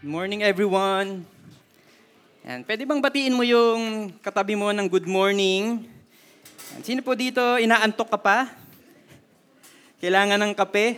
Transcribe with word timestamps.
Morning, 0.00 0.40
everyone. 0.40 1.28
Yan. 2.48 2.64
Pwede 2.64 2.88
bang 2.88 3.04
batiin 3.04 3.36
mo 3.36 3.44
yung 3.44 4.08
katabi 4.24 4.56
mo 4.56 4.72
ng 4.72 4.88
good 4.88 5.04
morning? 5.04 5.84
Yan. 6.72 6.80
Sino 6.80 7.04
po 7.04 7.12
dito, 7.12 7.60
inaantok 7.60 8.08
ka 8.08 8.16
pa? 8.16 8.48
Kailangan 10.00 10.40
ng 10.40 10.56
kape? 10.56 10.96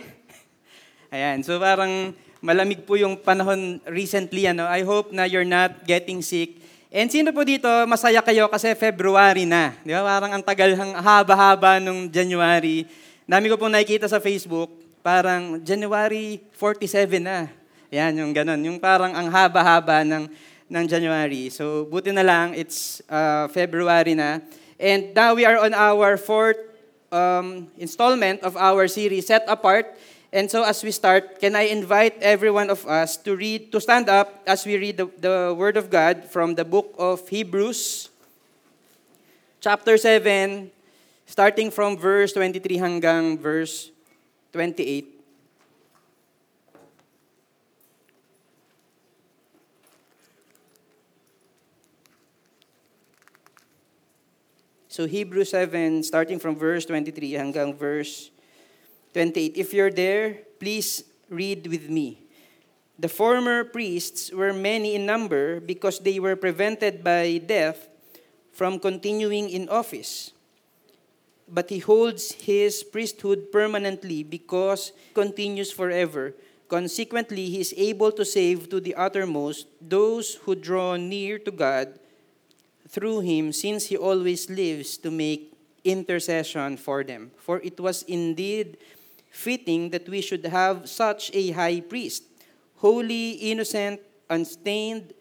Ayan, 1.11 1.43
so 1.43 1.59
parang 1.59 2.15
malamig 2.39 2.87
po 2.87 2.95
yung 2.95 3.19
panahon 3.19 3.83
recently. 3.91 4.47
Ano? 4.47 4.71
I 4.71 4.87
hope 4.87 5.11
na 5.11 5.27
you're 5.27 5.43
not 5.43 5.83
getting 5.83 6.23
sick. 6.23 6.63
And 6.87 7.11
sino 7.11 7.35
po 7.35 7.43
dito, 7.43 7.67
masaya 7.83 8.23
kayo 8.23 8.47
kasi 8.47 8.71
February 8.71 9.43
na. 9.43 9.75
Di 9.83 9.91
ba? 9.91 10.07
Parang 10.07 10.31
ang 10.31 10.43
tagal, 10.47 10.79
haba-haba 10.79 11.83
nung 11.83 12.07
January. 12.07 12.87
Dami 13.27 13.51
ko 13.51 13.59
pong 13.59 13.75
nakikita 13.75 14.07
sa 14.07 14.23
Facebook, 14.23 14.71
parang 15.03 15.59
January 15.59 16.39
47 16.55 17.19
na. 17.19 17.62
Yan, 17.93 18.17
yung 18.17 18.33
ganun. 18.33 18.57
Yung 18.65 18.81
parang 18.81 19.13
ang 19.13 19.29
haba-haba 19.29 20.01
ng, 20.01 20.25
ng 20.65 20.85
January. 20.89 21.53
So, 21.53 21.85
buti 21.85 22.09
na 22.09 22.25
lang, 22.25 22.57
it's 22.57 23.05
uh, 23.05 23.45
February 23.53 24.17
na. 24.17 24.41
And 24.81 25.13
now 25.13 25.37
we 25.37 25.45
are 25.45 25.61
on 25.61 25.77
our 25.77 26.17
fourth 26.17 26.57
um, 27.13 27.69
installment 27.77 28.41
of 28.41 28.57
our 28.57 28.89
series, 28.89 29.29
Set 29.29 29.45
Apart. 29.45 29.93
And 30.33 30.49
so 30.49 30.65
as 30.65 30.81
we 30.81 30.89
start, 30.89 31.37
can 31.37 31.53
I 31.53 31.69
invite 31.69 32.17
every 32.17 32.49
one 32.49 32.73
of 32.73 32.81
us 32.89 33.15
to 33.21 33.37
read, 33.37 33.71
to 33.71 33.77
stand 33.77 34.09
up 34.09 34.41
as 34.49 34.65
we 34.65 34.81
read 34.81 34.97
the, 34.97 35.05
the 35.21 35.53
Word 35.53 35.77
of 35.77 35.93
God 35.93 36.25
from 36.25 36.57
the 36.57 36.65
book 36.65 36.95
of 36.97 37.21
Hebrews, 37.29 38.09
chapter 39.61 39.95
7, 39.95 40.71
starting 41.27 41.69
from 41.69 42.01
verse 42.01 42.33
23 42.33 42.81
hanggang 42.81 43.37
verse 43.37 43.93
28. 44.51 45.12
So 54.93 55.09
Hebrews 55.09 55.49
7, 55.49 56.05
starting 56.05 56.37
from 56.37 56.53
verse 56.53 56.85
23 56.85 57.33
hanggang 57.33 57.73
verse 57.73 58.29
28. 59.17 59.57
If 59.57 59.73
you're 59.73 59.89
there, 59.89 60.45
please 60.61 61.01
read 61.33 61.65
with 61.65 61.89
me. 61.89 62.21
The 63.01 63.09
former 63.09 63.65
priests 63.65 64.29
were 64.29 64.53
many 64.53 64.93
in 64.93 65.09
number 65.09 65.57
because 65.57 65.97
they 65.97 66.21
were 66.21 66.37
prevented 66.37 67.01
by 67.01 67.41
death 67.41 67.89
from 68.53 68.77
continuing 68.77 69.49
in 69.49 69.65
office. 69.65 70.29
But 71.49 71.73
he 71.73 71.81
holds 71.81 72.45
his 72.45 72.85
priesthood 72.85 73.49
permanently 73.49 74.21
because 74.21 74.93
continues 75.17 75.73
forever. 75.73 76.37
Consequently, 76.69 77.49
he 77.49 77.65
is 77.65 77.73
able 77.81 78.13
to 78.13 78.21
save 78.21 78.69
to 78.69 78.77
the 78.77 78.93
uttermost 78.93 79.65
those 79.81 80.37
who 80.45 80.53
draw 80.53 81.01
near 81.01 81.39
to 81.39 81.49
God 81.49 81.97
through 82.93 83.21
him, 83.21 83.51
since 83.51 83.87
he 83.87 83.97
always 83.97 84.49
lives 84.49 84.97
to 84.97 85.09
make 85.09 85.51
intercession 85.83 86.77
for 86.77 87.03
them. 87.03 87.31
For 87.37 87.59
it 87.61 87.79
was 87.79 88.03
indeed 88.03 88.77
fitting 89.31 89.89
that 89.89 90.07
we 90.07 90.21
should 90.21 90.45
have 90.45 90.87
such 90.87 91.31
a 91.33 91.51
high 91.51 91.81
priest, 91.81 92.23
holy, 92.77 93.31
innocent, 93.49 93.99
unstained, 94.29 95.13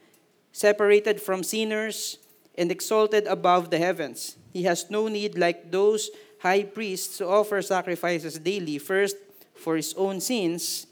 separated 0.53 1.19
from 1.21 1.43
sinners, 1.43 2.19
and 2.59 2.71
exalted 2.71 3.27
above 3.27 3.71
the 3.71 3.79
heavens. 3.79 4.37
He 4.53 4.65
has 4.65 4.91
no 4.91 5.09
need, 5.09 5.39
like 5.39 5.73
those 5.73 6.11
high 6.41 6.65
priests, 6.65 7.17
to 7.19 7.27
offer 7.27 7.63
sacrifices 7.63 8.39
daily, 8.39 8.77
first 8.77 9.17
for 9.55 9.77
his 9.77 9.95
own 9.95 10.21
sins, 10.21 10.87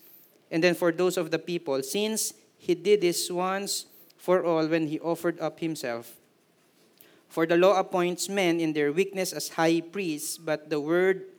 and 0.51 0.65
then 0.65 0.75
for 0.75 0.93
those 0.93 1.19
of 1.19 1.31
the 1.31 1.39
people, 1.39 1.83
since 1.83 2.33
he 2.57 2.75
did 2.75 3.03
this 3.03 3.31
once 3.31 3.85
for 4.17 4.43
all 4.43 4.67
when 4.67 4.87
he 4.87 4.99
offered 5.01 5.39
up 5.41 5.61
himself. 5.61 6.20
For 7.31 7.47
the 7.47 7.57
law 7.57 7.79
appoints 7.79 8.29
men 8.29 8.59
in 8.59 8.75
their 8.75 8.91
weakness 8.91 9.33
as 9.33 9.55
high 9.55 9.81
priests, 9.81 10.37
but 10.37 10.69
the 10.69 10.81
word 10.81 11.31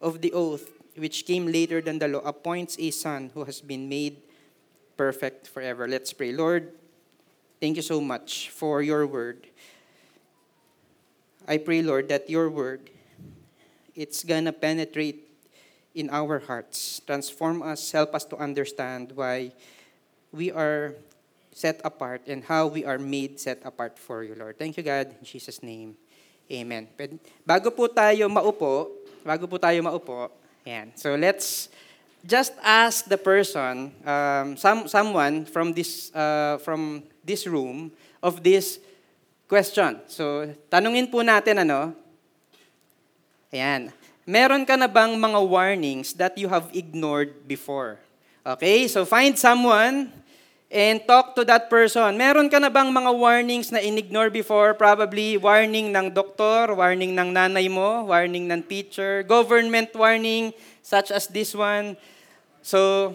of 0.00 0.20
the 0.20 0.32
oath, 0.36 0.68
which 0.96 1.24
came 1.24 1.48
later 1.48 1.80
than 1.80 1.98
the 1.98 2.08
law, 2.08 2.20
appoints 2.20 2.76
a 2.78 2.92
son 2.92 3.30
who 3.32 3.44
has 3.44 3.62
been 3.62 3.88
made 3.88 4.20
perfect 4.98 5.48
forever. 5.48 5.88
Let's 5.88 6.12
pray. 6.12 6.32
Lord, 6.32 6.76
thank 7.58 7.76
you 7.76 7.82
so 7.82 8.02
much 8.02 8.50
for 8.50 8.82
your 8.82 9.06
word. 9.06 9.48
I 11.48 11.56
pray, 11.56 11.80
Lord, 11.80 12.10
that 12.10 12.28
your 12.28 12.50
word, 12.50 12.90
it's 13.96 14.22
gonna 14.22 14.52
penetrate 14.52 15.24
in 15.94 16.10
our 16.10 16.38
hearts, 16.38 17.00
transform 17.06 17.62
us, 17.62 17.90
help 17.92 18.14
us 18.14 18.26
to 18.26 18.36
understand 18.36 19.12
why 19.16 19.52
we 20.32 20.52
are 20.52 20.94
set 21.52 21.80
apart 21.84 22.22
and 22.26 22.44
how 22.44 22.66
we 22.66 22.84
are 22.84 22.98
made 22.98 23.38
set 23.38 23.60
apart 23.64 23.98
for 23.98 24.22
you, 24.22 24.34
Lord. 24.34 24.58
Thank 24.58 24.76
you, 24.76 24.82
God. 24.82 25.12
In 25.18 25.24
Jesus' 25.24 25.62
name, 25.62 25.96
amen. 26.50 26.88
Bago 27.46 27.74
po 27.74 27.90
tayo 27.90 28.30
maupo, 28.30 28.90
bago 29.26 29.50
po 29.50 29.58
tayo 29.58 29.82
maupo, 29.82 30.30
yan. 30.64 30.94
So 30.94 31.14
let's 31.14 31.68
just 32.22 32.54
ask 32.62 33.04
the 33.08 33.18
person, 33.18 33.92
um, 34.06 34.56
some, 34.56 34.86
someone 34.86 35.44
from 35.44 35.72
this, 35.72 36.14
uh, 36.14 36.58
from 36.62 37.02
this 37.24 37.46
room 37.46 37.90
of 38.22 38.42
this 38.42 38.78
question. 39.50 39.98
So, 40.06 40.54
tanungin 40.70 41.10
po 41.10 41.26
natin 41.26 41.66
ano, 41.66 41.96
Ayan. 43.50 43.90
Meron 44.22 44.62
ka 44.62 44.78
na 44.78 44.86
bang 44.86 45.10
mga 45.18 45.40
warnings 45.42 46.14
that 46.14 46.38
you 46.38 46.46
have 46.46 46.70
ignored 46.70 47.34
before? 47.50 47.98
Okay, 48.46 48.86
so 48.86 49.02
find 49.02 49.34
someone 49.34 50.14
and 50.70 51.02
talk 51.02 51.34
to 51.34 51.42
that 51.44 51.66
person. 51.66 52.14
Meron 52.14 52.46
ka 52.46 52.62
na 52.62 52.70
bang 52.70 52.86
mga 52.94 53.10
warnings 53.10 53.74
na 53.74 53.82
inignore 53.82 54.30
before? 54.30 54.72
Probably 54.78 55.34
warning 55.34 55.90
ng 55.90 56.14
doktor, 56.14 56.70
warning 56.78 57.12
ng 57.18 57.34
nanay 57.34 57.66
mo, 57.66 58.06
warning 58.06 58.46
ng 58.46 58.62
teacher, 58.62 59.26
government 59.26 59.90
warning 59.98 60.54
such 60.80 61.10
as 61.10 61.26
this 61.26 61.58
one. 61.58 61.98
So, 62.62 63.12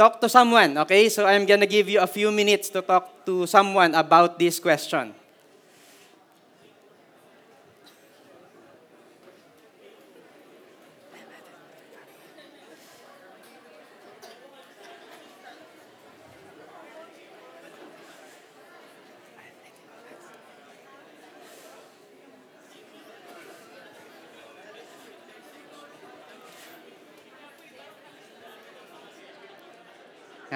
talk 0.00 0.24
to 0.24 0.28
someone, 0.28 0.74
okay? 0.88 1.12
So 1.12 1.28
I'm 1.28 1.44
gonna 1.44 1.68
give 1.68 1.86
you 1.86 2.00
a 2.00 2.08
few 2.08 2.32
minutes 2.32 2.72
to 2.72 2.80
talk 2.80 3.28
to 3.28 3.44
someone 3.46 3.94
about 3.94 4.40
this 4.40 4.58
question. 4.58 5.14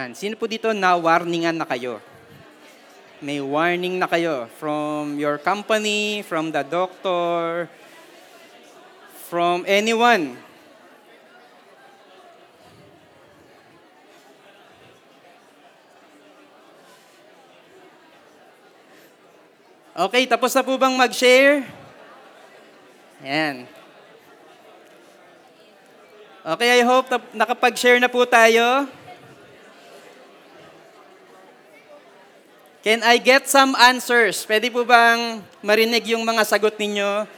Yan. 0.09 0.17
Sino 0.17 0.41
po 0.41 0.49
dito 0.49 0.73
na 0.73 0.97
warningan 0.97 1.53
na 1.53 1.69
kayo? 1.69 2.01
May 3.21 3.45
warning 3.45 4.01
na 4.01 4.09
kayo 4.09 4.49
from 4.57 5.21
your 5.21 5.37
company, 5.37 6.25
from 6.25 6.49
the 6.49 6.65
doctor, 6.65 7.69
from 9.29 9.69
anyone. 9.69 10.33
Okay, 19.93 20.25
tapos 20.25 20.57
na 20.57 20.65
po 20.65 20.81
bang 20.81 20.97
mag-share? 20.97 21.69
Ayan. 23.21 23.69
Okay, 26.49 26.81
I 26.81 26.83
hope 26.89 27.13
na- 27.13 27.45
nakapag-share 27.45 28.01
na 28.01 28.09
po 28.09 28.25
tayo. 28.25 28.89
Can 32.89 33.05
I 33.05 33.21
get 33.21 33.45
some 33.45 33.77
answers? 33.77 34.49
Pwede 34.49 34.73
po 34.73 34.81
bang 34.81 35.45
marinig 35.61 36.09
yung 36.09 36.25
mga 36.25 36.41
sagot 36.41 36.81
ninyo? 36.81 37.29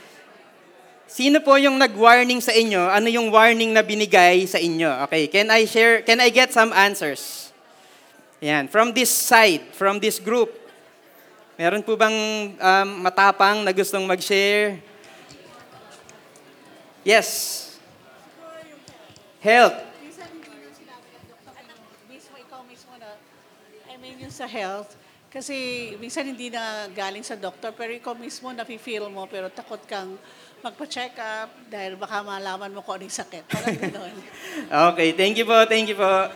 Sino 1.11 1.43
po 1.43 1.59
yung 1.59 1.75
nag-warning 1.75 2.39
sa 2.39 2.55
inyo? 2.55 2.87
Ano 2.87 3.11
yung 3.11 3.27
warning 3.27 3.75
na 3.75 3.83
binigay 3.83 4.47
sa 4.47 4.55
inyo? 4.55 4.87
Okay, 5.03 5.27
can 5.27 5.51
I 5.51 5.67
share, 5.67 6.07
can 6.07 6.23
I 6.23 6.31
get 6.31 6.55
some 6.55 6.71
answers? 6.71 7.51
Yan, 8.39 8.71
from 8.71 8.95
this 8.95 9.11
side, 9.11 9.75
from 9.75 9.99
this 9.99 10.23
group. 10.23 10.55
Meron 11.59 11.83
po 11.83 11.99
bang 11.99 12.15
um, 12.55 12.87
matapang 13.03 13.67
na 13.67 13.75
gustong 13.75 14.07
mag-share? 14.07 14.79
Yes. 17.03 17.27
Health. 19.43 19.75
Minsan 19.99 20.31
hindi 20.31 20.47
nyo 20.47 20.71
sinabi 20.71 21.07
ng 21.11 21.23
doktor 21.27 21.51
I 23.91 23.99
mean 23.99 24.15
yung 24.15 24.31
sa 24.31 24.47
health, 24.47 25.00
kasi 25.31 25.55
minsan 25.95 26.27
hindi 26.27 26.51
na 26.51 26.91
galing 26.91 27.23
sa 27.23 27.39
doktor, 27.39 27.71
pero 27.71 27.95
ikaw 27.95 28.11
mismo 28.11 28.51
nafe-feel 28.51 29.07
mo, 29.07 29.23
pero 29.31 29.47
takot 29.47 29.79
kang 29.87 30.19
magpa-check 30.59 31.15
up 31.17 31.49
dahil 31.71 31.95
baka 31.95 32.19
malaman 32.19 32.69
mo 32.75 32.83
kung 32.83 32.99
anong 32.99 33.15
sakit. 33.15 33.47
Parang 33.47 33.79
gano'n. 33.79 34.15
Okay, 34.91 35.15
thank 35.15 35.39
you 35.39 35.47
po, 35.47 35.63
thank 35.65 35.87
you 35.87 35.95
po. 35.95 36.27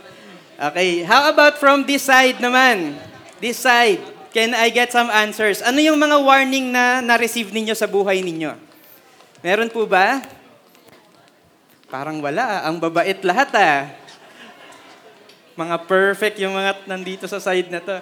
Okay, 0.56 1.04
how 1.04 1.28
about 1.28 1.60
from 1.60 1.84
this 1.84 2.08
side 2.08 2.40
naman? 2.40 2.96
This 3.44 3.60
side. 3.60 4.00
Can 4.32 4.56
I 4.56 4.72
get 4.72 4.92
some 4.92 5.12
answers? 5.12 5.60
Ano 5.60 5.84
yung 5.84 6.00
mga 6.00 6.16
warning 6.24 6.72
na 6.72 7.04
na-receive 7.04 7.52
ninyo 7.52 7.76
sa 7.76 7.88
buhay 7.92 8.24
ninyo? 8.24 8.56
Meron 9.44 9.72
po 9.72 9.84
ba? 9.84 10.24
Parang 11.92 12.24
wala. 12.24 12.44
ah. 12.44 12.60
Ang 12.72 12.80
babait 12.80 13.20
lahat 13.24 13.52
ah. 13.60 13.92
Mga 15.56 15.76
perfect 15.88 16.36
yung 16.40 16.56
mga 16.56 16.84
nandito 16.88 17.28
sa 17.28 17.40
side 17.40 17.68
na 17.72 17.80
to. 17.80 18.00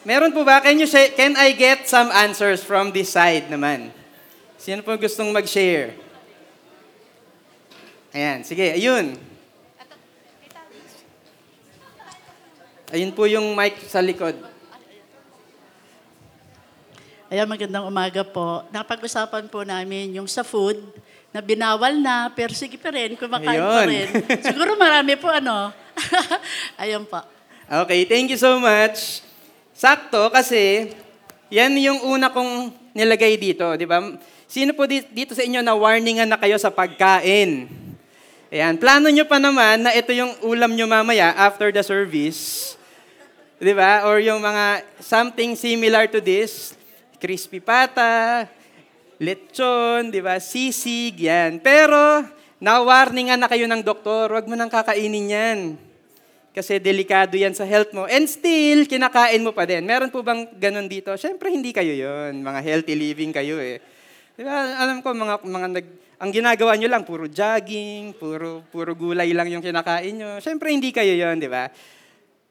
Meron 0.00 0.32
po 0.32 0.48
ba? 0.48 0.64
Can, 0.64 0.80
you 0.80 0.88
say, 0.88 1.12
can 1.12 1.36
I 1.36 1.52
get 1.52 1.84
some 1.84 2.08
answers 2.08 2.64
from 2.64 2.88
this 2.88 3.12
side 3.12 3.52
naman? 3.52 3.92
Sino 4.56 4.80
po 4.80 4.96
gustong 4.96 5.28
mag-share? 5.28 5.92
Ayan, 8.16 8.40
sige, 8.40 8.64
ayun. 8.72 9.20
Ayun 12.90 13.12
po 13.14 13.28
yung 13.28 13.54
mic 13.54 13.78
sa 13.86 14.00
likod. 14.02 14.34
Ayan, 17.30 17.46
magandang 17.46 17.86
umaga 17.86 18.26
po. 18.26 18.66
Napag-usapan 18.74 19.46
po 19.46 19.62
namin 19.62 20.16
yung 20.18 20.26
sa 20.26 20.42
food 20.42 20.80
na 21.30 21.38
binawal 21.38 21.94
na, 22.02 22.26
pero 22.34 22.50
sige 22.50 22.74
pa 22.74 22.90
rin, 22.90 23.14
kumakain 23.14 23.62
pa 23.62 23.86
Ayun. 23.86 23.86
rin. 23.86 24.08
Siguro 24.42 24.74
marami 24.74 25.14
po 25.14 25.30
ano. 25.30 25.70
Ayun 26.82 27.06
po. 27.06 27.22
Okay, 27.70 28.02
thank 28.08 28.32
you 28.32 28.40
so 28.40 28.58
much. 28.58 29.29
Sakto 29.80 30.28
kasi 30.28 30.92
yan 31.48 31.72
yung 31.80 32.04
una 32.04 32.28
kong 32.28 32.68
nilagay 32.92 33.40
dito, 33.40 33.64
di 33.80 33.88
ba? 33.88 34.12
Sino 34.44 34.76
po 34.76 34.84
di- 34.84 35.08
dito 35.08 35.32
sa 35.32 35.40
inyo 35.40 35.64
na 35.64 35.72
warningan 35.72 36.28
na 36.28 36.36
kayo 36.36 36.60
sa 36.60 36.68
pagkain? 36.68 37.64
Ayan, 38.52 38.76
plano 38.76 39.08
nyo 39.08 39.24
pa 39.24 39.40
naman 39.40 39.88
na 39.88 39.96
ito 39.96 40.12
yung 40.12 40.36
ulam 40.44 40.76
nyo 40.76 40.84
mamaya 40.84 41.32
after 41.32 41.72
the 41.72 41.80
service. 41.80 42.76
Di 43.56 43.72
ba? 43.72 44.04
Or 44.04 44.20
yung 44.20 44.44
mga 44.44 44.84
something 45.00 45.56
similar 45.56 46.04
to 46.12 46.20
this, 46.20 46.76
crispy 47.16 47.64
pata, 47.64 48.44
lechon, 49.16 50.12
di 50.12 50.20
ba? 50.20 50.36
Sisig, 50.44 51.16
yan. 51.24 51.56
Pero, 51.56 52.20
na-warningan 52.60 53.40
na 53.40 53.48
kayo 53.48 53.64
ng 53.64 53.80
doktor, 53.80 54.28
wag 54.28 54.44
mo 54.44 54.60
nang 54.60 54.68
kakainin 54.68 55.32
yan. 55.32 55.58
Kasi 56.60 56.76
delikado 56.76 57.40
yan 57.40 57.56
sa 57.56 57.64
health 57.64 57.96
mo. 57.96 58.04
And 58.04 58.28
still, 58.28 58.84
kinakain 58.84 59.40
mo 59.40 59.56
pa 59.56 59.64
din. 59.64 59.80
Meron 59.80 60.12
po 60.12 60.20
bang 60.20 60.44
ganun 60.60 60.92
dito? 60.92 61.08
Siyempre, 61.16 61.48
hindi 61.48 61.72
kayo 61.72 61.96
yon 61.96 62.44
Mga 62.44 62.60
healthy 62.60 62.92
living 62.92 63.32
kayo 63.32 63.56
eh. 63.56 63.80
Di 64.36 64.44
ba? 64.44 64.76
Alam 64.76 65.00
ko, 65.00 65.16
mga, 65.16 65.40
mga 65.40 65.68
nag, 65.80 65.86
ang 66.20 66.28
ginagawa 66.28 66.76
nyo 66.76 66.88
lang, 66.92 67.08
puro 67.08 67.24
jogging, 67.24 68.12
puro, 68.12 68.60
puro 68.68 68.92
gulay 68.92 69.32
lang 69.32 69.48
yung 69.48 69.64
kinakain 69.64 70.12
nyo. 70.12 70.36
Siyempre, 70.36 70.68
hindi 70.68 70.92
kayo 70.92 71.16
yon 71.16 71.40
di 71.40 71.48
ba? 71.48 71.72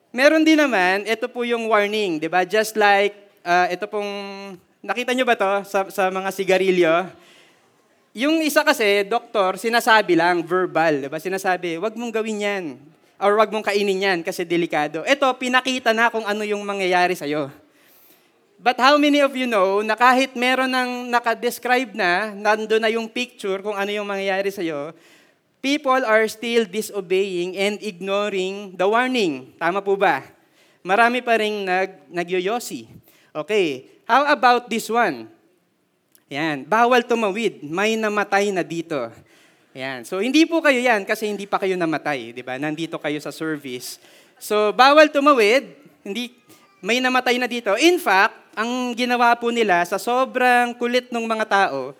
Meron 0.09 0.41
din 0.41 0.57
naman, 0.57 1.05
ito 1.05 1.29
po 1.29 1.45
yung 1.45 1.69
warning, 1.69 2.17
di 2.17 2.25
ba? 2.25 2.41
Just 2.49 2.73
like, 2.81 3.13
ah, 3.45 3.69
ito 3.69 3.85
pong, 3.85 4.09
nakita 4.81 5.13
nyo 5.13 5.21
ba 5.21 5.37
to 5.37 5.69
sa, 5.69 5.85
sa 5.93 6.09
mga 6.09 6.33
sigarilyo? 6.33 7.13
Yung 8.17 8.41
isa 8.41 8.65
kasi, 8.65 9.05
doktor, 9.05 9.61
sinasabi 9.61 10.17
lang, 10.17 10.41
verbal, 10.41 11.05
di 11.05 11.09
ba? 11.13 11.21
Sinasabi, 11.21 11.77
wag 11.77 11.93
mong 11.93 12.09
gawin 12.09 12.41
yan. 12.41 12.65
Or 13.19 13.35
wag 13.35 13.51
mong 13.51 13.67
kainin 13.67 13.99
yan 13.99 14.19
kasi 14.23 14.47
delikado. 14.47 15.03
Ito, 15.03 15.27
pinakita 15.35 15.91
na 15.91 16.07
kung 16.07 16.23
ano 16.23 16.47
yung 16.47 16.63
mangyayari 16.63 17.19
sa'yo. 17.19 17.51
But 18.59 18.79
how 18.79 18.95
many 18.95 19.19
of 19.19 19.35
you 19.35 19.47
know 19.47 19.79
na 19.83 19.95
kahit 19.95 20.35
meron 20.39 20.71
ng 20.71 21.11
nakadescribe 21.11 21.95
na, 21.95 22.31
nando 22.31 22.79
na 22.79 22.91
yung 22.91 23.11
picture 23.11 23.59
kung 23.59 23.75
ano 23.75 23.91
yung 23.91 24.07
mangyayari 24.07 24.51
sa'yo, 24.51 24.95
people 25.59 25.99
are 26.07 26.27
still 26.31 26.63
disobeying 26.63 27.59
and 27.59 27.79
ignoring 27.83 28.75
the 28.75 28.87
warning. 28.87 29.51
Tama 29.59 29.83
po 29.83 29.99
ba? 29.99 30.23
Marami 30.79 31.19
pa 31.19 31.39
rin 31.39 31.67
nag, 31.67 32.07
nagyoyosi. 32.07 32.87
Okay, 33.35 33.87
how 34.07 34.27
about 34.31 34.71
this 34.71 34.87
one? 34.87 35.27
Yan, 36.31 36.63
bawal 36.63 37.03
tumawid, 37.03 37.63
may 37.67 37.99
namatay 37.99 38.51
na 38.51 38.63
dito. 38.63 39.11
Yan. 39.77 40.01
So 40.01 40.17
hindi 40.17 40.49
po 40.49 40.63
kayo 40.65 40.81
yan 40.81 41.05
kasi 41.05 41.29
hindi 41.29 41.45
pa 41.45 41.61
kayo 41.61 41.77
namatay, 41.77 42.33
'di 42.33 42.41
ba? 42.41 42.57
Nandito 42.57 42.97
kayo 42.97 43.21
sa 43.21 43.29
service. 43.29 44.01
So 44.41 44.73
bawal 44.73 45.13
tumawid, 45.13 45.69
hindi 46.01 46.33
may 46.81 46.97
namatay 46.97 47.37
na 47.37 47.45
dito. 47.45 47.75
In 47.77 48.01
fact, 48.01 48.33
ang 48.57 48.95
ginawa 48.97 49.35
po 49.37 49.53
nila 49.53 49.85
sa 49.85 50.01
sobrang 50.01 50.73
kulit 50.73 51.13
ng 51.13 51.21
mga 51.21 51.45
tao, 51.45 51.93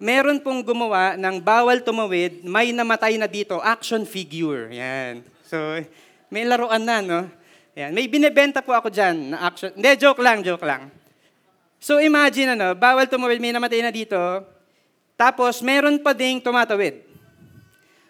meron 0.00 0.42
pong 0.42 0.64
gumawa 0.64 1.14
ng 1.14 1.38
bawal 1.38 1.78
tumawid, 1.84 2.42
may 2.42 2.74
namatay 2.74 3.14
na 3.14 3.30
dito, 3.30 3.62
action 3.62 4.02
figure. 4.02 4.72
Yan. 4.74 5.22
So 5.46 5.60
may 6.34 6.42
laruan 6.42 6.82
na, 6.82 6.98
no? 6.98 7.20
Yan. 7.78 7.94
May 7.94 8.10
binebenta 8.10 8.58
po 8.58 8.74
ako 8.74 8.90
diyan 8.90 9.34
na 9.34 9.46
action. 9.46 9.70
Hindi, 9.70 9.90
joke 10.02 10.18
lang, 10.18 10.42
joke 10.42 10.66
lang. 10.66 10.90
So 11.78 12.02
imagine 12.02 12.58
ano, 12.58 12.74
bawal 12.74 13.06
tumawid, 13.06 13.38
may 13.38 13.54
namatay 13.54 13.86
na 13.86 13.94
dito. 13.94 14.18
Tapos 15.14 15.62
meron 15.62 16.02
pa 16.02 16.10
ding 16.10 16.42
tumatawid. 16.42 17.03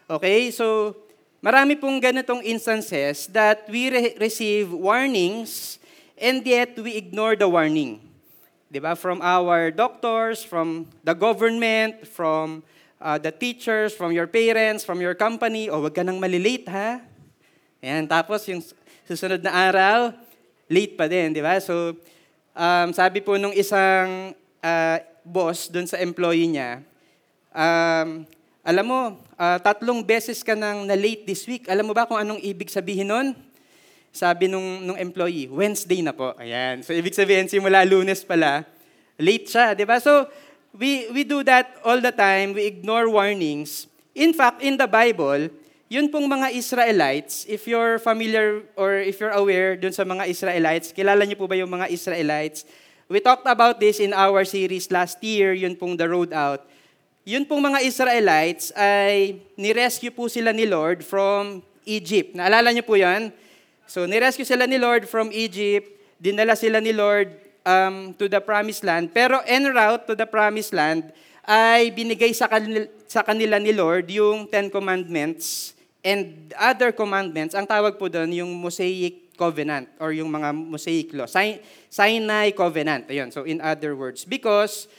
Okay? 0.09 0.51
So 0.51 0.97
marami 1.45 1.77
pong 1.77 2.01
ganitong 2.01 2.45
instances 2.45 3.29
that 3.33 3.69
we 3.69 3.89
re- 3.93 4.17
receive 4.21 4.73
warnings 4.73 5.79
and 6.17 6.45
yet 6.45 6.77
we 6.81 6.97
ignore 6.97 7.37
the 7.37 7.49
warning. 7.49 8.01
'Di 8.69 8.83
ba? 8.83 8.99
From 8.99 9.23
our 9.23 9.71
doctors, 9.71 10.43
from 10.43 10.91
the 11.07 11.15
government, 11.15 12.09
from 12.11 12.67
uh, 12.99 13.21
the 13.21 13.31
teachers, 13.31 13.93
from 13.93 14.11
your 14.11 14.27
parents, 14.27 14.83
from 14.83 14.99
your 14.99 15.15
company, 15.15 15.69
o 15.69 15.85
wag 15.85 15.95
ka 15.95 16.03
nang 16.03 16.19
malilate 16.19 16.67
ha. 16.73 16.99
Ayan, 17.85 18.09
tapos 18.09 18.49
yung 18.49 18.65
susunod 19.05 19.45
na 19.45 19.53
araw, 19.53 20.17
late 20.73 20.97
pa 20.97 21.05
din, 21.05 21.37
di 21.37 21.45
ba? 21.45 21.61
So, 21.61 21.93
um, 22.57 22.89
sabi 22.97 23.21
po 23.21 23.37
nung 23.37 23.53
isang 23.53 24.33
uh, 24.65 24.97
boss 25.21 25.69
doon 25.69 25.85
sa 25.85 26.01
employee 26.01 26.49
niya, 26.49 26.81
um, 27.53 28.25
alam 28.65 28.85
mo, 28.89 29.01
uh, 29.37 29.61
tatlong 29.61 30.01
beses 30.01 30.41
ka 30.41 30.57
nang 30.57 30.89
na-late 30.89 31.29
this 31.29 31.45
week. 31.45 31.69
Alam 31.69 31.85
mo 31.85 31.93
ba 31.93 32.09
kung 32.09 32.17
anong 32.17 32.41
ibig 32.41 32.73
sabihin 32.73 33.13
nun? 33.13 33.37
Sabi 34.09 34.49
nung, 34.49 34.81
nung 34.81 34.97
employee, 34.97 35.53
Wednesday 35.53 36.01
na 36.01 36.17
po. 36.17 36.33
Ayan. 36.41 36.81
So, 36.81 36.97
ibig 36.97 37.13
sabihin, 37.13 37.45
simula 37.45 37.85
lunes 37.85 38.25
pala, 38.25 38.65
late 39.21 39.53
siya, 39.53 39.77
di 39.77 39.85
ba? 39.85 40.01
So, 40.01 40.25
we, 40.73 41.13
we 41.13 41.29
do 41.29 41.45
that 41.45 41.77
all 41.85 42.01
the 42.01 42.15
time. 42.15 42.57
We 42.57 42.65
ignore 42.65 43.05
warnings. 43.13 43.85
In 44.17 44.33
fact, 44.33 44.65
in 44.65 44.81
the 44.81 44.89
Bible, 44.89 45.53
yun 45.93 46.09
pong 46.09 46.25
mga 46.25 46.57
Israelites, 46.57 47.45
if 47.45 47.69
you're 47.69 48.01
familiar 48.01 48.65
or 48.81 48.97
if 48.97 49.21
you're 49.21 49.35
aware 49.37 49.77
dun 49.77 49.93
sa 49.93 50.09
mga 50.09 50.25
Israelites, 50.25 50.89
kilala 50.97 51.29
niyo 51.29 51.37
po 51.37 51.45
ba 51.45 51.61
yung 51.61 51.69
mga 51.69 51.93
Israelites? 51.93 52.65
We 53.13 53.21
talked 53.21 53.45
about 53.45 53.77
this 53.77 54.01
in 54.01 54.17
our 54.17 54.49
series 54.49 54.89
last 54.89 55.21
year, 55.21 55.53
yun 55.53 55.77
pong 55.77 56.01
The 56.01 56.09
Road 56.09 56.33
Out. 56.33 56.65
Yun 57.25 57.49
pong 57.49 57.65
mga 57.65 57.81
Israelites 57.89 58.69
ay 58.77 59.41
nirescue 59.57 60.13
po 60.13 60.29
sila 60.29 60.53
ni 60.53 60.69
Lord 60.69 61.01
from 61.01 61.65
Egypt. 61.89 62.37
Naalala 62.37 62.69
niyo 62.69 62.85
po 62.85 63.01
yan? 63.01 63.33
So, 63.89 64.05
nirescue 64.05 64.45
sila 64.45 64.69
ni 64.69 64.77
Lord 64.77 65.09
from 65.09 65.33
Egypt, 65.33 65.89
dinala 66.21 66.53
sila 66.53 66.85
ni 66.85 66.93
Lord 66.93 67.33
um, 67.65 68.13
to 68.21 68.29
the 68.29 68.45
promised 68.45 68.85
land. 68.85 69.09
Pero 69.17 69.41
en 69.49 69.73
route 69.73 70.05
to 70.05 70.13
the 70.13 70.29
promised 70.29 70.77
land, 70.77 71.17
ay 71.49 71.97
binigay 71.97 72.37
sa 72.37 72.45
kanila, 72.45 72.85
sa 73.09 73.25
kanila 73.25 73.57
ni 73.57 73.73
Lord 73.73 74.05
yung 74.13 74.45
Ten 74.45 74.69
Commandments 74.69 75.73
and 76.05 76.53
other 76.61 76.93
commandments. 76.93 77.57
Ang 77.57 77.65
tawag 77.65 77.97
po 77.97 78.13
doon 78.13 78.37
yung 78.37 78.53
Mosaic 78.53 79.33
Covenant 79.33 79.89
or 79.97 80.13
yung 80.13 80.29
mga 80.29 80.53
Mosaic 80.53 81.09
Law. 81.17 81.25
Sin- 81.25 81.61
Sinai 81.89 82.53
Covenant. 82.53 83.09
Ayun. 83.09 83.33
So 83.33 83.49
in 83.49 83.65
other 83.65 83.97
words, 83.97 84.29
because 84.29 84.93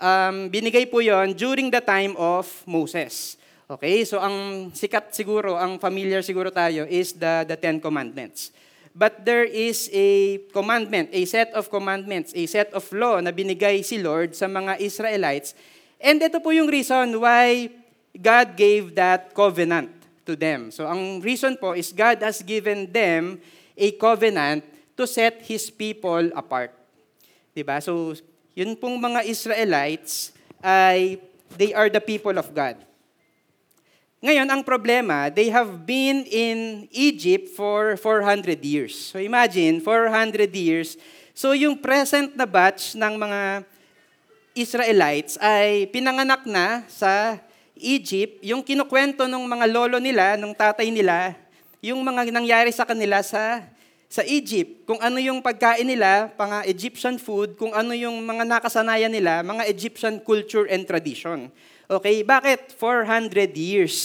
um, 0.00 0.48
binigay 0.50 0.86
po 0.86 1.02
yon 1.02 1.34
during 1.34 1.70
the 1.70 1.82
time 1.82 2.14
of 2.18 2.46
Moses. 2.64 3.36
Okay, 3.68 4.00
so 4.08 4.16
ang 4.16 4.70
sikat 4.72 5.12
siguro, 5.12 5.60
ang 5.60 5.76
familiar 5.76 6.24
siguro 6.24 6.48
tayo 6.48 6.88
is 6.88 7.12
the, 7.12 7.44
the 7.44 7.56
Ten 7.58 7.76
Commandments. 7.76 8.48
But 8.96 9.22
there 9.22 9.44
is 9.44 9.92
a 9.92 10.40
commandment, 10.50 11.12
a 11.12 11.22
set 11.28 11.52
of 11.52 11.68
commandments, 11.68 12.32
a 12.34 12.48
set 12.48 12.72
of 12.72 12.82
law 12.90 13.20
na 13.20 13.30
binigay 13.30 13.84
si 13.84 14.00
Lord 14.00 14.34
sa 14.34 14.48
mga 14.48 14.80
Israelites. 14.80 15.52
And 16.00 16.18
ito 16.18 16.40
po 16.40 16.50
yung 16.50 16.66
reason 16.66 17.14
why 17.20 17.70
God 18.16 18.56
gave 18.58 18.96
that 18.96 19.36
covenant 19.36 19.92
to 20.26 20.34
them. 20.34 20.72
So 20.74 20.88
ang 20.88 21.20
reason 21.20 21.60
po 21.60 21.76
is 21.78 21.94
God 21.94 22.24
has 22.24 22.42
given 22.42 22.90
them 22.90 23.38
a 23.78 23.94
covenant 23.94 24.64
to 24.98 25.06
set 25.06 25.46
His 25.46 25.70
people 25.70 26.32
apart. 26.34 26.74
Diba? 27.54 27.78
So 27.84 28.16
yun 28.58 28.74
pong 28.74 28.98
mga 28.98 29.22
Israelites 29.22 30.34
ay 30.58 31.22
they 31.54 31.70
are 31.70 31.86
the 31.86 32.02
people 32.02 32.34
of 32.34 32.50
God. 32.50 32.74
Ngayon, 34.18 34.50
ang 34.50 34.66
problema, 34.66 35.30
they 35.30 35.46
have 35.46 35.86
been 35.86 36.26
in 36.26 36.90
Egypt 36.90 37.54
for 37.54 37.94
400 38.02 38.58
years. 38.66 39.14
So 39.14 39.22
imagine, 39.22 39.78
400 39.78 40.50
years. 40.58 40.98
So 41.38 41.54
yung 41.54 41.78
present 41.78 42.34
na 42.34 42.42
batch 42.42 42.98
ng 42.98 43.14
mga 43.14 43.62
Israelites 44.58 45.38
ay 45.38 45.86
pinanganak 45.94 46.42
na 46.42 46.82
sa 46.90 47.38
Egypt. 47.78 48.42
Yung 48.42 48.66
kinukwento 48.66 49.30
ng 49.30 49.46
mga 49.46 49.70
lolo 49.70 50.02
nila, 50.02 50.34
ng 50.34 50.50
tatay 50.50 50.90
nila, 50.90 51.38
yung 51.78 52.02
mga 52.02 52.26
nangyari 52.34 52.74
sa 52.74 52.82
kanila 52.82 53.22
sa 53.22 53.62
sa 54.08 54.24
Egypt, 54.24 54.88
kung 54.88 54.96
ano 55.04 55.20
yung 55.20 55.44
pagkain 55.44 55.84
nila, 55.84 56.32
mga 56.32 56.64
Egyptian 56.64 57.20
food, 57.20 57.60
kung 57.60 57.76
ano 57.76 57.92
yung 57.92 58.24
mga 58.24 58.48
nakasanayan 58.48 59.12
nila, 59.12 59.44
mga 59.44 59.68
Egyptian 59.68 60.16
culture 60.24 60.64
and 60.64 60.88
tradition. 60.88 61.52
Okay, 61.84 62.24
bakit 62.24 62.72
400 62.72 63.52
years? 63.52 63.96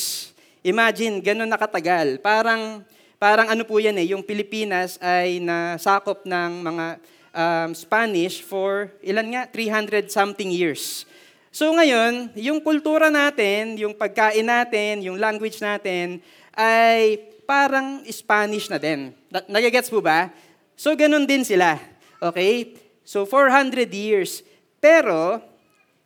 Imagine, 0.59 1.23
ganun 1.23 1.47
nakatagal. 1.47 2.19
Parang, 2.19 2.83
parang 3.15 3.47
ano 3.47 3.63
po 3.63 3.79
yan 3.79 3.95
eh, 3.95 4.11
yung 4.11 4.27
Pilipinas 4.27 4.99
ay 4.99 5.39
nasakop 5.39 6.27
ng 6.27 6.51
mga 6.59 6.85
um, 7.31 7.69
Spanish 7.71 8.43
for, 8.43 8.91
ilan 8.99 9.27
nga, 9.31 9.41
300 9.47 10.11
something 10.11 10.51
years. 10.51 11.07
So 11.47 11.71
ngayon, 11.71 12.35
yung 12.35 12.59
kultura 12.59 13.07
natin, 13.07 13.79
yung 13.79 13.95
pagkain 13.95 14.43
natin, 14.43 15.05
yung 15.07 15.15
language 15.15 15.63
natin, 15.63 16.19
ay 16.59 17.23
parang 17.53 18.01
Spanish 18.09 18.65
na 18.65 18.81
din. 18.81 19.13
Na- 19.29 19.61
Nagigets 19.61 19.93
po 19.93 20.01
ba? 20.01 20.33
So 20.73 20.97
ganun 20.97 21.29
din 21.29 21.45
sila. 21.45 21.77
Okay? 22.17 22.73
So 23.05 23.29
400 23.29 23.93
years. 23.93 24.41
Pero, 24.81 25.37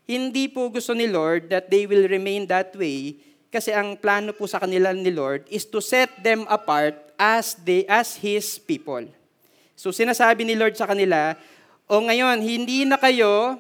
hindi 0.03 0.51
po 0.51 0.67
gusto 0.67 0.91
ni 0.91 1.07
Lord 1.07 1.47
that 1.47 1.71
they 1.71 1.87
will 1.87 2.07
remain 2.07 2.43
that 2.47 2.75
way 2.75 3.19
kasi 3.47 3.71
ang 3.71 3.95
plano 3.95 4.31
po 4.31 4.47
sa 4.47 4.59
kanila 4.59 4.91
ni 4.91 5.11
Lord 5.11 5.47
is 5.47 5.67
to 5.67 5.79
set 5.79 6.11
them 6.19 6.43
apart 6.51 6.95
as 7.19 7.55
they 7.63 7.83
as 7.87 8.19
his 8.19 8.59
people. 8.59 9.03
So 9.75 9.91
sinasabi 9.91 10.47
ni 10.47 10.55
Lord 10.55 10.75
sa 10.75 10.87
kanila, 10.87 11.35
o 11.87 12.03
ngayon 12.03 12.43
hindi 12.43 12.83
na 12.83 12.99
kayo 12.99 13.59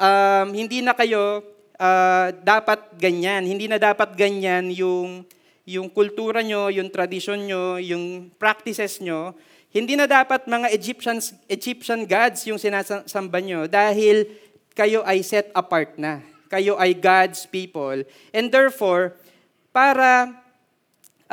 um, 0.00 0.48
hindi 0.52 0.80
na 0.80 0.92
kayo 0.96 1.44
ah, 1.76 2.32
dapat 2.32 2.96
ganyan, 2.96 3.44
hindi 3.44 3.68
na 3.68 3.76
dapat 3.76 4.16
ganyan 4.16 4.72
yung 4.72 5.24
yung 5.62 5.86
kultura 5.90 6.42
nyo, 6.42 6.70
yung 6.70 6.90
tradisyon 6.90 7.46
nyo, 7.46 7.78
yung 7.78 8.34
practices 8.34 8.98
nyo, 8.98 9.34
hindi 9.72 9.96
na 9.96 10.04
dapat 10.04 10.44
mga 10.44 10.68
Egyptians, 10.74 11.32
Egyptian 11.48 12.04
gods 12.04 12.44
yung 12.44 12.60
sinasamba 12.60 13.38
nyo 13.40 13.64
dahil 13.64 14.28
kayo 14.76 15.00
ay 15.08 15.24
set 15.24 15.48
apart 15.56 15.96
na. 15.96 16.20
Kayo 16.52 16.76
ay 16.76 16.92
God's 16.92 17.48
people. 17.48 18.04
And 18.36 18.52
therefore, 18.52 19.16
para 19.72 20.28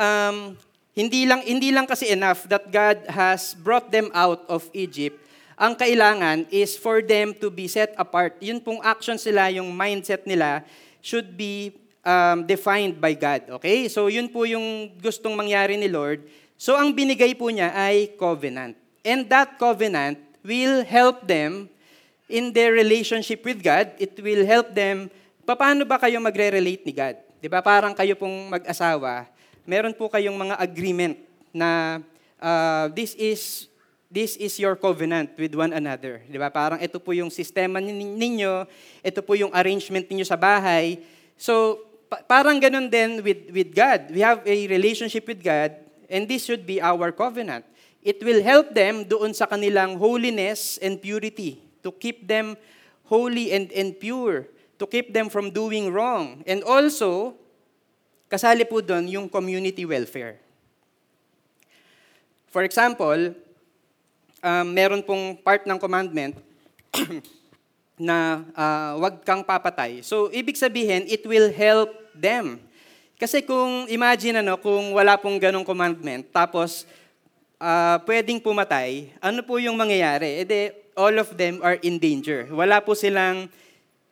um, 0.00 0.56
hindi 0.96 1.28
lang 1.28 1.44
hindi 1.44 1.68
lang 1.68 1.84
kasi 1.84 2.08
enough 2.08 2.48
that 2.48 2.72
God 2.72 3.04
has 3.12 3.52
brought 3.52 3.92
them 3.92 4.08
out 4.16 4.48
of 4.48 4.64
Egypt. 4.72 5.20
Ang 5.60 5.76
kailangan 5.76 6.48
is 6.48 6.72
for 6.80 7.04
them 7.04 7.36
to 7.36 7.52
be 7.52 7.68
set 7.68 7.92
apart. 8.00 8.40
Yun 8.40 8.64
pong 8.64 8.80
actions 8.80 9.20
nila, 9.28 9.52
yung 9.52 9.68
mindset 9.76 10.24
nila 10.24 10.64
should 11.04 11.36
be 11.36 11.76
um, 12.04 12.44
defined 12.44 13.00
by 13.00 13.16
God. 13.16 13.60
Okay? 13.60 13.88
So 13.88 14.08
yun 14.08 14.28
po 14.28 14.44
yung 14.44 14.92
gustong 15.00 15.36
mangyari 15.36 15.76
ni 15.76 15.88
Lord. 15.88 16.24
So 16.60 16.76
ang 16.76 16.92
binigay 16.92 17.32
po 17.36 17.48
niya 17.48 17.72
ay 17.72 18.16
covenant. 18.20 18.76
And 19.00 19.24
that 19.32 19.56
covenant 19.56 20.20
will 20.44 20.84
help 20.84 21.24
them 21.24 21.72
in 22.28 22.52
their 22.52 22.76
relationship 22.76 23.42
with 23.44 23.64
God. 23.64 23.96
It 23.96 24.16
will 24.20 24.44
help 24.44 24.76
them. 24.76 25.08
Paano 25.44 25.82
ba 25.88 25.98
kayo 25.98 26.20
magre-relate 26.20 26.84
ni 26.84 26.92
God? 26.92 27.16
ba? 27.48 27.64
Parang 27.64 27.96
kayo 27.96 28.12
pong 28.14 28.52
mag-asawa, 28.52 29.24
meron 29.64 29.96
po 29.96 30.12
kayong 30.12 30.36
mga 30.36 30.56
agreement 30.60 31.16
na 31.50 31.98
uh, 32.38 32.86
this 32.92 33.16
is 33.16 33.66
this 34.10 34.34
is 34.36 34.58
your 34.58 34.74
covenant 34.74 35.32
with 35.38 35.54
one 35.54 35.70
another. 35.72 36.22
'Di 36.26 36.38
ba? 36.38 36.50
Parang 36.52 36.78
ito 36.78 36.98
po 36.98 37.14
yung 37.16 37.30
sistema 37.32 37.78
nin- 37.78 38.18
ninyo, 38.18 38.66
ito 39.00 39.20
po 39.24 39.34
yung 39.34 39.54
arrangement 39.54 40.06
ninyo 40.06 40.26
sa 40.26 40.36
bahay. 40.36 41.00
So, 41.40 41.80
pa- 42.10 42.26
parang 42.26 42.58
ganun 42.58 42.90
din 42.90 43.22
with 43.22 43.54
with 43.54 43.70
God. 43.70 44.10
We 44.10 44.20
have 44.26 44.42
a 44.42 44.56
relationship 44.66 45.30
with 45.30 45.40
God 45.40 45.78
and 46.10 46.26
this 46.26 46.44
should 46.44 46.66
be 46.66 46.82
our 46.82 47.14
covenant. 47.14 47.62
It 48.02 48.18
will 48.26 48.42
help 48.42 48.74
them 48.74 49.06
doon 49.06 49.30
sa 49.30 49.46
kanilang 49.46 49.96
holiness 49.96 50.76
and 50.82 50.98
purity 50.98 51.62
to 51.86 51.94
keep 51.94 52.26
them 52.26 52.58
holy 53.06 53.54
and 53.54 53.70
and 53.70 53.94
pure, 53.94 54.50
to 54.82 54.84
keep 54.90 55.14
them 55.14 55.30
from 55.30 55.54
doing 55.54 55.94
wrong. 55.94 56.42
And 56.50 56.66
also, 56.66 57.38
kasali 58.26 58.66
po 58.66 58.82
doon 58.82 59.06
yung 59.06 59.26
community 59.30 59.86
welfare. 59.86 60.42
For 62.50 62.66
example, 62.66 63.36
um, 64.42 64.66
meron 64.74 65.04
pong 65.06 65.38
part 65.38 65.68
ng 65.68 65.78
commandment 65.78 66.34
na 68.00 68.42
uh, 68.56 68.92
wag 68.96 69.20
kang 69.22 69.44
papatay. 69.44 70.00
So, 70.00 70.32
ibig 70.32 70.56
sabihin, 70.56 71.04
it 71.04 71.22
will 71.28 71.52
help 71.52 71.99
them. 72.16 72.60
Kasi 73.20 73.44
kung 73.44 73.84
imagine 73.92 74.40
ano, 74.40 74.56
kung 74.56 74.96
wala 74.96 75.20
pong 75.20 75.36
ganong 75.36 75.66
commandment, 75.66 76.24
tapos 76.32 76.88
uh, 77.60 78.00
pwedeng 78.08 78.40
pumatay, 78.40 79.12
ano 79.20 79.44
po 79.44 79.60
yung 79.60 79.76
mangyayari? 79.76 80.40
E 80.40 80.42
de, 80.48 80.72
all 80.96 81.20
of 81.20 81.36
them 81.36 81.60
are 81.60 81.76
in 81.84 82.00
danger. 82.00 82.48
Wala 82.48 82.80
po 82.80 82.96
silang 82.96 83.46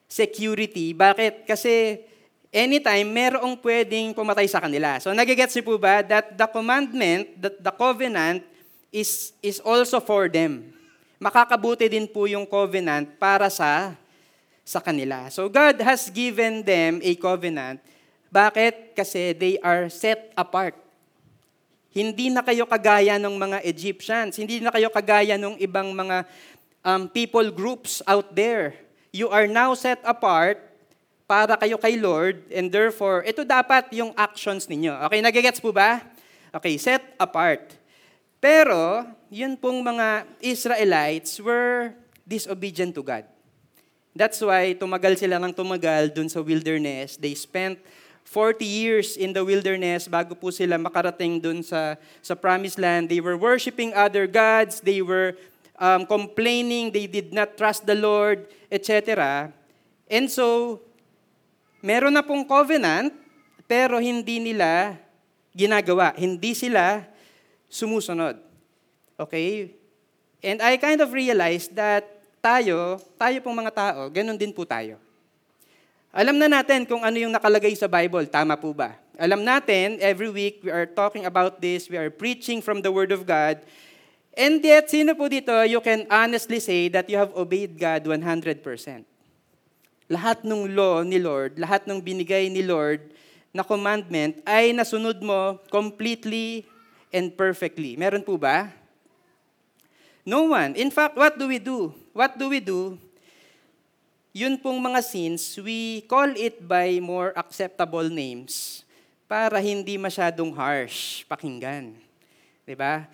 security. 0.05 0.93
Bakit? 0.93 1.49
Kasi 1.49 2.05
anytime, 2.52 3.09
merong 3.09 3.57
pwedeng 3.61 4.12
pumatay 4.12 4.49
sa 4.49 4.61
kanila. 4.61 5.00
So, 5.00 5.12
nagigets 5.12 5.57
niyo 5.57 5.64
po 5.69 5.75
ba 5.76 6.05
that 6.05 6.37
the 6.37 6.49
commandment, 6.49 7.33
that 7.40 7.57
the 7.61 7.73
covenant 7.73 8.45
is, 8.93 9.33
is 9.45 9.61
also 9.61 10.00
for 10.00 10.28
them. 10.28 10.73
Makakabuti 11.21 11.90
din 11.90 12.09
po 12.09 12.25
yung 12.31 12.47
covenant 12.49 13.09
para 13.21 13.52
sa 13.52 13.93
sa 14.68 14.84
kanila. 14.84 15.32
So 15.32 15.48
God 15.48 15.80
has 15.80 16.12
given 16.12 16.60
them 16.60 17.00
a 17.00 17.16
covenant. 17.16 17.80
Bakit? 18.28 18.92
Kasi 18.92 19.32
they 19.32 19.56
are 19.64 19.88
set 19.88 20.28
apart. 20.37 20.76
Hindi 21.88 22.28
na 22.28 22.44
kayo 22.44 22.68
kagaya 22.68 23.16
ng 23.16 23.32
mga 23.32 23.64
Egyptians. 23.64 24.37
Hindi 24.37 24.60
na 24.60 24.68
kayo 24.68 24.92
kagaya 24.92 25.40
ng 25.40 25.56
ibang 25.56 25.96
mga 25.96 26.28
um, 26.84 27.08
people 27.08 27.48
groups 27.48 28.04
out 28.04 28.37
there. 28.37 28.76
You 29.08 29.32
are 29.32 29.48
now 29.48 29.72
set 29.72 30.04
apart 30.04 30.60
para 31.25 31.56
kayo 31.56 31.80
kay 31.80 31.96
Lord 31.96 32.44
and 32.52 32.68
therefore, 32.68 33.25
ito 33.25 33.48
dapat 33.48 33.88
yung 33.96 34.12
actions 34.20 34.68
ninyo. 34.68 34.92
Okay, 35.08 35.25
nagigets 35.25 35.64
po 35.64 35.72
ba? 35.72 36.04
Okay, 36.52 36.76
set 36.76 37.16
apart. 37.16 37.72
Pero, 38.37 39.08
yun 39.32 39.56
pong 39.56 39.80
mga 39.80 40.28
Israelites 40.44 41.40
were 41.40 41.96
disobedient 42.28 42.92
to 42.92 43.00
God. 43.00 43.25
That's 44.18 44.42
why 44.42 44.75
tumagal 44.75 45.22
sila 45.22 45.38
ng 45.38 45.54
tumagal 45.54 46.10
dun 46.10 46.26
sa 46.26 46.42
wilderness. 46.42 47.14
They 47.14 47.38
spent 47.38 47.78
40 48.26 48.66
years 48.66 49.14
in 49.14 49.30
the 49.30 49.46
wilderness 49.46 50.10
bago 50.10 50.34
po 50.34 50.50
sila 50.50 50.75
makarating 50.75 51.38
dun 51.38 51.62
sa, 51.62 51.94
sa 52.18 52.34
promised 52.34 52.82
land. 52.82 53.06
They 53.06 53.22
were 53.22 53.38
worshiping 53.38 53.94
other 53.94 54.26
gods. 54.26 54.82
They 54.82 55.06
were 55.06 55.38
um, 55.78 56.02
complaining. 56.02 56.90
They 56.90 57.06
did 57.06 57.30
not 57.30 57.54
trust 57.54 57.87
the 57.87 57.94
Lord, 57.94 58.50
etc. 58.75 59.54
And 60.10 60.26
so, 60.26 60.82
meron 61.78 62.18
na 62.18 62.26
pong 62.26 62.42
covenant, 62.42 63.14
pero 63.70 64.02
hindi 64.02 64.42
nila 64.42 64.98
ginagawa. 65.54 66.10
Hindi 66.18 66.58
sila 66.58 67.06
sumusunod. 67.70 68.34
Okay? 69.14 69.78
And 70.42 70.58
I 70.58 70.75
kind 70.75 70.98
of 70.98 71.14
realized 71.14 71.78
that 71.78 72.17
tayo, 72.49 72.97
tayo 73.21 73.37
pong 73.45 73.61
mga 73.61 73.73
tao, 73.76 74.00
ganun 74.09 74.40
din 74.40 74.57
po 74.57 74.64
tayo. 74.64 74.97
Alam 76.09 76.40
na 76.40 76.49
natin 76.49 76.88
kung 76.88 77.05
ano 77.05 77.21
yung 77.21 77.28
nakalagay 77.28 77.76
sa 77.76 77.85
Bible, 77.85 78.25
tama 78.25 78.57
po 78.57 78.73
ba? 78.73 78.97
Alam 79.21 79.45
natin, 79.45 80.00
every 80.00 80.33
week 80.33 80.64
we 80.64 80.73
are 80.73 80.88
talking 80.88 81.28
about 81.28 81.61
this, 81.61 81.93
we 81.93 82.00
are 82.00 82.09
preaching 82.09 82.64
from 82.64 82.81
the 82.81 82.88
Word 82.88 83.12
of 83.12 83.28
God, 83.28 83.61
and 84.33 84.64
yet, 84.64 84.88
sino 84.88 85.12
po 85.12 85.28
dito, 85.28 85.52
you 85.69 85.83
can 85.85 86.09
honestly 86.09 86.57
say 86.57 86.88
that 86.88 87.05
you 87.12 87.21
have 87.21 87.37
obeyed 87.37 87.76
God 87.76 88.09
100%. 88.09 88.64
Lahat 90.09 90.40
ng 90.40 90.73
law 90.73 91.05
ni 91.05 91.21
Lord, 91.21 91.61
lahat 91.61 91.85
ng 91.85 92.00
binigay 92.00 92.49
ni 92.49 92.64
Lord 92.64 93.12
na 93.52 93.61
commandment 93.61 94.40
ay 94.49 94.73
nasunod 94.73 95.21
mo 95.21 95.61
completely 95.69 96.64
and 97.12 97.28
perfectly. 97.37 97.93
Meron 98.00 98.25
po 98.25 98.40
ba? 98.40 98.73
No 100.25 100.49
one. 100.52 100.76
In 100.81 100.88
fact, 100.88 101.17
what 101.17 101.37
do 101.37 101.45
we 101.45 101.61
do? 101.61 101.93
What 102.18 102.34
do 102.34 102.50
we 102.50 102.58
do? 102.58 102.98
Yun 104.34 104.58
pong 104.58 104.82
mga 104.82 105.06
sins, 105.06 105.54
we 105.62 106.02
call 106.10 106.26
it 106.34 106.58
by 106.58 106.98
more 106.98 107.30
acceptable 107.38 108.10
names 108.10 108.82
para 109.30 109.62
hindi 109.62 109.94
masyadong 109.94 110.50
harsh 110.50 111.22
pakinggan. 111.30 111.94
'Di 112.66 112.75
ba? 112.75 113.06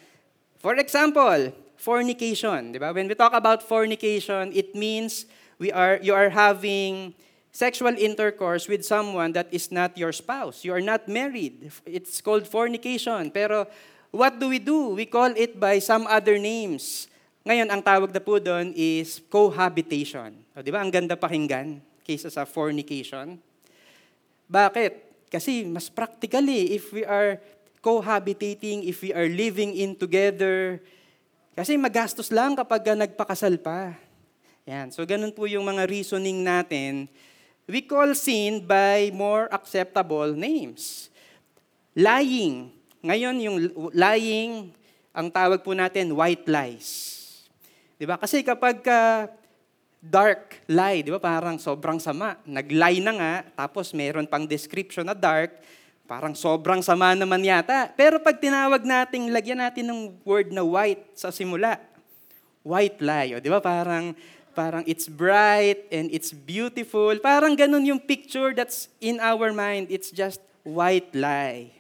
For 0.57 0.81
example, 0.81 1.53
fornication, 1.77 2.73
'di 2.73 2.81
ba? 2.81 2.97
When 2.97 3.05
we 3.05 3.13
talk 3.13 3.37
about 3.37 3.61
fornication, 3.61 4.57
it 4.57 4.73
means 4.73 5.29
we 5.61 5.69
are 5.69 6.01
you 6.01 6.17
are 6.17 6.33
having 6.33 7.13
sexual 7.53 7.93
intercourse 8.01 8.73
with 8.73 8.89
someone 8.89 9.37
that 9.37 9.53
is 9.53 9.69
not 9.69 10.01
your 10.01 10.17
spouse. 10.17 10.65
You 10.65 10.73
are 10.73 10.81
not 10.81 11.13
married. 11.13 11.69
It's 11.85 12.25
called 12.25 12.49
fornication. 12.49 13.29
Pero 13.37 13.69
what 14.17 14.41
do 14.41 14.49
we 14.49 14.65
do? 14.65 14.97
We 14.97 15.05
call 15.05 15.37
it 15.37 15.61
by 15.61 15.85
some 15.85 16.09
other 16.09 16.41
names. 16.41 17.13
Ngayon, 17.45 17.69
ang 17.69 17.85
tawag 17.85 18.09
na 18.09 18.25
po 18.25 18.41
doon 18.41 18.73
is 18.73 19.21
cohabitation. 19.29 20.33
O, 20.57 20.65
di 20.65 20.73
ba? 20.73 20.81
Ang 20.81 20.89
ganda 20.89 21.13
pakinggan 21.13 21.77
kaysa 22.01 22.33
sa 22.33 22.49
fornication. 22.49 23.37
Bakit? 24.49 24.93
Kasi 25.29 25.69
mas 25.69 25.93
practically, 25.93 26.73
if 26.73 26.89
we 26.89 27.05
are 27.05 27.37
cohabitating, 27.85 28.89
if 28.89 29.05
we 29.05 29.13
are 29.13 29.29
living 29.29 29.77
in 29.77 29.93
together. 29.93 30.81
Kasi 31.53 31.77
magastos 31.77 32.33
lang 32.33 32.57
kapag 32.57 32.81
ka 32.81 32.97
nagpakasal 32.97 33.61
pa. 33.61 33.93
Yan. 34.65 34.89
So 34.89 35.05
ganun 35.05 35.37
po 35.37 35.45
yung 35.45 35.69
mga 35.69 35.85
reasoning 35.85 36.41
natin. 36.41 37.13
We 37.69 37.85
call 37.85 38.17
sin 38.17 38.65
by 38.65 39.13
more 39.13 39.53
acceptable 39.53 40.33
names. 40.33 41.13
Lying. 41.93 42.73
Ngayon 43.05 43.37
yung 43.45 43.57
lying, 43.93 44.73
ang 45.13 45.29
tawag 45.29 45.61
po 45.61 45.77
natin 45.77 46.17
white 46.17 46.49
lies. 46.49 47.14
'Di 47.99 48.05
ba? 48.05 48.19
Kasi 48.19 48.43
kapag 48.43 48.83
ka 48.83 49.31
dark 50.05 50.61
lie, 50.69 51.01
'di 51.01 51.15
ba? 51.15 51.21
Parang 51.23 51.57
sobrang 51.57 51.97
sama. 52.03 52.37
Nag-lie 52.45 53.01
na 53.01 53.13
nga, 53.17 53.35
tapos 53.65 53.95
meron 53.97 54.29
pang 54.29 54.45
description 54.45 55.07
na 55.07 55.17
dark, 55.17 55.57
parang 56.05 56.37
sobrang 56.37 56.85
sama 56.85 57.17
naman 57.17 57.41
yata. 57.41 57.89
Pero 57.97 58.21
pag 58.21 58.37
tinawag 58.37 58.85
nating 58.85 59.33
lagyan 59.33 59.65
natin 59.65 59.89
ng 59.89 60.01
word 60.27 60.53
na 60.53 60.61
white 60.61 61.03
sa 61.17 61.33
simula, 61.33 61.81
white 62.61 63.01
lie, 63.01 63.37
o 63.37 63.41
'di 63.41 63.49
ba? 63.49 63.63
Parang 63.63 64.13
parang 64.55 64.87
it's 64.87 65.11
bright 65.11 65.91
and 65.91 66.13
it's 66.15 66.31
beautiful. 66.31 67.11
Parang 67.19 67.59
ganun 67.59 67.83
yung 67.89 67.99
picture 67.99 68.55
that's 68.55 68.87
in 69.03 69.19
our 69.19 69.51
mind. 69.51 69.91
It's 69.91 70.15
just 70.15 70.39
white 70.63 71.11
lie. 71.15 71.75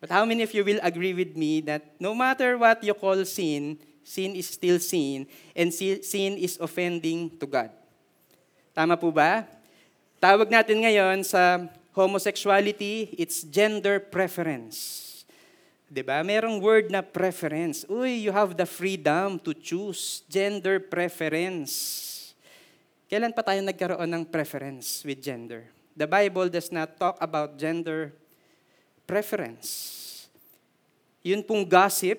But 0.00 0.12
how 0.12 0.24
many 0.24 0.44
of 0.44 0.52
you 0.52 0.64
will 0.64 0.80
agree 0.84 1.12
with 1.12 1.36
me 1.36 1.64
that 1.68 1.96
no 2.00 2.12
matter 2.12 2.56
what 2.56 2.84
you 2.84 2.92
call 2.92 3.20
sin, 3.24 3.80
sin 4.06 4.38
is 4.38 4.46
still 4.46 4.78
sin, 4.78 5.26
and 5.50 5.74
sin 5.74 6.38
is 6.38 6.54
offending 6.62 7.34
to 7.42 7.50
God? 7.50 7.74
Tama 8.70 8.94
po 8.94 9.10
ba? 9.10 9.42
Tawag 10.22 10.46
natin 10.46 10.86
ngayon 10.86 11.26
sa 11.26 11.66
homosexuality, 11.90 13.10
it's 13.18 13.42
gender 13.42 13.98
preference. 13.98 15.02
'Di 15.86 16.02
ba? 16.02 16.22
Merong 16.22 16.58
word 16.58 16.90
na 16.90 17.02
preference. 17.02 17.86
Uy, 17.86 18.26
you 18.26 18.34
have 18.34 18.54
the 18.58 18.66
freedom 18.66 19.38
to 19.42 19.54
choose 19.54 20.26
gender 20.26 20.82
preference. 20.82 21.72
Kailan 23.06 23.30
pa 23.30 23.46
tayo 23.46 23.62
nagkaroon 23.62 24.10
ng 24.10 24.24
preference 24.26 25.06
with 25.06 25.22
gender? 25.22 25.70
The 25.94 26.10
Bible 26.10 26.50
does 26.50 26.74
not 26.74 26.98
talk 26.98 27.16
about 27.22 27.54
gender 27.56 28.10
preference. 29.06 30.04
Yun 31.22 31.40
pong 31.46 31.64
gossip, 31.64 32.18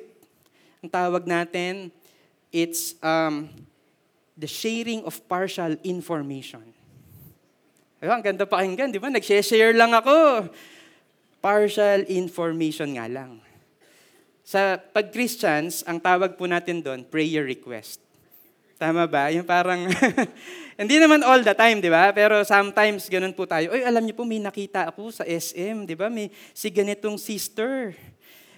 ang 0.81 0.89
tawag 0.93 1.25
natin, 1.25 1.89
it's 2.53 2.93
um, 3.01 3.49
the 4.37 4.45
sharing 4.45 5.01
of 5.03 5.17
partial 5.25 5.73
information. 5.81 6.63
Diba? 7.97 8.13
Ang 8.13 8.25
ganda 8.25 8.45
pakinggan, 8.45 8.93
di 8.93 9.01
ba? 9.01 9.09
Nag-share 9.09 9.73
lang 9.73 9.89
ako. 9.97 10.45
Partial 11.41 12.05
information 12.05 12.93
nga 12.93 13.09
lang. 13.09 13.41
Sa 14.45 14.77
pag-Christians, 14.77 15.81
ang 15.83 15.97
tawag 15.97 16.37
po 16.37 16.45
natin 16.45 16.79
doon, 16.85 17.01
prayer 17.03 17.43
request. 17.43 17.99
Tama 18.77 19.09
ba? 19.09 19.33
Yung 19.33 19.43
parang, 19.43 19.89
hindi 20.81 20.95
naman 21.01 21.25
all 21.25 21.41
the 21.41 21.57
time, 21.57 21.81
di 21.81 21.89
ba? 21.89 22.13
Pero 22.13 22.45
sometimes 22.45 23.09
ganun 23.09 23.33
po 23.33 23.49
tayo. 23.49 23.73
Oy, 23.73 23.81
alam 23.81 24.05
niyo 24.05 24.13
po, 24.13 24.21
may 24.21 24.37
nakita 24.37 24.93
ako 24.93 25.09
sa 25.09 25.25
SM, 25.25 25.89
di 25.89 25.97
ba? 25.97 26.13
May 26.13 26.29
si 26.53 26.69
ganitong 26.69 27.17
sister. 27.17 27.97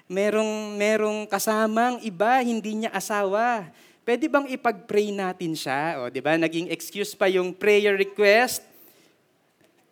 Merong, 0.10 0.74
merong 0.74 1.30
kasamang 1.30 2.02
iba, 2.02 2.42
hindi 2.42 2.82
niya 2.82 2.90
asawa. 2.90 3.70
Pwede 4.02 4.26
bang 4.26 4.50
ipag-pray 4.50 5.14
natin 5.14 5.54
siya? 5.54 6.02
O, 6.02 6.10
di 6.10 6.18
ba? 6.18 6.34
Naging 6.34 6.74
excuse 6.74 7.14
pa 7.14 7.30
yung 7.30 7.54
prayer 7.54 7.94
request 7.94 8.66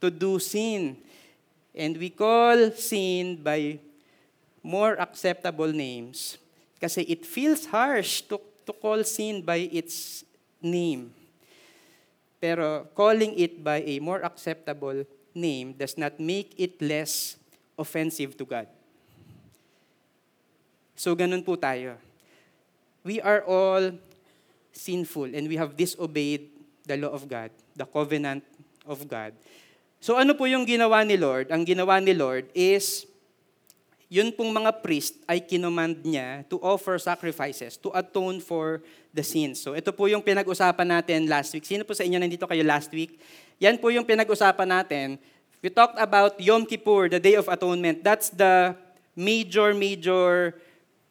to 0.02 0.10
do 0.10 0.42
sin. 0.42 0.98
And 1.78 1.94
we 2.02 2.10
call 2.10 2.74
sin 2.74 3.38
by 3.38 3.78
more 4.66 4.98
acceptable 4.98 5.70
names 5.70 6.42
kasi 6.82 7.06
it 7.06 7.22
feels 7.24 7.70
harsh 7.70 8.26
to 8.26 8.42
to 8.68 8.74
call 8.76 9.00
sin 9.08 9.40
by 9.40 9.70
its 9.72 10.28
name. 10.60 11.14
Pero 12.38 12.90
calling 12.92 13.34
it 13.40 13.64
by 13.64 13.80
a 13.82 13.98
more 14.04 14.22
acceptable 14.22 15.08
name 15.32 15.72
does 15.74 15.96
not 15.96 16.20
make 16.20 16.54
it 16.60 16.78
less 16.84 17.40
offensive 17.80 18.36
to 18.36 18.44
God. 18.44 18.68
So 20.98 21.14
ganun 21.14 21.46
po 21.46 21.54
tayo. 21.54 22.02
We 23.06 23.22
are 23.22 23.46
all 23.46 23.94
sinful 24.74 25.30
and 25.30 25.46
we 25.46 25.56
have 25.56 25.78
disobeyed 25.78 26.50
the 26.90 26.98
law 26.98 27.14
of 27.14 27.30
God, 27.30 27.54
the 27.78 27.86
covenant 27.86 28.42
of 28.82 29.06
God. 29.06 29.38
So 30.02 30.18
ano 30.18 30.34
po 30.34 30.50
yung 30.50 30.66
ginawa 30.66 31.06
ni 31.06 31.14
Lord? 31.14 31.54
Ang 31.54 31.70
ginawa 31.70 32.02
ni 32.02 32.18
Lord 32.18 32.50
is 32.58 33.06
yun 34.10 34.34
pong 34.34 34.50
mga 34.56 34.82
priest 34.82 35.20
ay 35.30 35.44
kinomand 35.44 36.02
niya 36.02 36.48
to 36.48 36.58
offer 36.66 36.98
sacrifices 36.98 37.76
to 37.78 37.94
atone 37.94 38.42
for 38.42 38.82
the 39.14 39.22
sins. 39.22 39.62
So 39.62 39.78
ito 39.78 39.94
po 39.94 40.10
yung 40.10 40.26
pinag-usapan 40.26 40.98
natin 40.98 41.30
last 41.30 41.54
week. 41.54 41.68
Sino 41.68 41.86
po 41.86 41.94
sa 41.94 42.08
inyo 42.08 42.18
nandito 42.18 42.50
kayo 42.50 42.66
last 42.66 42.90
week? 42.90 43.22
Yan 43.62 43.78
po 43.78 43.94
yung 43.94 44.08
pinag-usapan 44.08 44.70
natin. 44.82 45.22
We 45.62 45.70
talked 45.70 45.98
about 46.02 46.38
Yom 46.42 46.66
Kippur, 46.66 47.10
the 47.10 47.22
Day 47.22 47.38
of 47.38 47.50
Atonement. 47.50 48.02
That's 48.02 48.30
the 48.34 48.78
major, 49.18 49.74
major 49.74 50.54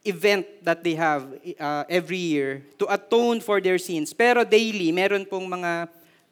event 0.07 0.47
that 0.63 0.83
they 0.87 0.95
have 0.95 1.27
uh, 1.59 1.85
every 1.91 2.19
year 2.19 2.63
to 2.79 2.87
atone 2.87 3.43
for 3.43 3.61
their 3.61 3.79
sins. 3.79 4.15
Pero 4.15 4.47
daily, 4.47 4.95
meron 4.95 5.27
pong 5.27 5.45
mga 5.51 5.91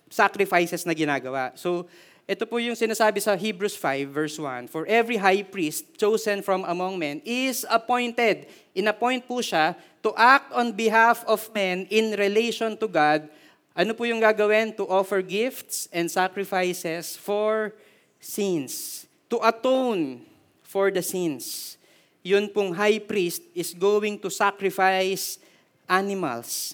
sacrifices 0.09 0.87
na 0.87 0.95
ginagawa. 0.95 1.53
So, 1.59 1.91
ito 2.25 2.49
po 2.49 2.57
yung 2.57 2.73
sinasabi 2.73 3.21
sa 3.21 3.37
Hebrews 3.37 3.77
5 3.77 4.09
verse 4.09 4.41
1. 4.41 4.73
For 4.73 4.89
every 4.89 5.21
high 5.21 5.45
priest 5.45 5.85
chosen 6.01 6.41
from 6.41 6.65
among 6.65 6.97
men 6.97 7.21
is 7.21 7.69
appointed. 7.69 8.49
Inappoint 8.73 9.29
po 9.29 9.45
siya 9.45 9.77
to 10.01 10.09
act 10.17 10.49
on 10.57 10.73
behalf 10.73 11.21
of 11.29 11.45
men 11.53 11.85
in 11.93 12.17
relation 12.17 12.81
to 12.81 12.89
God. 12.89 13.29
Ano 13.77 13.93
po 13.93 14.09
yung 14.09 14.25
gagawin? 14.25 14.73
To 14.81 14.89
offer 14.89 15.21
gifts 15.21 15.85
and 15.93 16.09
sacrifices 16.09 17.13
for 17.13 17.77
sins. 18.25 19.05
To 19.29 19.37
atone 19.45 20.25
for 20.65 20.89
the 20.89 21.05
sins. 21.05 21.77
Yun 22.25 22.49
pong 22.49 22.73
high 22.73 22.99
priest 22.99 23.45
is 23.53 23.77
going 23.77 24.17
to 24.19 24.33
sacrifice 24.33 25.37
animals. 25.85 26.73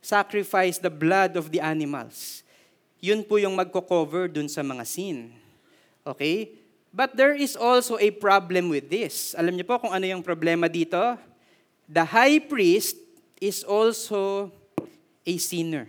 Sacrifice 0.00 0.80
the 0.80 0.88
blood 0.88 1.36
of 1.36 1.52
the 1.52 1.60
animals 1.60 2.46
yun 3.06 3.22
po 3.22 3.38
yung 3.38 3.54
magko-cover 3.54 4.26
dun 4.26 4.48
sa 4.48 4.64
mga 4.66 4.82
sin. 4.82 5.30
Okay? 6.02 6.56
But 6.90 7.14
there 7.14 7.36
is 7.36 7.54
also 7.54 8.00
a 8.00 8.10
problem 8.10 8.72
with 8.72 8.88
this. 8.88 9.36
Alam 9.36 9.54
niyo 9.54 9.68
po 9.68 9.78
kung 9.78 9.92
ano 9.92 10.02
yung 10.08 10.24
problema 10.24 10.66
dito? 10.66 10.98
The 11.86 12.02
high 12.02 12.40
priest 12.42 12.96
is 13.38 13.62
also 13.62 14.50
a 15.22 15.34
sinner. 15.36 15.86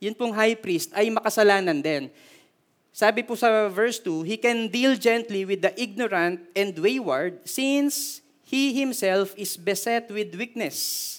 Yun 0.00 0.16
pong 0.16 0.32
high 0.32 0.56
priest 0.56 0.90
ay 0.96 1.12
makasalanan 1.12 1.78
din. 1.84 2.08
Sabi 2.94 3.26
po 3.26 3.34
sa 3.34 3.66
verse 3.66 3.98
2, 3.98 4.22
He 4.22 4.38
can 4.38 4.70
deal 4.70 4.94
gently 4.94 5.42
with 5.42 5.66
the 5.66 5.74
ignorant 5.74 6.46
and 6.54 6.70
wayward 6.78 7.42
since 7.42 8.22
He 8.46 8.70
Himself 8.70 9.34
is 9.34 9.58
beset 9.58 10.06
with 10.14 10.30
weakness. 10.38 11.10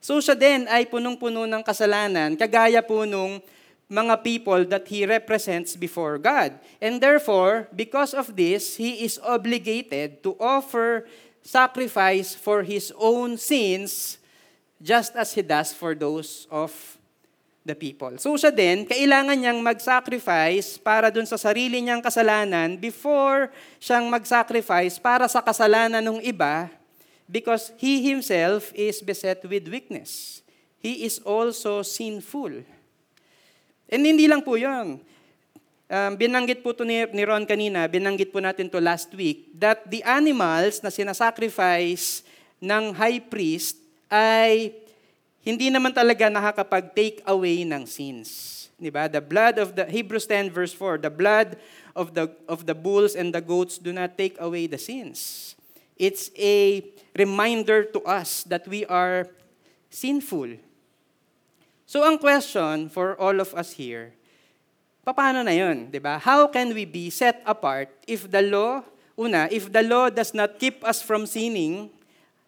So 0.00 0.24
siya 0.24 0.32
din 0.32 0.64
ay 0.72 0.88
punong-puno 0.88 1.44
ng 1.44 1.60
kasalanan, 1.60 2.32
kagaya 2.32 2.80
po 2.80 3.04
nung 3.04 3.44
mga 3.88 4.14
people 4.24 4.64
that 4.68 4.88
he 4.88 5.08
represents 5.08 5.76
before 5.76 6.20
God. 6.20 6.56
And 6.80 7.00
therefore, 7.00 7.68
because 7.72 8.12
of 8.12 8.36
this, 8.36 8.76
he 8.76 9.04
is 9.04 9.16
obligated 9.20 10.22
to 10.24 10.36
offer 10.36 11.08
sacrifice 11.40 12.36
for 12.36 12.62
his 12.62 12.92
own 12.96 13.40
sins 13.40 14.20
just 14.80 15.16
as 15.16 15.32
he 15.32 15.42
does 15.42 15.72
for 15.72 15.96
those 15.96 16.46
of 16.52 16.97
the 17.68 17.76
people. 17.76 18.16
So 18.16 18.32
siya 18.40 18.48
din, 18.48 18.88
kailangan 18.88 19.36
niyang 19.36 19.60
mag-sacrifice 19.60 20.80
para 20.80 21.12
dun 21.12 21.28
sa 21.28 21.36
sarili 21.36 21.84
niyang 21.84 22.00
kasalanan 22.00 22.80
before 22.80 23.52
siyang 23.76 24.08
mag-sacrifice 24.08 24.96
para 24.96 25.28
sa 25.28 25.44
kasalanan 25.44 26.00
ng 26.00 26.24
iba 26.24 26.72
because 27.28 27.76
he 27.76 28.00
himself 28.00 28.72
is 28.72 29.04
beset 29.04 29.44
with 29.44 29.68
weakness. 29.68 30.40
He 30.80 31.04
is 31.04 31.20
also 31.20 31.84
sinful. 31.84 32.64
And 33.92 34.00
hindi 34.00 34.24
lang 34.24 34.40
po 34.40 34.56
yun. 34.56 35.04
Um, 35.88 36.12
binanggit 36.16 36.60
po 36.64 36.72
to 36.72 36.84
ni, 36.84 37.04
ni 37.12 37.24
Ron 37.24 37.48
kanina, 37.48 37.88
binanggit 37.88 38.32
po 38.32 38.40
natin 38.40 38.68
to 38.68 38.80
last 38.80 39.12
week, 39.16 39.48
that 39.56 39.84
the 39.88 40.04
animals 40.04 40.84
na 40.84 40.92
sinasacrifice 40.92 42.24
ng 42.60 42.92
high 42.92 43.20
priest 43.20 43.80
ay 44.08 44.72
hindi 45.48 45.72
naman 45.72 45.96
talaga 45.96 46.28
nakakapag-take 46.28 47.24
away 47.24 47.64
ng 47.64 47.88
sins. 47.88 48.68
Di 48.76 48.92
ba? 48.92 49.08
The 49.08 49.24
blood 49.24 49.56
of 49.56 49.72
the, 49.72 49.88
Hebrews 49.88 50.28
10 50.28 50.52
verse 50.52 50.76
4, 50.76 51.00
the 51.00 51.10
blood 51.10 51.56
of 51.96 52.12
the, 52.12 52.28
of 52.44 52.68
the 52.68 52.76
bulls 52.76 53.16
and 53.16 53.32
the 53.32 53.40
goats 53.40 53.80
do 53.80 53.96
not 53.96 54.20
take 54.20 54.36
away 54.36 54.68
the 54.68 54.76
sins. 54.76 55.56
It's 55.96 56.28
a 56.36 56.84
reminder 57.16 57.88
to 57.96 58.04
us 58.04 58.44
that 58.52 58.68
we 58.68 58.84
are 58.86 59.32
sinful 59.88 60.68
So 61.88 62.04
ang 62.04 62.20
question 62.20 62.92
for 62.92 63.16
all 63.16 63.40
of 63.40 63.56
us 63.56 63.72
here, 63.72 64.12
paano 65.08 65.40
na 65.40 65.56
yun, 65.56 65.88
di 65.88 65.96
ba? 65.96 66.20
How 66.20 66.44
can 66.52 66.76
we 66.76 66.84
be 66.84 67.08
set 67.08 67.40
apart 67.48 67.88
if 68.04 68.28
the 68.28 68.44
law 68.44 68.84
Una, 69.18 69.50
if 69.50 69.66
the 69.72 69.82
law 69.82 70.06
does 70.12 70.30
not 70.30 70.62
keep 70.62 70.78
us 70.86 71.02
from 71.02 71.26
sinning, 71.26 71.90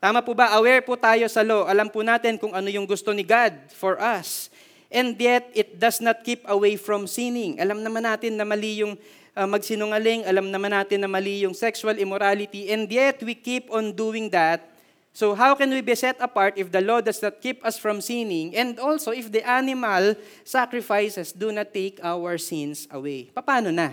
tama 0.01 0.25
po 0.25 0.33
ba? 0.33 0.57
Aware 0.57 0.83
po 0.83 0.97
tayo 0.97 1.29
sa 1.29 1.45
law. 1.45 1.69
Alam 1.69 1.93
po 1.93 2.01
natin 2.01 2.41
kung 2.41 2.57
ano 2.57 2.67
yung 2.73 2.89
gusto 2.89 3.13
ni 3.13 3.23
God 3.23 3.55
for 3.71 4.01
us. 4.01 4.51
And 4.91 5.15
yet, 5.15 5.47
it 5.55 5.79
does 5.79 6.03
not 6.03 6.27
keep 6.27 6.43
away 6.51 6.75
from 6.75 7.07
sinning. 7.07 7.63
Alam 7.63 7.87
naman 7.87 8.03
natin 8.03 8.35
na 8.35 8.43
mali 8.43 8.83
yung 8.83 8.99
uh, 9.39 9.47
magsinungaling. 9.47 10.27
Alam 10.27 10.51
naman 10.51 10.75
natin 10.75 11.05
na 11.05 11.07
mali 11.07 11.47
yung 11.47 11.55
sexual 11.55 11.95
immorality. 11.95 12.75
And 12.75 12.91
yet, 12.91 13.23
we 13.23 13.39
keep 13.39 13.71
on 13.71 13.95
doing 13.95 14.27
that. 14.35 14.67
So 15.11 15.35
how 15.35 15.59
can 15.59 15.71
we 15.71 15.83
be 15.83 15.95
set 15.99 16.17
apart 16.23 16.55
if 16.55 16.71
the 16.71 16.81
law 16.81 17.03
does 17.03 17.19
not 17.23 17.43
keep 17.43 17.63
us 17.67 17.79
from 17.79 18.01
sinning? 18.01 18.55
And 18.55 18.79
also, 18.79 19.11
if 19.11 19.31
the 19.31 19.43
animal 19.43 20.15
sacrifices 20.47 21.35
do 21.35 21.51
not 21.51 21.75
take 21.75 21.99
our 22.03 22.39
sins 22.39 22.87
away. 22.91 23.31
Paano 23.35 23.75
na? 23.75 23.91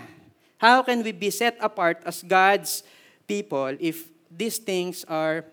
How 0.58 0.82
can 0.82 1.02
we 1.02 1.10
be 1.10 1.30
set 1.30 1.58
apart 1.58 2.02
as 2.06 2.22
God's 2.22 2.82
people 3.26 3.74
if 3.78 4.10
these 4.30 4.58
things 4.58 5.02
are 5.06 5.46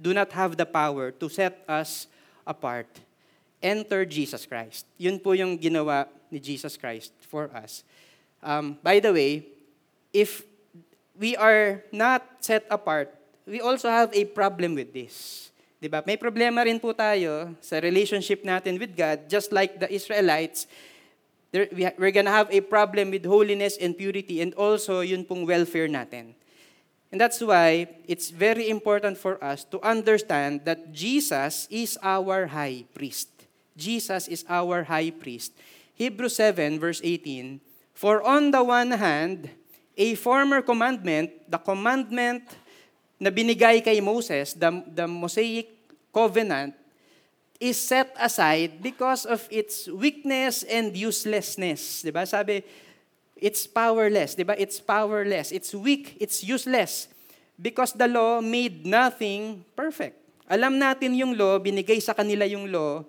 do 0.00 0.14
not 0.14 0.32
have 0.32 0.56
the 0.56 0.66
power 0.66 1.10
to 1.10 1.28
set 1.28 1.64
us 1.68 2.06
apart? 2.46 2.88
Enter 3.62 4.04
Jesus 4.04 4.46
Christ. 4.46 4.86
Yun 4.98 5.18
po 5.22 5.32
yung 5.32 5.58
ginawa 5.58 6.10
ni 6.30 6.42
Jesus 6.42 6.76
Christ 6.76 7.14
for 7.30 7.50
us. 7.54 7.86
Um, 8.42 8.78
by 8.82 8.98
the 8.98 9.14
way, 9.14 9.46
if 10.10 10.42
we 11.14 11.36
are 11.36 11.84
not 11.94 12.26
set 12.42 12.66
apart, 12.70 13.14
we 13.46 13.62
also 13.62 13.86
have 13.86 14.10
a 14.10 14.24
problem 14.24 14.74
with 14.74 14.90
this. 14.90 15.48
'Di 15.82 15.90
ba? 15.90 16.02
May 16.06 16.14
problema 16.14 16.62
rin 16.62 16.78
po 16.78 16.94
tayo 16.94 17.54
sa 17.58 17.82
relationship 17.82 18.46
natin 18.46 18.78
with 18.78 18.94
God 18.94 19.26
just 19.26 19.50
like 19.50 19.82
the 19.82 19.90
Israelites 19.90 20.70
there, 21.50 21.68
we 21.74 21.84
ha- 21.84 21.96
we're 21.98 22.14
gonna 22.14 22.32
have 22.32 22.48
a 22.50 22.62
problem 22.64 23.12
with 23.12 23.26
holiness 23.26 23.76
and 23.76 23.98
purity 23.98 24.40
and 24.40 24.54
also 24.54 25.04
yun 25.04 25.26
pong 25.26 25.44
welfare 25.44 25.86
natin. 25.86 26.38
And 27.12 27.20
that's 27.20 27.44
why 27.44 27.92
it's 28.08 28.32
very 28.32 28.72
important 28.72 29.20
for 29.20 29.36
us 29.44 29.68
to 29.68 29.76
understand 29.84 30.64
that 30.64 30.96
Jesus 30.96 31.68
is 31.68 32.00
our 32.02 32.48
high 32.48 32.88
priest. 32.96 33.28
Jesus 33.76 34.28
is 34.28 34.44
our 34.48 34.82
high 34.88 35.12
priest. 35.12 35.52
Hebrews 35.94 36.36
7 36.36 36.80
verse 36.80 37.00
18, 37.04 37.60
For 37.92 38.24
on 38.24 38.50
the 38.50 38.64
one 38.64 38.96
hand, 38.96 39.50
a 39.96 40.16
former 40.16 40.62
commandment, 40.64 41.30
the 41.52 41.58
commandment 41.58 42.48
na 43.20 43.28
binigay 43.28 43.84
kay 43.84 44.00
Moses, 44.00 44.56
the, 44.56 44.82
the 44.88 45.06
Mosaic 45.06 45.68
covenant, 46.10 46.74
is 47.60 47.78
set 47.78 48.10
aside 48.18 48.82
because 48.82 49.22
of 49.28 49.46
its 49.46 49.86
weakness 49.86 50.64
and 50.66 50.96
uselessness. 50.96 52.02
'Di 52.02 52.10
ba? 52.10 52.26
Sabi, 52.26 52.66
it's 53.42 53.66
powerless, 53.66 54.38
'di 54.38 54.46
ba? 54.46 54.54
It's 54.54 54.78
powerless, 54.78 55.50
it's 55.50 55.74
weak, 55.74 56.14
it's 56.22 56.46
useless 56.46 57.10
because 57.58 57.90
the 57.92 58.06
law 58.06 58.38
made 58.38 58.86
nothing 58.86 59.66
perfect. 59.74 60.14
Alam 60.46 60.78
natin 60.78 61.18
yung 61.18 61.34
law, 61.34 61.58
binigay 61.58 61.98
sa 61.98 62.14
kanila 62.14 62.46
yung 62.46 62.70
law, 62.70 63.02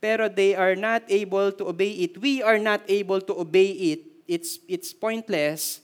pero 0.00 0.28
they 0.28 0.52
are 0.52 0.76
not 0.76 1.00
able 1.08 1.48
to 1.52 1.68
obey 1.68 2.04
it. 2.04 2.20
We 2.20 2.44
are 2.44 2.60
not 2.60 2.84
able 2.88 3.24
to 3.24 3.32
obey 3.40 3.96
it. 3.96 4.00
It's 4.28 4.60
it's 4.68 4.92
pointless. 4.92 5.80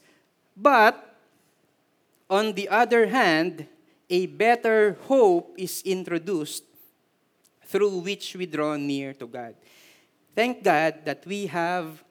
But 0.57 0.97
on 2.29 2.53
the 2.53 2.69
other 2.69 3.09
hand, 3.09 3.69
a 4.09 4.25
better 4.25 4.97
hope 5.05 5.53
is 5.57 5.85
introduced 5.85 6.65
through 7.67 8.01
which 8.01 8.35
we 8.35 8.47
draw 8.47 8.75
near 8.79 9.13
to 9.21 9.27
God. 9.27 9.53
Thank 10.33 10.63
God 10.63 11.03
that 11.05 11.25
we 11.27 11.45
have 11.51 12.06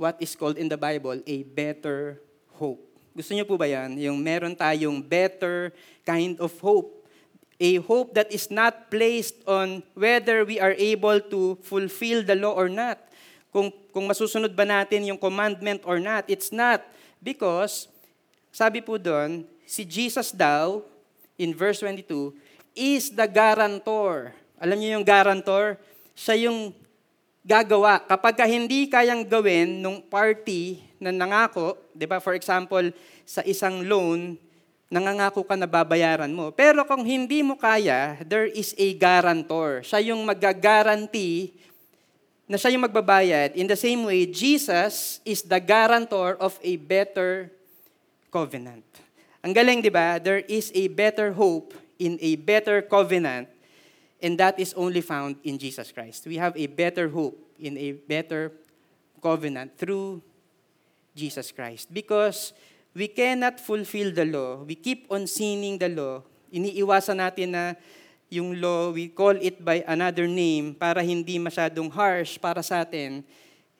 what 0.00 0.16
is 0.16 0.32
called 0.32 0.56
in 0.56 0.72
the 0.72 0.80
Bible 0.80 1.20
a 1.28 1.44
better 1.44 2.16
hope. 2.56 2.80
Gusto 3.12 3.36
niyo 3.36 3.44
po 3.44 3.60
ba 3.60 3.68
yan? 3.68 4.00
Yung 4.00 4.16
meron 4.16 4.56
tayong 4.56 5.04
better 5.04 5.76
kind 6.08 6.40
of 6.40 6.56
hope. 6.64 7.04
A 7.60 7.76
hope 7.84 8.16
that 8.16 8.32
is 8.32 8.48
not 8.48 8.88
placed 8.88 9.36
on 9.44 9.84
whether 9.92 10.48
we 10.48 10.56
are 10.56 10.72
able 10.80 11.20
to 11.20 11.60
fulfill 11.60 12.24
the 12.24 12.32
law 12.32 12.56
or 12.56 12.72
not. 12.72 12.96
Kung, 13.52 13.68
kung 13.92 14.08
masusunod 14.08 14.56
ba 14.56 14.64
natin 14.64 15.04
yung 15.04 15.20
commandment 15.20 15.84
or 15.84 16.00
not. 16.00 16.24
It's 16.24 16.48
not. 16.48 16.80
Because, 17.20 17.84
sabi 18.48 18.80
po 18.80 18.96
doon, 18.96 19.44
si 19.68 19.84
Jesus 19.84 20.32
daw, 20.32 20.80
in 21.36 21.52
verse 21.52 21.84
22, 21.84 22.32
is 22.72 23.12
the 23.12 23.28
guarantor 23.28 24.32
alam 24.60 24.76
niyo 24.76 25.00
yung 25.00 25.08
guarantor? 25.08 25.80
Siya 26.12 26.36
yung 26.52 26.76
gagawa. 27.44 28.04
Kapag 28.04 28.34
ka 28.36 28.46
hindi 28.46 28.86
kayang 28.88 29.24
gawin 29.24 29.80
nung 29.80 30.04
party 30.04 30.80
na 31.00 31.12
nangako, 31.12 31.76
di 31.96 32.04
ba, 32.04 32.20
for 32.20 32.36
example, 32.36 32.92
sa 33.24 33.40
isang 33.48 33.84
loan, 33.84 34.36
nangangako 34.90 35.46
ka 35.46 35.54
na 35.54 35.70
babayaran 35.70 36.30
mo. 36.30 36.50
Pero 36.50 36.82
kung 36.84 37.06
hindi 37.06 37.40
mo 37.40 37.56
kaya, 37.56 38.18
there 38.26 38.50
is 38.50 38.74
a 38.76 38.92
guarantor. 38.98 39.86
Siya 39.86 40.12
yung 40.12 40.26
mag-guarantee 40.26 41.54
na 42.50 42.58
siya 42.58 42.74
yung 42.74 42.82
magbabayad. 42.82 43.54
In 43.54 43.70
the 43.70 43.78
same 43.78 44.02
way, 44.02 44.26
Jesus 44.26 45.22
is 45.22 45.46
the 45.46 45.62
guarantor 45.62 46.34
of 46.42 46.58
a 46.66 46.74
better 46.74 47.46
covenant. 48.34 48.82
Ang 49.46 49.54
galing, 49.54 49.78
di 49.78 49.88
ba? 49.88 50.18
There 50.18 50.42
is 50.50 50.74
a 50.74 50.90
better 50.90 51.30
hope 51.30 51.78
in 52.02 52.18
a 52.18 52.34
better 52.34 52.82
covenant 52.82 53.46
And 54.22 54.36
that 54.38 54.60
is 54.60 54.74
only 54.74 55.00
found 55.00 55.36
in 55.44 55.56
Jesus 55.56 55.92
Christ. 55.92 56.26
We 56.26 56.36
have 56.36 56.56
a 56.56 56.66
better 56.66 57.08
hope 57.08 57.40
in 57.58 57.76
a 57.78 57.92
better 57.92 58.52
covenant 59.22 59.76
through 59.76 60.22
Jesus 61.16 61.52
Christ. 61.52 61.92
Because 61.92 62.52
we 62.94 63.08
cannot 63.08 63.60
fulfill 63.60 64.12
the 64.12 64.24
law. 64.24 64.62
We 64.64 64.74
keep 64.74 65.06
on 65.10 65.26
sinning 65.26 65.78
the 65.78 65.88
law. 65.88 66.22
Iniiwasan 66.52 67.22
natin 67.22 67.54
na 67.54 67.74
yung 68.30 68.60
law, 68.60 68.94
we 68.94 69.10
call 69.10 69.34
it 69.38 69.58
by 69.58 69.82
another 69.86 70.26
name 70.30 70.74
para 70.74 71.02
hindi 71.02 71.38
masyadong 71.38 71.90
harsh 71.90 72.38
para 72.38 72.62
sa 72.62 72.86
atin. 72.86 73.26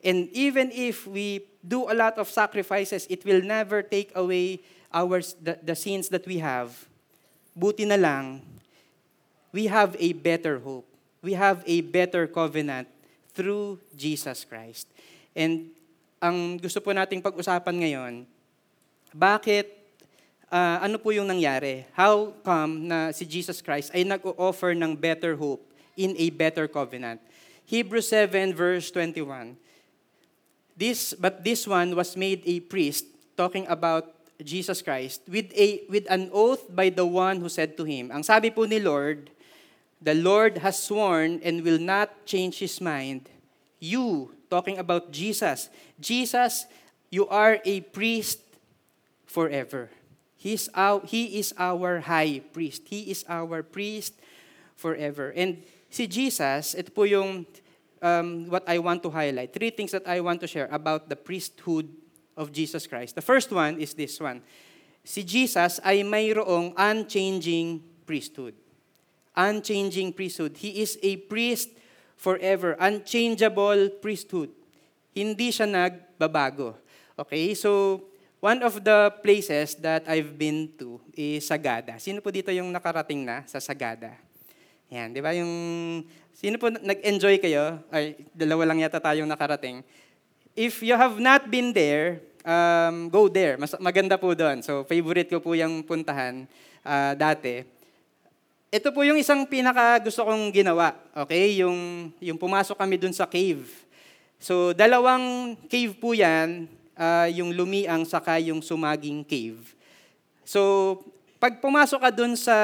And 0.03 0.27
even 0.33 0.71
if 0.73 1.07
we 1.07 1.47
do 1.63 1.87
a 1.87 1.95
lot 1.95 2.17
of 2.17 2.27
sacrifices, 2.27 3.07
it 3.07 3.23
will 3.23 3.41
never 3.41 3.81
take 3.81 4.11
away 4.15 4.59
our, 4.91 5.21
the, 5.39 5.59
the 5.63 5.75
sins 5.75 6.09
that 6.09 6.27
we 6.27 6.39
have. 6.39 6.73
Buti 7.55 7.85
na 7.85 7.95
lang, 7.95 8.43
we 9.51 9.67
have 9.67 9.95
a 9.99 10.11
better 10.15 10.59
hope. 10.59 10.87
We 11.21 11.37
have 11.37 11.63
a 11.67 11.81
better 11.85 12.25
covenant 12.25 12.87
through 13.35 13.79
Jesus 13.95 14.43
Christ. 14.43 14.87
And 15.35 15.71
ang 16.19 16.57
gusto 16.59 16.83
po 16.83 16.91
nating 16.91 17.23
pag-usapan 17.23 17.75
ngayon, 17.83 18.13
bakit, 19.11 19.69
uh, 20.49 20.79
ano 20.81 20.97
po 20.97 21.11
yung 21.11 21.27
nangyari? 21.27 21.85
How 21.95 22.31
come 22.43 22.87
na 22.87 23.11
si 23.11 23.27
Jesus 23.27 23.59
Christ 23.59 23.91
ay 23.95 24.07
nag-o-offer 24.07 24.75
ng 24.75 24.95
better 24.95 25.35
hope 25.35 25.61
in 25.95 26.15
a 26.17 26.27
better 26.31 26.65
covenant? 26.67 27.19
Hebrews 27.67 28.11
7 28.11 28.51
verse 28.55 28.91
21. 28.91 29.55
This, 30.75 31.13
but 31.13 31.43
this 31.43 31.67
one 31.67 31.93
was 31.93 32.17
made 32.17 32.41
a 32.47 32.59
priest, 32.59 33.05
talking 33.37 33.67
about 33.69 34.09
Jesus 34.41 34.81
Christ, 34.81 35.21
with, 35.29 35.53
a, 35.53 35.85
with 35.87 36.09
an 36.09 36.33
oath 36.33 36.65
by 36.73 36.89
the 36.89 37.05
one 37.05 37.39
who 37.39 37.49
said 37.49 37.77
to 37.77 37.83
him. 37.85 38.09
Ang 38.09 38.23
sabi 38.23 38.49
po 38.49 38.65
ni 38.65 38.81
Lord, 38.81 39.29
the 40.01 40.15
Lord 40.15 40.57
has 40.57 40.81
sworn 40.81 41.39
and 41.45 41.61
will 41.61 41.79
not 41.79 42.25
change 42.25 42.57
his 42.57 42.81
mind. 42.81 43.29
You, 43.79 44.33
talking 44.49 44.77
about 44.77 45.11
Jesus, 45.11 45.69
Jesus, 45.99 46.65
you 47.09 47.27
are 47.29 47.61
a 47.63 47.81
priest 47.81 48.41
forever. 49.25 49.89
He's 50.35 50.69
our, 50.73 51.05
he 51.05 51.37
is 51.37 51.53
our 51.57 52.01
high 52.01 52.41
priest. 52.51 52.83
He 52.89 53.11
is 53.13 53.23
our 53.29 53.61
priest 53.61 54.17
forever. 54.75 55.31
And 55.37 55.61
si 55.89 56.07
Jesus, 56.07 56.73
ito 56.73 56.89
po 56.89 57.05
yung 57.05 57.45
um, 58.01 58.49
what 58.49 58.65
I 58.65 58.81
want 58.81 59.05
to 59.05 59.13
highlight. 59.13 59.53
Three 59.53 59.69
things 59.69 59.93
that 59.93 60.09
I 60.09 60.19
want 60.19 60.41
to 60.41 60.47
share 60.47 60.67
about 60.73 61.09
the 61.09 61.15
priesthood 61.15 61.93
of 62.35 62.51
Jesus 62.51 62.87
Christ. 62.87 63.13
The 63.13 63.21
first 63.21 63.51
one 63.53 63.77
is 63.77 63.93
this 63.93 64.17
one. 64.17 64.41
Si 65.05 65.21
Jesus 65.21 65.77
ay 65.85 66.01
mayroong 66.01 66.73
unchanging 66.73 67.85
priesthood 68.05 68.57
unchanging 69.35 70.11
priesthood. 70.11 70.57
He 70.59 70.83
is 70.83 70.99
a 71.01 71.17
priest 71.29 71.71
forever, 72.19 72.75
unchangeable 72.77 73.89
priesthood. 74.03 74.51
Hindi 75.11 75.51
siya 75.51 75.67
nagbabago. 75.67 76.77
Okay, 77.19 77.53
so 77.57 78.01
one 78.39 78.63
of 78.63 78.81
the 78.81 79.13
places 79.21 79.75
that 79.79 80.07
I've 80.07 80.37
been 80.37 80.71
to 80.79 81.01
is 81.13 81.45
Sagada. 81.45 81.99
Sino 81.99 82.23
po 82.23 82.31
dito 82.33 82.49
yung 82.49 82.71
nakarating 82.71 83.25
na 83.25 83.43
sa 83.45 83.59
Sagada? 83.59 84.15
Yan, 84.91 85.15
di 85.15 85.23
ba 85.23 85.31
yung, 85.31 85.51
sino 86.35 86.59
po 86.59 86.67
nag-enjoy 86.67 87.39
kayo? 87.39 87.79
Ay, 87.87 88.19
dalawa 88.35 88.67
lang 88.71 88.83
yata 88.83 88.99
tayong 88.99 89.29
nakarating. 89.29 89.79
If 90.51 90.83
you 90.83 90.99
have 90.99 91.15
not 91.15 91.47
been 91.47 91.71
there, 91.71 92.19
um, 92.43 93.07
go 93.07 93.31
there. 93.31 93.55
Mas, 93.55 93.71
maganda 93.79 94.19
po 94.19 94.35
doon. 94.35 94.59
So, 94.59 94.83
favorite 94.83 95.31
ko 95.31 95.39
po 95.39 95.55
yung 95.55 95.79
puntahan 95.87 96.43
uh, 96.83 97.15
dati. 97.15 97.63
Ito 98.71 98.87
po 98.95 99.03
yung 99.03 99.19
isang 99.19 99.43
pinaka 99.43 99.99
gusto 99.99 100.23
kong 100.23 100.47
ginawa, 100.55 100.95
okay? 101.11 101.59
Yung, 101.59 102.07
yung 102.23 102.39
pumasok 102.39 102.79
kami 102.79 102.95
dun 102.95 103.11
sa 103.11 103.27
cave. 103.27 103.67
So, 104.39 104.71
dalawang 104.71 105.59
cave 105.67 105.91
po 105.99 106.15
yan, 106.15 106.71
uh, 106.95 107.27
yung 107.35 107.51
lumiang 107.51 108.07
saka 108.07 108.39
yung 108.39 108.63
sumaging 108.63 109.27
cave. 109.27 109.59
So, 110.47 111.03
pag 111.35 111.59
pumasok 111.59 111.99
ka 111.99 112.11
dun 112.15 112.39
sa, 112.39 112.55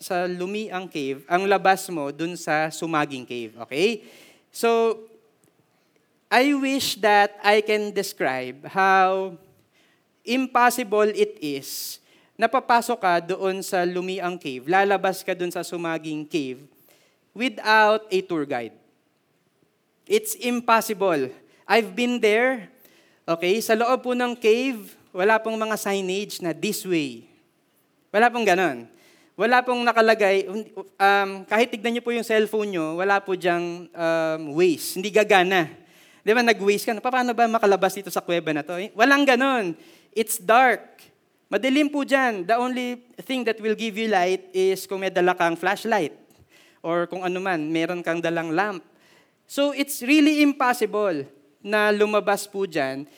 sa 0.00 0.24
Lumiang 0.24 0.88
Cave, 0.88 1.20
ang 1.28 1.44
labas 1.44 1.84
mo 1.92 2.08
dun 2.08 2.32
sa 2.32 2.72
Sumaging 2.72 3.28
Cave. 3.28 3.52
Okay? 3.68 4.08
So, 4.48 4.96
I 6.32 6.56
wish 6.56 6.96
that 7.04 7.36
I 7.44 7.60
can 7.60 7.92
describe 7.92 8.64
how 8.72 9.36
impossible 10.24 11.12
it 11.12 11.36
is 11.42 12.00
na 12.38 12.46
papasok 12.46 12.98
ka 13.02 13.14
doon 13.34 13.66
sa 13.66 13.82
Lumiang 13.82 14.38
Cave, 14.38 14.70
lalabas 14.70 15.26
ka 15.26 15.34
doon 15.34 15.50
sa 15.50 15.66
Sumaging 15.66 16.22
Cave 16.22 16.62
without 17.34 18.06
a 18.06 18.18
tour 18.22 18.46
guide. 18.46 18.78
It's 20.06 20.38
impossible. 20.38 21.34
I've 21.66 21.92
been 21.92 22.22
there. 22.22 22.70
Okay, 23.28 23.60
sa 23.60 23.76
loob 23.76 24.06
po 24.06 24.16
ng 24.16 24.32
cave, 24.38 24.96
wala 25.12 25.36
pong 25.36 25.58
mga 25.60 25.76
signage 25.76 26.40
na 26.40 26.56
this 26.56 26.86
way. 26.86 27.28
Wala 28.08 28.32
pong 28.32 28.46
ganon. 28.48 28.88
Wala 29.36 29.60
pong 29.60 29.84
nakalagay, 29.84 30.48
um, 30.98 31.30
kahit 31.44 31.68
tignan 31.70 31.98
niyo 31.98 32.02
po 32.02 32.10
yung 32.10 32.24
cellphone 32.24 32.74
niyo, 32.74 32.96
wala 32.98 33.20
po 33.20 33.36
diyang 33.36 33.86
um, 33.86 34.42
waste. 34.56 34.96
Hindi 34.96 35.12
gagana. 35.12 35.68
Di 36.24 36.32
ba, 36.34 36.42
nag-waste 36.42 36.88
ka 36.88 36.98
paano 37.04 37.36
ba 37.36 37.46
makalabas 37.46 37.94
dito 37.94 38.10
sa 38.10 38.24
kuweba 38.24 38.50
na 38.50 38.64
to? 38.64 38.74
Walang 38.96 39.28
ganon. 39.28 39.76
It's 40.16 40.40
dark. 40.40 41.07
Madilim 41.48 41.88
po 41.88 42.04
dyan. 42.04 42.44
The 42.44 42.60
only 42.60 43.00
thing 43.24 43.40
that 43.48 43.56
will 43.56 43.72
give 43.72 43.96
you 43.96 44.12
light 44.12 44.52
is 44.52 44.84
kung 44.84 45.00
may 45.00 45.08
dala 45.08 45.32
kang 45.32 45.56
flashlight 45.56 46.12
or 46.84 47.08
kung 47.08 47.24
ano 47.24 47.40
man, 47.40 47.72
meron 47.72 48.04
kang 48.04 48.20
dalang 48.20 48.52
lamp. 48.52 48.84
So 49.48 49.72
it's 49.72 50.04
really 50.04 50.44
impossible 50.44 51.24
na 51.64 51.88
lumabas 51.88 52.44
po 52.44 52.68
dyan 52.68 53.08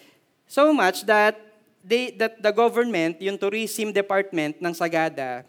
so 0.46 0.70
much 0.70 1.02
that 1.10 1.34
they, 1.82 2.14
that 2.22 2.38
the 2.38 2.54
government, 2.54 3.18
yung 3.18 3.34
tourism 3.34 3.90
department 3.90 4.62
ng 4.62 4.72
Sagada, 4.78 5.42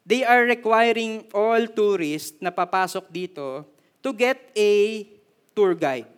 they 0.00 0.24
are 0.24 0.48
requiring 0.48 1.28
all 1.36 1.68
tourists 1.68 2.40
na 2.40 2.48
papasok 2.48 3.12
dito 3.12 3.68
to 4.00 4.08
get 4.16 4.40
a 4.56 5.04
tour 5.52 5.76
guide. 5.76 6.08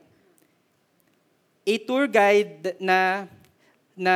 A 1.66 1.74
tour 1.82 2.06
guide 2.06 2.78
na 2.78 3.26
na 3.94 4.14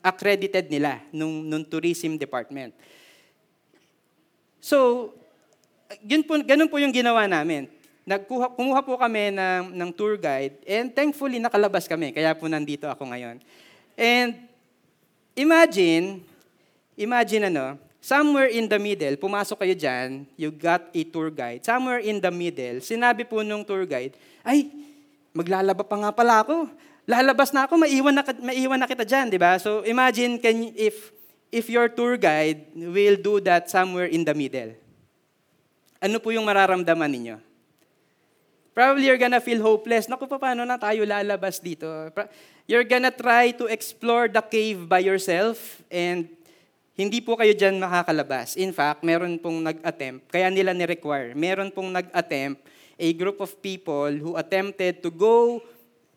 accredited 0.00 0.66
nila 0.72 1.00
nung, 1.12 1.44
nung 1.44 1.64
tourism 1.64 2.16
department. 2.16 2.72
So, 4.60 5.10
yun 6.04 6.24
po, 6.24 6.40
ganun 6.40 6.68
po 6.68 6.80
yung 6.80 6.92
ginawa 6.92 7.28
namin. 7.28 7.68
Nagkuha, 8.04 8.56
kumuha 8.56 8.80
po 8.80 8.96
kami 8.96 9.30
ng, 9.32 9.76
ng 9.76 9.90
tour 9.92 10.16
guide 10.16 10.56
and 10.64 10.90
thankfully 10.90 11.36
nakalabas 11.36 11.84
kami. 11.84 12.10
Kaya 12.16 12.32
po 12.32 12.48
nandito 12.48 12.88
ako 12.88 13.12
ngayon. 13.12 13.38
And 13.94 14.40
imagine, 15.36 16.24
imagine 16.96 17.52
ano, 17.52 17.76
somewhere 18.00 18.48
in 18.48 18.64
the 18.66 18.80
middle, 18.80 19.14
pumasok 19.20 19.60
kayo 19.60 19.76
dyan, 19.76 20.24
you 20.34 20.48
got 20.48 20.88
a 20.90 21.02
tour 21.04 21.28
guide. 21.28 21.60
Somewhere 21.60 22.00
in 22.00 22.18
the 22.18 22.32
middle, 22.32 22.80
sinabi 22.80 23.28
po 23.28 23.44
nung 23.44 23.62
tour 23.62 23.84
guide, 23.84 24.16
ay, 24.40 24.72
maglalaba 25.36 25.84
pa 25.84 25.96
nga 26.00 26.10
pala 26.10 26.42
ako. 26.42 26.66
Lalabas 27.08 27.52
na 27.52 27.64
ako, 27.64 27.80
maiwan 27.80 28.14
na, 28.16 28.22
maiwan 28.40 28.78
na 28.80 28.88
kita 28.88 29.04
dyan, 29.04 29.32
di 29.32 29.38
ba? 29.40 29.56
So 29.56 29.84
imagine 29.84 30.36
can, 30.36 30.72
if, 30.76 31.12
if 31.48 31.68
your 31.68 31.88
tour 31.88 32.16
guide 32.20 32.68
will 32.74 33.16
do 33.16 33.40
that 33.44 33.68
somewhere 33.70 34.06
in 34.06 34.24
the 34.24 34.36
middle 34.36 34.76
ano 36.00 36.16
po 36.16 36.32
yung 36.32 36.48
mararamdaman 36.48 37.12
ninyo? 37.12 37.36
Probably 38.72 39.12
you're 39.12 39.20
gonna 39.20 39.44
feel 39.44 39.60
hopeless. 39.60 40.08
Naku, 40.08 40.24
pa, 40.24 40.40
paano 40.40 40.64
na 40.64 40.80
tayo 40.80 41.04
lalabas 41.04 41.60
dito? 41.60 41.86
You're 42.64 42.88
gonna 42.88 43.12
try 43.12 43.52
to 43.60 43.68
explore 43.68 44.32
the 44.32 44.40
cave 44.40 44.88
by 44.88 45.04
yourself 45.04 45.84
and 45.92 46.32
hindi 46.96 47.20
po 47.20 47.36
kayo 47.36 47.52
dyan 47.52 47.76
makakalabas. 47.76 48.56
In 48.56 48.72
fact, 48.72 49.04
meron 49.04 49.36
pong 49.36 49.60
nag-attempt, 49.60 50.32
kaya 50.32 50.48
nila 50.48 50.72
ni-require, 50.72 51.36
meron 51.36 51.68
pong 51.68 51.92
nag-attempt, 51.92 52.64
a 53.00 53.08
group 53.16 53.40
of 53.40 53.56
people 53.60 54.12
who 54.12 54.36
attempted 54.36 55.00
to 55.04 55.08
go 55.08 55.60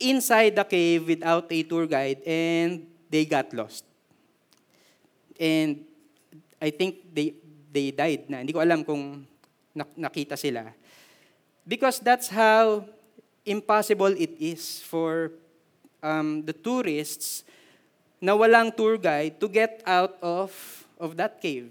inside 0.00 0.56
the 0.56 0.64
cave 0.64 1.06
without 1.06 1.50
a 1.50 1.62
tour 1.62 1.86
guide 1.86 2.20
and 2.26 2.86
they 3.10 3.24
got 3.24 3.52
lost. 3.54 3.84
And 5.38 5.84
I 6.60 6.70
think 6.70 7.14
they 7.14 7.34
they 7.74 7.90
died 7.90 8.30
na. 8.30 8.38
Hindi 8.38 8.54
ko 8.54 8.62
alam 8.62 8.86
kung 8.86 9.26
nak- 9.74 9.98
nakita 9.98 10.38
sila. 10.38 10.70
Because 11.66 11.98
that's 11.98 12.28
how 12.30 12.86
impossible 13.44 14.14
it 14.14 14.36
is 14.38 14.80
for 14.82 15.32
um, 16.04 16.44
the 16.44 16.52
tourists 16.52 17.42
na 18.20 18.32
walang 18.36 18.72
tour 18.72 18.96
guide 18.96 19.40
to 19.40 19.48
get 19.48 19.82
out 19.84 20.16
of, 20.22 20.52
of 21.00 21.16
that 21.16 21.40
cave. 21.40 21.68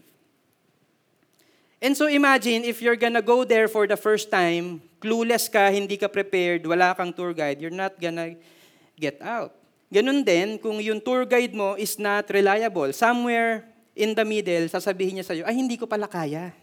And 1.82 1.98
so 1.98 2.08
imagine 2.08 2.64
if 2.64 2.82
you're 2.82 2.96
gonna 2.96 3.22
go 3.22 3.44
there 3.44 3.68
for 3.68 3.88
the 3.88 3.98
first 3.98 4.32
time, 4.32 4.82
clueless 5.04 5.52
ka, 5.52 5.68
hindi 5.68 6.00
ka 6.00 6.08
prepared, 6.08 6.64
wala 6.64 6.96
kang 6.96 7.12
tour 7.12 7.36
guide, 7.36 7.60
you're 7.60 7.76
not 7.76 8.00
gonna 8.00 8.40
get 8.96 9.20
out. 9.20 9.52
Ganun 9.92 10.24
din 10.24 10.56
kung 10.56 10.80
yung 10.80 11.04
tour 11.04 11.28
guide 11.28 11.52
mo 11.52 11.76
is 11.76 12.00
not 12.00 12.32
reliable. 12.32 12.96
Somewhere 12.96 13.68
in 13.92 14.16
the 14.16 14.24
middle, 14.24 14.72
sasabihin 14.72 15.20
niya 15.20 15.28
sa'yo, 15.28 15.44
ay 15.44 15.54
hindi 15.60 15.76
ko 15.76 15.84
pala 15.86 16.08
kaya. 16.08 16.56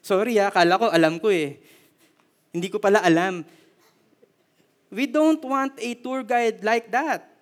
Sorry 0.00 0.40
ah, 0.40 0.48
kala 0.48 0.80
ko 0.80 0.88
alam 0.88 1.20
ko 1.20 1.28
eh. 1.28 1.60
Hindi 2.56 2.72
ko 2.72 2.80
pala 2.80 3.04
alam. 3.04 3.44
We 4.88 5.04
don't 5.04 5.44
want 5.44 5.76
a 5.76 5.90
tour 6.00 6.24
guide 6.24 6.64
like 6.64 6.88
that. 6.88 7.36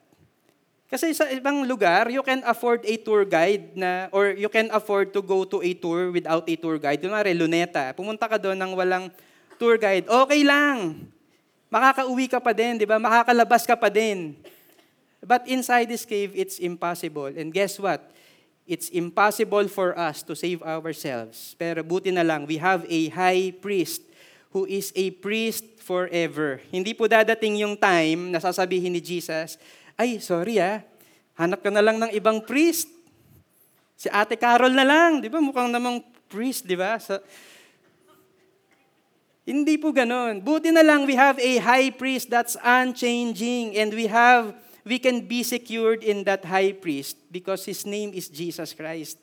Kasi 0.90 1.16
sa 1.16 1.30
ibang 1.32 1.64
lugar, 1.64 2.12
you 2.12 2.20
can 2.20 2.44
afford 2.44 2.84
a 2.84 2.94
tour 3.00 3.24
guide 3.24 3.72
na, 3.78 4.12
or 4.12 4.36
you 4.36 4.50
can 4.52 4.68
afford 4.74 5.16
to 5.16 5.24
go 5.24 5.46
to 5.48 5.64
a 5.64 5.72
tour 5.76 6.12
without 6.12 6.44
a 6.44 6.54
tour 6.60 6.76
guide. 6.76 7.00
Kunwari, 7.00 7.32
Luneta. 7.32 7.94
Pumunta 7.96 8.28
ka 8.28 8.36
doon 8.36 8.58
ng 8.58 8.72
walang 8.76 9.08
tour 9.58 9.76
guide. 9.78 10.06
Okay 10.08 10.42
lang. 10.42 11.08
Makakauwi 11.74 12.30
ka 12.30 12.38
pa 12.38 12.54
din, 12.54 12.78
di 12.78 12.86
ba? 12.86 13.02
Makakalabas 13.02 13.66
ka 13.66 13.74
pa 13.74 13.90
din. 13.90 14.38
But 15.24 15.48
inside 15.48 15.88
this 15.88 16.04
cave, 16.04 16.36
it's 16.36 16.60
impossible. 16.60 17.32
And 17.32 17.50
guess 17.50 17.80
what? 17.80 18.12
It's 18.64 18.88
impossible 18.92 19.68
for 19.68 19.96
us 19.96 20.24
to 20.24 20.32
save 20.36 20.62
ourselves. 20.64 21.56
Pero 21.58 21.84
buti 21.84 22.12
na 22.12 22.24
lang, 22.24 22.46
we 22.46 22.60
have 22.60 22.84
a 22.88 23.08
high 23.10 23.52
priest 23.56 24.04
who 24.54 24.64
is 24.70 24.94
a 24.94 25.10
priest 25.18 25.66
forever. 25.82 26.62
Hindi 26.70 26.94
po 26.94 27.10
dadating 27.10 27.58
yung 27.60 27.74
time 27.74 28.30
na 28.30 28.38
sasabihin 28.38 28.94
ni 28.94 29.02
Jesus, 29.02 29.58
ay, 29.98 30.22
sorry 30.22 30.62
ah, 30.62 30.80
hanap 31.34 31.60
ka 31.60 31.68
na 31.74 31.82
lang 31.82 31.98
ng 31.98 32.14
ibang 32.14 32.38
priest. 32.38 32.86
Si 33.98 34.06
Ate 34.08 34.38
Carol 34.38 34.70
na 34.70 34.86
lang, 34.86 35.18
di 35.18 35.26
ba? 35.26 35.42
Mukhang 35.42 35.74
namang 35.74 36.00
priest, 36.30 36.64
di 36.64 36.78
ba? 36.78 36.96
Sa, 37.02 37.18
hindi 39.44 39.76
po 39.76 39.92
ganon. 39.92 40.40
Buti 40.40 40.72
na 40.72 40.80
lang 40.80 41.04
we 41.04 41.12
have 41.14 41.36
a 41.36 41.60
high 41.60 41.92
priest 41.92 42.32
that's 42.32 42.56
unchanging 42.64 43.76
and 43.76 43.92
we 43.92 44.08
have 44.08 44.56
we 44.88 44.96
can 44.96 45.24
be 45.24 45.44
secured 45.44 46.00
in 46.04 46.24
that 46.24 46.44
high 46.44 46.72
priest 46.72 47.20
because 47.28 47.64
his 47.64 47.84
name 47.84 48.12
is 48.16 48.32
Jesus 48.32 48.72
Christ. 48.72 49.20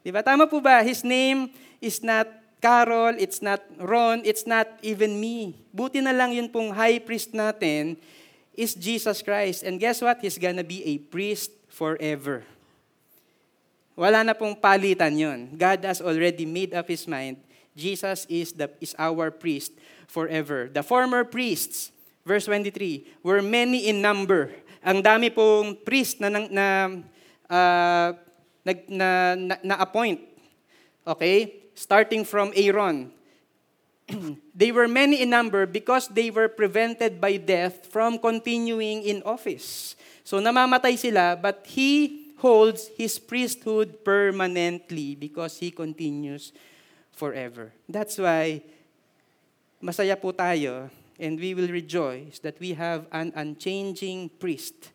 Di 0.00 0.08
ba? 0.08 0.24
Tama 0.24 0.48
po 0.48 0.64
ba? 0.64 0.80
His 0.80 1.04
name 1.04 1.52
is 1.80 2.00
not 2.00 2.28
Carol, 2.60 3.16
it's 3.16 3.40
not 3.40 3.64
Ron, 3.80 4.20
it's 4.24 4.44
not 4.44 4.68
even 4.84 5.16
me. 5.16 5.56
Buti 5.72 6.04
na 6.04 6.12
lang 6.12 6.32
yun 6.36 6.48
pong 6.48 6.76
high 6.76 7.00
priest 7.00 7.32
natin 7.32 7.96
is 8.52 8.76
Jesus 8.76 9.24
Christ. 9.24 9.64
And 9.64 9.80
guess 9.80 10.04
what? 10.04 10.20
He's 10.20 10.36
gonna 10.36 10.64
be 10.64 10.84
a 10.84 11.00
priest 11.00 11.52
forever. 11.72 12.44
Wala 13.96 14.24
na 14.24 14.36
pong 14.36 14.56
palitan 14.56 15.16
yun. 15.16 15.52
God 15.56 15.84
has 15.84 16.00
already 16.00 16.44
made 16.44 16.72
up 16.72 16.88
His 16.88 17.04
mind. 17.08 17.40
Jesus 17.76 18.26
is, 18.28 18.52
the, 18.52 18.70
is 18.80 18.94
our 18.98 19.30
priest 19.30 19.72
forever. 20.06 20.68
The 20.72 20.82
former 20.82 21.24
priests, 21.24 21.92
verse 22.26 22.46
23, 22.46 23.06
were 23.22 23.42
many 23.42 23.88
in 23.88 24.02
number. 24.02 24.50
Ang 24.82 25.02
dami 25.02 25.34
pong 25.34 25.76
priest 25.84 26.20
na, 26.20 26.28
na, 26.28 26.40
na, 26.50 26.66
uh, 27.46 28.08
nag, 28.64 28.78
na, 28.88 29.34
na, 29.36 29.54
na-appoint. 29.62 30.20
Okay? 31.06 31.70
Starting 31.74 32.24
from 32.24 32.52
Aaron. 32.56 33.12
they 34.54 34.72
were 34.72 34.88
many 34.88 35.22
in 35.22 35.30
number 35.30 35.66
because 35.66 36.08
they 36.08 36.30
were 36.30 36.48
prevented 36.48 37.20
by 37.20 37.36
death 37.36 37.86
from 37.86 38.18
continuing 38.18 39.02
in 39.02 39.22
office. 39.22 39.94
So 40.24 40.38
namamatay 40.38 40.98
sila, 40.98 41.38
but 41.40 41.66
he 41.66 42.34
holds 42.38 42.88
his 42.96 43.18
priesthood 43.18 44.02
permanently 44.04 45.14
because 45.14 45.58
he 45.58 45.70
continues 45.70 46.52
forever. 47.12 47.72
That's 47.88 48.18
why 48.18 48.62
masaya 49.82 50.16
po 50.16 50.32
tayo 50.32 50.90
and 51.20 51.36
we 51.36 51.52
will 51.52 51.68
rejoice 51.68 52.40
that 52.40 52.56
we 52.58 52.72
have 52.72 53.04
an 53.12 53.32
unchanging 53.36 54.32
priest. 54.40 54.90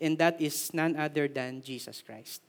And 0.00 0.16
that 0.16 0.40
is 0.40 0.72
none 0.72 0.96
other 0.96 1.28
than 1.28 1.60
Jesus 1.60 2.00
Christ. 2.00 2.40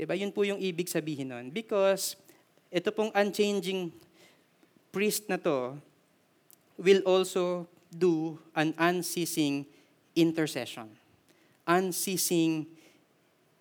Diba? 0.00 0.16
Yun 0.16 0.32
po 0.32 0.48
yung 0.48 0.56
ibig 0.56 0.88
sabihin 0.88 1.28
nun. 1.28 1.52
Because 1.52 2.16
ito 2.72 2.88
pong 2.88 3.12
unchanging 3.12 3.92
priest 4.88 5.28
na 5.28 5.36
to 5.36 5.76
will 6.80 7.04
also 7.04 7.68
do 7.92 8.40
an 8.56 8.72
unceasing 8.80 9.68
intercession. 10.16 10.88
Unceasing 11.68 12.64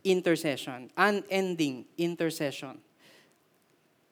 intercession, 0.04 0.88
unending 0.96 1.84
intercession. 2.00 2.80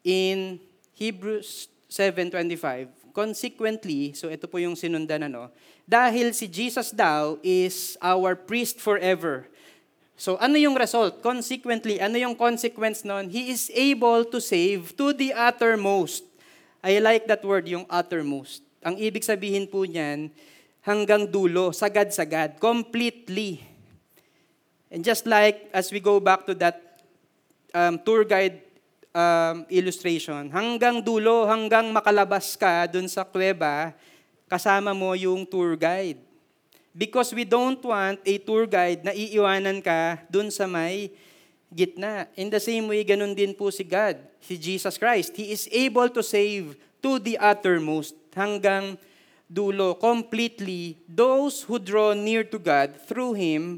In 0.07 0.63
Hebrews 0.95 1.67
7.25, 1.91 3.11
consequently, 3.11 4.15
so 4.15 4.31
ito 4.31 4.47
po 4.47 4.55
yung 4.55 4.79
sinundan 4.79 5.27
ano, 5.27 5.51
dahil 5.83 6.31
si 6.31 6.47
Jesus 6.47 6.95
daw 6.95 7.35
is 7.43 7.99
our 7.99 8.39
priest 8.39 8.79
forever. 8.79 9.51
So 10.15 10.39
ano 10.39 10.55
yung 10.55 10.79
result? 10.79 11.19
Consequently, 11.19 11.99
ano 11.99 12.15
yung 12.15 12.39
consequence 12.39 13.03
nun? 13.03 13.27
He 13.27 13.51
is 13.51 13.67
able 13.75 14.23
to 14.31 14.39
save 14.39 14.95
to 14.95 15.11
the 15.11 15.35
uttermost. 15.35 16.23
I 16.79 17.03
like 17.03 17.27
that 17.27 17.43
word, 17.43 17.67
yung 17.67 17.83
uttermost. 17.91 18.63
Ang 18.87 18.95
ibig 18.95 19.27
sabihin 19.27 19.67
po 19.67 19.83
niyan, 19.83 20.31
hanggang 20.87 21.27
dulo, 21.27 21.75
sagad-sagad, 21.75 22.63
completely. 22.63 23.59
And 24.87 25.03
just 25.03 25.27
like 25.27 25.67
as 25.75 25.91
we 25.91 25.99
go 25.99 26.23
back 26.23 26.47
to 26.47 26.55
that 26.63 27.03
um, 27.75 27.99
tour 27.99 28.23
guide 28.23 28.66
um, 29.17 29.65
illustration, 29.73 30.53
hanggang 30.53 31.01
dulo, 31.01 31.49
hanggang 31.49 31.89
makalabas 31.89 32.53
ka 32.53 32.85
dun 32.85 33.09
sa 33.09 33.25
kuweba, 33.25 33.97
kasama 34.45 34.93
mo 34.93 35.17
yung 35.17 35.41
tour 35.49 35.73
guide. 35.73 36.21
Because 36.93 37.33
we 37.33 37.45
don't 37.45 37.81
want 37.81 38.21
a 38.25 38.35
tour 38.41 38.65
guide 38.69 39.05
na 39.05 39.13
iiwanan 39.13 39.81
ka 39.81 40.21
dun 40.29 40.49
sa 40.53 40.65
may 40.65 41.09
gitna. 41.69 42.29
In 42.37 42.49
the 42.49 42.61
same 42.61 42.89
way, 42.89 43.01
ganun 43.05 43.33
din 43.33 43.53
po 43.53 43.69
si 43.69 43.85
God, 43.85 44.17
si 44.41 44.57
Jesus 44.57 44.97
Christ. 44.97 45.33
He 45.37 45.53
is 45.53 45.69
able 45.69 46.09
to 46.13 46.21
save 46.21 46.77
to 47.01 47.21
the 47.21 47.37
uttermost, 47.37 48.17
hanggang 48.33 48.97
dulo, 49.45 49.93
completely, 49.93 50.97
those 51.05 51.61
who 51.65 51.77
draw 51.77 52.17
near 52.17 52.41
to 52.41 52.57
God 52.57 52.97
through 53.05 53.37
Him, 53.37 53.77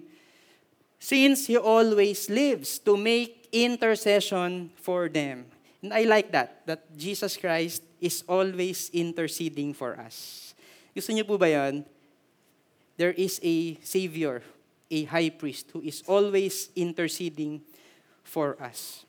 since 0.95 1.51
He 1.51 1.59
always 1.59 2.31
lives 2.31 2.79
to 2.87 2.95
make 2.95 3.38
intercession 3.51 4.71
for 4.79 5.09
them. 5.09 5.45
And 5.81 5.93
I 5.93 6.03
like 6.03 6.31
that, 6.31 6.65
that 6.67 6.81
Jesus 6.95 7.37
Christ 7.37 7.83
is 8.01 8.23
always 8.27 8.89
interceding 8.91 9.73
for 9.73 9.95
us. 9.99 10.51
Gusto 10.93 11.13
niyo 11.15 11.23
po 11.27 11.39
ba 11.39 11.47
yan? 11.47 11.85
There 12.99 13.15
is 13.15 13.39
a 13.39 13.79
Savior, 13.79 14.43
a 14.91 14.99
High 15.07 15.31
Priest, 15.31 15.71
who 15.71 15.79
is 15.79 16.03
always 16.03 16.67
interceding 16.75 17.63
for 18.25 18.59
us. 18.59 19.07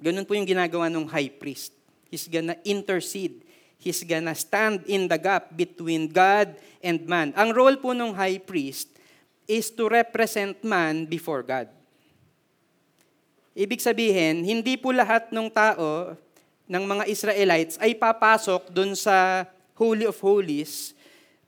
Ganun 0.00 0.24
po 0.24 0.32
yung 0.32 0.48
ginagawa 0.48 0.88
ng 0.88 1.04
High 1.12 1.28
Priest. 1.28 1.76
He's 2.08 2.24
gonna 2.28 2.56
intercede 2.64 3.44
He's 3.82 4.06
gonna 4.06 4.38
stand 4.38 4.86
in 4.86 5.10
the 5.10 5.18
gap 5.18 5.50
between 5.58 6.06
God 6.06 6.54
and 6.78 7.02
man. 7.10 7.34
Ang 7.34 7.50
role 7.50 7.74
po 7.82 7.90
ng 7.90 8.14
high 8.14 8.38
priest 8.38 8.86
is 9.42 9.74
to 9.74 9.90
represent 9.90 10.62
man 10.62 11.02
before 11.10 11.42
God. 11.42 11.66
Ibig 13.52 13.84
sabihin, 13.84 14.48
hindi 14.48 14.80
po 14.80 14.96
lahat 14.96 15.28
ng 15.28 15.52
tao, 15.52 16.16
ng 16.64 16.84
mga 16.88 17.04
Israelites, 17.04 17.76
ay 17.76 17.92
papasok 17.92 18.72
dun 18.72 18.96
sa 18.96 19.44
Holy 19.76 20.08
of 20.08 20.16
Holies 20.24 20.96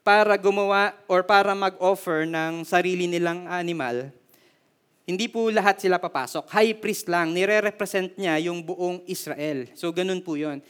para 0.05 0.37
gumawa 0.37 0.93
or 1.09 1.25
para 1.25 1.57
mag-offer 1.57 2.29
ng 2.29 2.61
sarili 2.69 3.09
nilang 3.09 3.49
animal. 3.49 4.13
Hindi 5.09 5.33
po 5.33 5.49
lahat 5.49 5.81
sila 5.81 5.97
papasok. 5.97 6.45
High 6.53 6.77
priest 6.77 7.09
lang, 7.09 7.33
nire-represent 7.33 8.13
niya 8.21 8.37
yung 8.53 8.61
buong 8.61 9.01
Israel. 9.09 9.73
So 9.73 9.89
ganun 9.89 10.21
po 10.21 10.37
yon. 10.37 10.61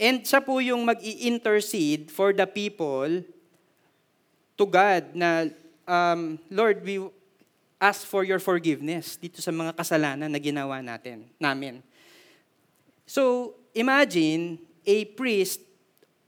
And 0.00 0.24
siya 0.24 0.40
po 0.40 0.56
yung 0.64 0.88
mag-i-intercede 0.88 2.08
for 2.08 2.32
the 2.32 2.48
people 2.48 3.24
to 4.56 4.64
God 4.64 5.12
na, 5.12 5.52
um, 5.84 6.40
Lord, 6.48 6.80
we 6.80 7.00
ask 7.76 8.08
for 8.08 8.24
your 8.24 8.40
forgiveness 8.40 9.20
dito 9.20 9.40
sa 9.44 9.52
mga 9.52 9.76
kasalanan 9.76 10.28
na 10.32 10.40
ginawa 10.40 10.80
natin, 10.80 11.28
namin. 11.36 11.84
So, 13.04 13.54
imagine 13.76 14.58
a 14.82 15.04
priest 15.12 15.60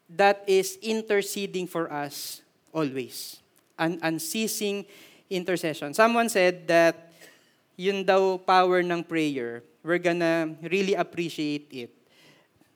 that 0.08 0.44
is 0.48 0.76
interceding 0.80 1.66
for 1.66 1.88
us 1.92 2.40
always. 2.72 3.40
An 3.78 4.00
unceasing 4.02 4.84
intercession. 5.28 5.92
Someone 5.92 6.28
said 6.28 6.68
that 6.68 7.12
yun 7.78 8.02
daw 8.02 8.36
power 8.40 8.82
ng 8.82 9.04
prayer, 9.04 9.62
we're 9.84 10.02
gonna 10.02 10.56
really 10.66 10.98
appreciate 10.98 11.70
it 11.70 11.92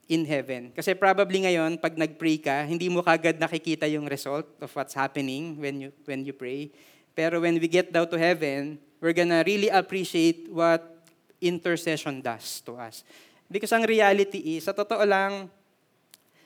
in 0.07 0.23
heaven. 0.23 0.71
Kasi 0.71 0.95
probably 0.95 1.43
ngayon, 1.43 1.79
pag 1.79 1.95
nag-pray 1.95 2.37
ka, 2.39 2.63
hindi 2.63 2.87
mo 2.87 3.03
kagad 3.03 3.39
nakikita 3.39 3.87
yung 3.89 4.07
result 4.07 4.47
of 4.59 4.69
what's 4.75 4.95
happening 4.95 5.59
when 5.59 5.87
you, 5.87 5.89
when 6.05 6.23
you 6.23 6.35
pray. 6.35 6.71
Pero 7.13 7.41
when 7.41 7.61
we 7.61 7.69
get 7.69 7.93
down 7.93 8.09
to 8.09 8.17
heaven, 8.17 8.77
we're 8.97 9.13
gonna 9.13 9.45
really 9.45 9.69
appreciate 9.69 10.49
what 10.49 10.81
intercession 11.41 12.21
does 12.21 12.61
to 12.65 12.77
us. 12.77 13.05
Because 13.49 13.73
ang 13.73 13.85
reality 13.85 14.57
is, 14.57 14.65
sa 14.65 14.73
totoo 14.73 15.05
lang, 15.05 15.49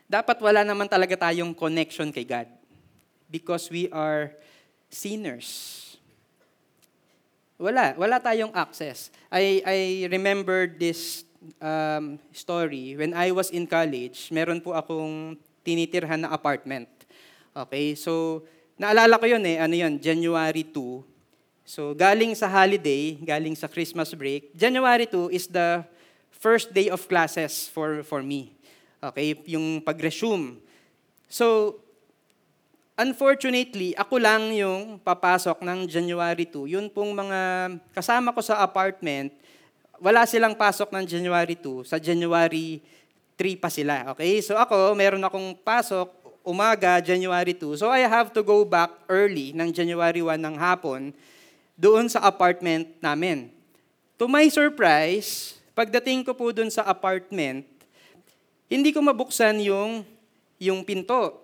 dapat 0.08 0.39
wala 0.43 0.67
naman 0.67 0.91
talaga 0.91 1.15
tayong 1.15 1.56
connection 1.56 2.12
kay 2.12 2.27
God. 2.27 2.49
Because 3.32 3.71
we 3.71 3.88
are 3.91 4.36
sinners. 4.91 5.84
Wala, 7.60 7.95
wala 7.95 8.19
tayong 8.19 8.51
access. 8.51 9.10
I, 9.32 9.63
I 9.65 9.77
remember 10.12 10.67
this 10.67 11.27
um, 11.62 12.19
story, 12.32 12.95
when 12.95 13.13
I 13.13 13.32
was 13.32 13.49
in 13.51 13.67
college, 13.67 14.30
meron 14.32 14.62
po 14.62 14.73
akong 14.73 15.38
tinitirhan 15.63 16.25
na 16.25 16.34
apartment. 16.34 16.88
Okay, 17.56 17.95
so 17.95 18.43
naalala 18.77 19.17
ko 19.17 19.25
yun 19.25 19.43
eh, 19.43 19.57
ano 19.57 19.75
yun, 19.75 19.97
January 19.97 20.63
2. 20.63 21.03
So 21.67 21.91
galing 21.97 22.31
sa 22.37 22.47
holiday, 22.47 23.17
galing 23.19 23.57
sa 23.57 23.67
Christmas 23.67 24.15
break, 24.15 24.55
January 24.55 25.09
2 25.09 25.33
is 25.35 25.49
the 25.51 25.83
first 26.37 26.71
day 26.71 26.87
of 26.87 27.03
classes 27.09 27.67
for, 27.67 28.05
for 28.05 28.21
me. 28.21 28.53
Okay, 28.97 29.37
yung 29.45 29.81
pag-resume. 29.81 30.57
So, 31.29 31.77
unfortunately, 32.97 33.93
ako 33.93 34.15
lang 34.17 34.53
yung 34.57 34.97
papasok 35.01 35.61
ng 35.61 35.85
January 35.85 36.49
2. 36.49 36.65
Yun 36.65 36.87
pong 36.89 37.13
mga 37.13 37.73
kasama 37.93 38.33
ko 38.33 38.41
sa 38.41 38.63
apartment, 38.63 39.33
wala 40.01 40.25
silang 40.25 40.57
pasok 40.57 40.93
ng 40.93 41.05
January 41.05 41.57
2, 41.57 41.85
sa 41.85 41.97
January 42.01 42.81
3 43.37 43.61
pa 43.61 43.69
sila. 43.69 44.13
Okay? 44.13 44.41
So 44.41 44.57
ako, 44.57 44.97
meron 44.97 45.21
akong 45.21 45.57
pasok 45.61 46.09
umaga, 46.47 47.03
January 47.03 47.51
2. 47.51 47.83
So 47.83 47.91
I 47.91 48.07
have 48.07 48.31
to 48.31 48.39
go 48.39 48.63
back 48.63 48.95
early 49.12 49.51
ng 49.51 49.75
January 49.75 50.23
1 50.23 50.39
ng 50.39 50.55
hapon 50.55 51.12
doon 51.75 52.07
sa 52.07 52.23
apartment 52.23 52.88
namin. 53.03 53.51
To 54.15 54.31
my 54.31 54.47
surprise, 54.47 55.60
pagdating 55.75 56.23
ko 56.23 56.31
po 56.31 56.55
doon 56.55 56.71
sa 56.71 56.88
apartment, 56.88 57.67
hindi 58.71 58.95
ko 58.95 59.03
mabuksan 59.03 59.60
yung, 59.60 60.07
yung 60.57 60.88
pinto. 60.88 61.36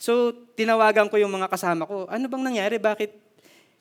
So, 0.00 0.32
tinawagan 0.56 1.12
ko 1.12 1.20
yung 1.20 1.36
mga 1.36 1.52
kasama 1.52 1.84
ko, 1.84 2.08
ano 2.08 2.24
bang 2.26 2.44
nangyari? 2.48 2.80
Bakit 2.80 3.12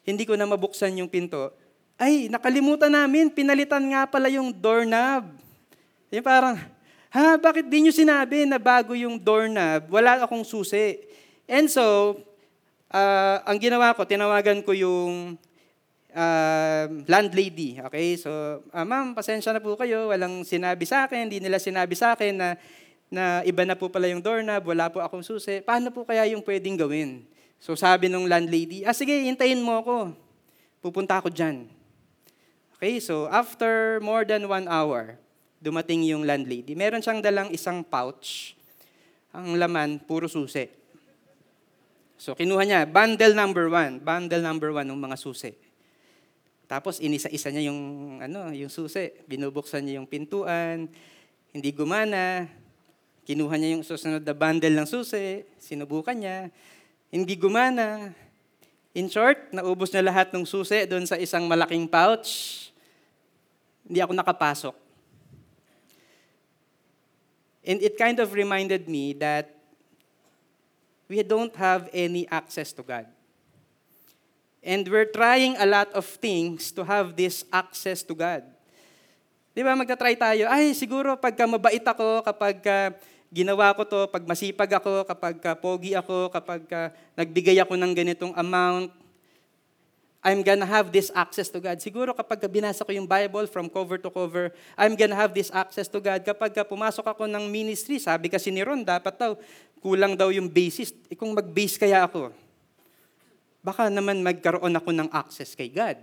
hindi 0.04 0.28
ko 0.28 0.36
na 0.36 0.46
mabuksan 0.46 1.00
yung 1.00 1.08
pinto? 1.08 1.56
ay, 1.96 2.28
nakalimutan 2.28 2.92
namin, 2.92 3.32
pinalitan 3.32 3.84
nga 3.92 4.04
pala 4.04 4.28
yung 4.28 4.52
doorknob. 4.52 5.32
Yung 6.12 6.26
parang, 6.26 6.60
ha, 7.16 7.40
bakit 7.40 7.72
di 7.72 7.80
nyo 7.80 7.96
sinabi 7.96 8.44
na 8.44 8.60
bago 8.60 8.92
yung 8.92 9.16
doorknob, 9.16 9.88
wala 9.88 10.28
akong 10.28 10.44
susi. 10.44 11.00
And 11.48 11.72
so, 11.72 12.20
uh, 12.92 13.40
ang 13.48 13.56
ginawa 13.56 13.96
ko, 13.96 14.04
tinawagan 14.04 14.60
ko 14.60 14.76
yung 14.76 15.40
uh, 16.12 16.84
landlady. 17.08 17.80
Okay, 17.88 18.20
so, 18.20 18.60
uh, 18.68 18.84
ma'am, 18.84 19.16
pasensya 19.16 19.56
na 19.56 19.64
po 19.64 19.80
kayo, 19.80 20.12
walang 20.12 20.44
sinabi 20.44 20.84
sa 20.84 21.08
akin, 21.08 21.32
hindi 21.32 21.40
nila 21.40 21.56
sinabi 21.56 21.96
sa 21.96 22.20
akin 22.20 22.36
na, 22.36 22.50
na 23.08 23.24
iba 23.48 23.64
na 23.64 23.80
po 23.80 23.88
pala 23.88 24.12
yung 24.12 24.20
doorknob, 24.20 24.68
wala 24.68 24.92
po 24.92 25.00
akong 25.00 25.24
susi. 25.24 25.64
Paano 25.64 25.96
po 25.96 26.04
kaya 26.04 26.28
yung 26.28 26.44
pwedeng 26.44 26.76
gawin? 26.76 27.24
So 27.64 27.80
sabi 27.80 28.12
nung 28.12 28.28
landlady, 28.28 28.84
ah 28.84 28.92
sige, 28.92 29.16
hintayin 29.24 29.64
mo 29.64 29.80
ako. 29.80 29.96
Pupunta 30.84 31.24
ako 31.24 31.32
dyan. 31.32 31.72
Okay, 32.76 33.00
so 33.00 33.32
after 33.32 34.04
more 34.04 34.28
than 34.28 34.52
one 34.52 34.68
hour, 34.68 35.16
dumating 35.66 36.06
yung 36.06 36.22
landlady. 36.22 36.78
Meron 36.78 37.02
siyang 37.02 37.26
dalang 37.26 37.50
isang 37.50 37.82
pouch. 37.82 38.54
Ang 39.34 39.58
laman, 39.58 39.98
puro 40.06 40.30
susi. 40.30 40.70
So 42.22 42.38
kinuha 42.38 42.64
niya, 42.64 42.82
bundle 42.86 43.34
number 43.34 43.66
one. 43.68 43.98
Bundle 43.98 44.46
number 44.46 44.70
one 44.70 44.86
ng 44.86 45.02
mga 45.02 45.18
susi. 45.18 45.58
Tapos 46.70 47.02
inisa-isa 47.02 47.50
niya 47.50 47.74
yung, 47.74 47.82
ano, 48.22 48.54
yung 48.54 48.70
susi. 48.70 49.10
Binubuksan 49.26 49.82
niya 49.86 49.98
yung 49.98 50.10
pintuan. 50.10 50.86
Hindi 51.50 51.70
gumana. 51.74 52.46
Kinuha 53.26 53.58
niya 53.58 53.74
yung 53.74 53.86
susunod 53.86 54.22
na 54.22 54.34
bundle 54.38 54.78
ng 54.78 54.88
susi. 54.88 55.42
Sinubukan 55.58 56.14
niya. 56.14 56.54
Hindi 57.10 57.34
gumana. 57.34 58.14
In 58.96 59.12
short, 59.12 59.52
naubos 59.52 59.92
na 59.92 60.06
lahat 60.06 60.32
ng 60.32 60.48
susi 60.48 60.88
doon 60.88 61.04
sa 61.04 61.20
isang 61.20 61.44
malaking 61.50 61.90
pouch. 61.90 62.72
Hindi 63.84 64.00
ako 64.00 64.14
nakapasok. 64.16 64.85
And 67.66 67.82
it 67.82 67.98
kind 67.98 68.22
of 68.22 68.32
reminded 68.38 68.86
me 68.86 69.18
that 69.18 69.50
we 71.10 71.26
don't 71.26 71.54
have 71.58 71.90
any 71.90 72.30
access 72.30 72.70
to 72.78 72.86
God. 72.86 73.10
And 74.66 74.86
we're 74.90 75.10
trying 75.10 75.58
a 75.58 75.66
lot 75.66 75.94
of 75.94 76.06
things 76.06 76.74
to 76.74 76.86
have 76.86 77.14
this 77.18 77.46
access 77.54 78.02
to 78.06 78.14
God. 78.18 78.42
Di 79.54 79.62
ba, 79.62 79.78
magta-try 79.78 80.18
tayo, 80.18 80.50
ay, 80.50 80.74
siguro 80.74 81.16
pagka 81.16 81.46
mabait 81.46 81.86
ako, 81.86 82.26
kapag 82.26 82.60
ka 82.60 82.78
ginawa 83.30 83.72
ko 83.78 83.86
to, 83.86 84.10
pag 84.10 84.26
masipag 84.26 84.72
ako, 84.82 85.06
kapag 85.06 85.36
ka 85.38 85.52
pogi 85.56 85.94
ako, 85.94 86.34
kapag 86.34 86.66
ka 86.66 86.92
nagbigay 87.14 87.62
ako 87.62 87.78
ng 87.78 87.94
ganitong 87.94 88.34
amount, 88.36 88.92
I'm 90.26 90.42
gonna 90.42 90.66
have 90.66 90.90
this 90.90 91.14
access 91.14 91.54
to 91.54 91.62
God. 91.62 91.78
Siguro 91.78 92.10
kapag 92.18 92.42
ka 92.42 92.50
binasa 92.50 92.82
ko 92.82 92.90
yung 92.90 93.06
Bible 93.06 93.46
from 93.46 93.70
cover 93.70 94.02
to 94.02 94.10
cover, 94.10 94.50
I'm 94.74 94.98
gonna 94.98 95.14
have 95.14 95.38
this 95.38 95.54
access 95.54 95.86
to 95.94 96.02
God. 96.02 96.26
Kapag 96.26 96.50
ka 96.50 96.66
pumasok 96.66 97.06
ako 97.06 97.30
ng 97.30 97.46
ministry, 97.46 98.02
sabi 98.02 98.26
kasi 98.26 98.50
ni 98.50 98.66
Ron, 98.66 98.82
dapat 98.82 99.14
daw, 99.22 99.38
kulang 99.86 100.18
daw 100.18 100.34
yung 100.34 100.50
basis. 100.50 100.90
E 101.06 101.14
kung 101.14 101.38
mag-base 101.38 101.78
kaya 101.78 102.02
ako, 102.10 102.34
baka 103.62 103.86
naman 103.94 104.26
magkaroon 104.26 104.74
ako 104.74 104.90
ng 104.98 105.14
access 105.14 105.54
kay 105.54 105.70
God. 105.70 106.02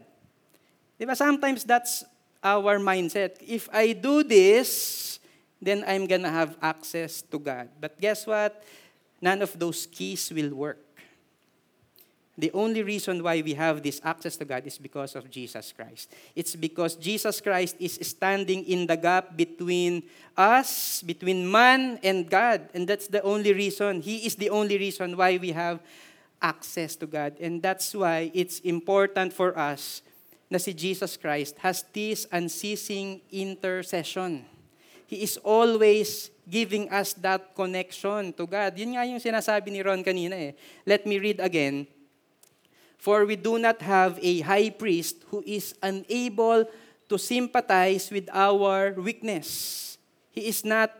Di 0.94 1.02
ba? 1.02 1.18
Sometimes 1.18 1.66
that's 1.66 2.06
our 2.38 2.78
mindset. 2.78 3.42
If 3.42 3.66
I 3.74 3.90
do 3.90 4.22
this, 4.22 5.18
then 5.58 5.82
I'm 5.82 6.06
gonna 6.06 6.30
have 6.30 6.54
access 6.62 7.26
to 7.26 7.42
God. 7.42 7.74
But 7.82 7.98
guess 7.98 8.22
what? 8.22 8.54
None 9.18 9.42
of 9.42 9.58
those 9.58 9.82
keys 9.90 10.30
will 10.30 10.54
work. 10.54 10.78
The 12.38 12.50
only 12.52 12.82
reason 12.82 13.22
why 13.22 13.42
we 13.42 13.52
have 13.54 13.82
this 13.82 14.00
access 14.02 14.36
to 14.38 14.46
God 14.46 14.66
is 14.66 14.78
because 14.78 15.14
of 15.14 15.30
Jesus 15.30 15.72
Christ. 15.76 16.10
It's 16.34 16.56
because 16.56 16.96
Jesus 16.96 17.40
Christ 17.42 17.76
is 17.78 17.98
standing 18.00 18.64
in 18.64 18.86
the 18.86 18.96
gap 18.96 19.36
between 19.36 20.04
us, 20.36 21.02
between 21.02 21.50
man 21.50 22.00
and 22.02 22.30
God. 22.30 22.70
And 22.72 22.88
that's 22.88 23.06
the 23.06 23.20
only 23.22 23.52
reason. 23.52 24.00
He 24.00 24.24
is 24.24 24.36
the 24.36 24.48
only 24.48 24.78
reason 24.78 25.16
why 25.16 25.36
we 25.36 25.52
have 25.52 25.80
access 26.40 26.96
to 26.96 27.06
God. 27.06 27.36
And 27.38 27.60
that's 27.60 27.94
why 27.94 28.30
it's 28.32 28.60
important 28.60 29.32
for 29.32 29.56
us 29.58 30.00
na 30.48 30.56
si 30.56 30.72
Jesus 30.72 31.16
Christ 31.16 31.56
has 31.60 31.84
this 31.92 32.28
unceasing 32.32 33.20
intercession. 33.32 34.44
He 35.04 35.20
is 35.20 35.36
always 35.44 36.32
giving 36.48 36.88
us 36.88 37.12
that 37.20 37.52
connection 37.52 38.32
to 38.36 38.48
God. 38.48 38.72
Yun 38.76 38.96
nga 38.96 39.04
yung 39.04 39.20
sinasabi 39.20 39.68
ni 39.68 39.84
Ron 39.84 40.00
kanina 40.00 40.32
eh. 40.32 40.52
Let 40.88 41.04
me 41.04 41.20
read 41.20 41.36
again. 41.36 41.84
For 43.02 43.26
we 43.26 43.34
do 43.34 43.58
not 43.58 43.82
have 43.82 44.14
a 44.22 44.46
high 44.46 44.70
priest 44.70 45.26
who 45.34 45.42
is 45.42 45.74
unable 45.82 46.70
to 47.10 47.18
sympathize 47.18 48.14
with 48.14 48.30
our 48.30 48.94
weakness. 48.94 49.98
He 50.30 50.46
is 50.46 50.62
not 50.62 50.94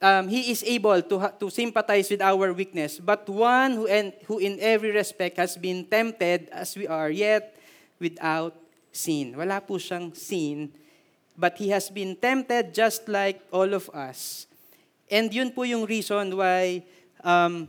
um, 0.00 0.28
he 0.28 0.48
is 0.48 0.64
able 0.64 1.04
to, 1.04 1.18
ha- 1.20 1.36
to 1.36 1.52
sympathize 1.52 2.08
with 2.08 2.24
our 2.24 2.52
weakness, 2.56 2.96
but 2.96 3.28
one 3.28 3.72
who, 3.72 3.84
en- 3.84 4.12
who 4.24 4.38
in 4.38 4.56
every 4.60 4.90
respect 4.90 5.36
has 5.36 5.56
been 5.56 5.84
tempted 5.84 6.48
as 6.48 6.76
we 6.76 6.88
are, 6.88 7.10
yet 7.10 7.56
without 8.00 8.56
sin. 8.92 9.36
Wala 9.36 9.60
po 9.60 9.76
siyang 9.76 10.16
sin, 10.16 10.72
but 11.36 11.60
he 11.60 11.68
has 11.68 11.92
been 11.92 12.16
tempted 12.16 12.72
just 12.72 13.04
like 13.04 13.44
all 13.52 13.68
of 13.76 13.88
us. 13.92 14.48
And 15.12 15.28
yun 15.28 15.52
po 15.52 15.68
yung 15.68 15.84
reason 15.84 16.36
why 16.36 16.84
um, 17.20 17.68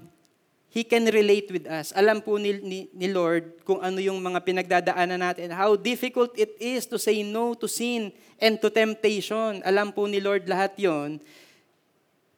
he 0.75 0.83
can 0.83 1.07
relate 1.07 1.47
with 1.47 1.63
us. 1.71 1.95
Alam 1.95 2.19
po 2.19 2.35
ni, 2.35 2.59
ni, 2.59 2.91
ni 2.91 3.07
Lord 3.07 3.63
kung 3.63 3.79
ano 3.79 3.95
yung 4.03 4.19
mga 4.19 4.43
pinagdadaanan 4.43 5.23
natin, 5.23 5.55
how 5.55 5.79
difficult 5.79 6.35
it 6.35 6.51
is 6.59 6.83
to 6.83 6.99
say 6.99 7.23
no 7.23 7.55
to 7.55 7.63
sin 7.63 8.11
and 8.43 8.59
to 8.59 8.67
temptation. 8.67 9.63
Alam 9.63 9.95
po 9.95 10.03
ni 10.03 10.19
Lord 10.19 10.43
lahat 10.51 10.75
yon. 10.75 11.23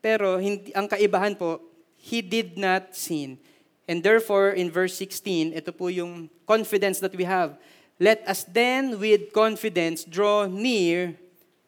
Pero 0.06 0.38
hindi, 0.38 0.70
ang 0.78 0.86
kaibahan 0.86 1.34
po, 1.34 1.66
he 1.98 2.22
did 2.22 2.62
not 2.62 2.94
sin. 2.94 3.42
And 3.90 4.06
therefore, 4.06 4.54
in 4.54 4.70
verse 4.70 4.94
16, 4.94 5.58
ito 5.58 5.74
po 5.74 5.90
yung 5.90 6.30
confidence 6.46 7.02
that 7.02 7.18
we 7.18 7.26
have. 7.26 7.58
Let 7.98 8.22
us 8.30 8.46
then 8.46 9.02
with 9.02 9.34
confidence 9.34 10.06
draw 10.06 10.46
near 10.46 11.18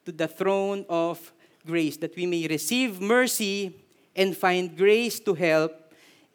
to 0.06 0.14
the 0.14 0.30
throne 0.30 0.86
of 0.86 1.18
grace 1.66 1.98
that 2.06 2.14
we 2.14 2.30
may 2.30 2.46
receive 2.46 3.02
mercy 3.02 3.74
and 4.14 4.38
find 4.38 4.78
grace 4.78 5.18
to 5.26 5.34
help 5.34 5.89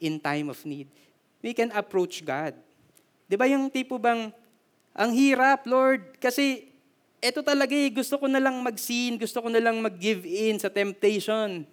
in 0.05 0.21
time 0.21 0.53
of 0.53 0.61
need. 0.69 0.87
We 1.41 1.57
can 1.57 1.73
approach 1.73 2.21
God. 2.21 2.53
Di 3.25 3.41
ba 3.41 3.49
yung 3.49 3.73
tipo 3.73 3.97
bang, 3.97 4.29
ang 4.93 5.11
hirap, 5.17 5.65
Lord, 5.65 6.21
kasi 6.21 6.69
ito 7.25 7.41
talaga 7.41 7.73
eh, 7.73 7.89
gusto 7.89 8.21
ko 8.21 8.29
na 8.29 8.39
lang 8.39 8.61
mag-sin, 8.61 9.17
gusto 9.17 9.41
ko 9.41 9.49
na 9.49 9.59
lang 9.59 9.81
mag-give 9.81 10.29
in 10.29 10.61
sa 10.61 10.69
temptation. 10.69 11.65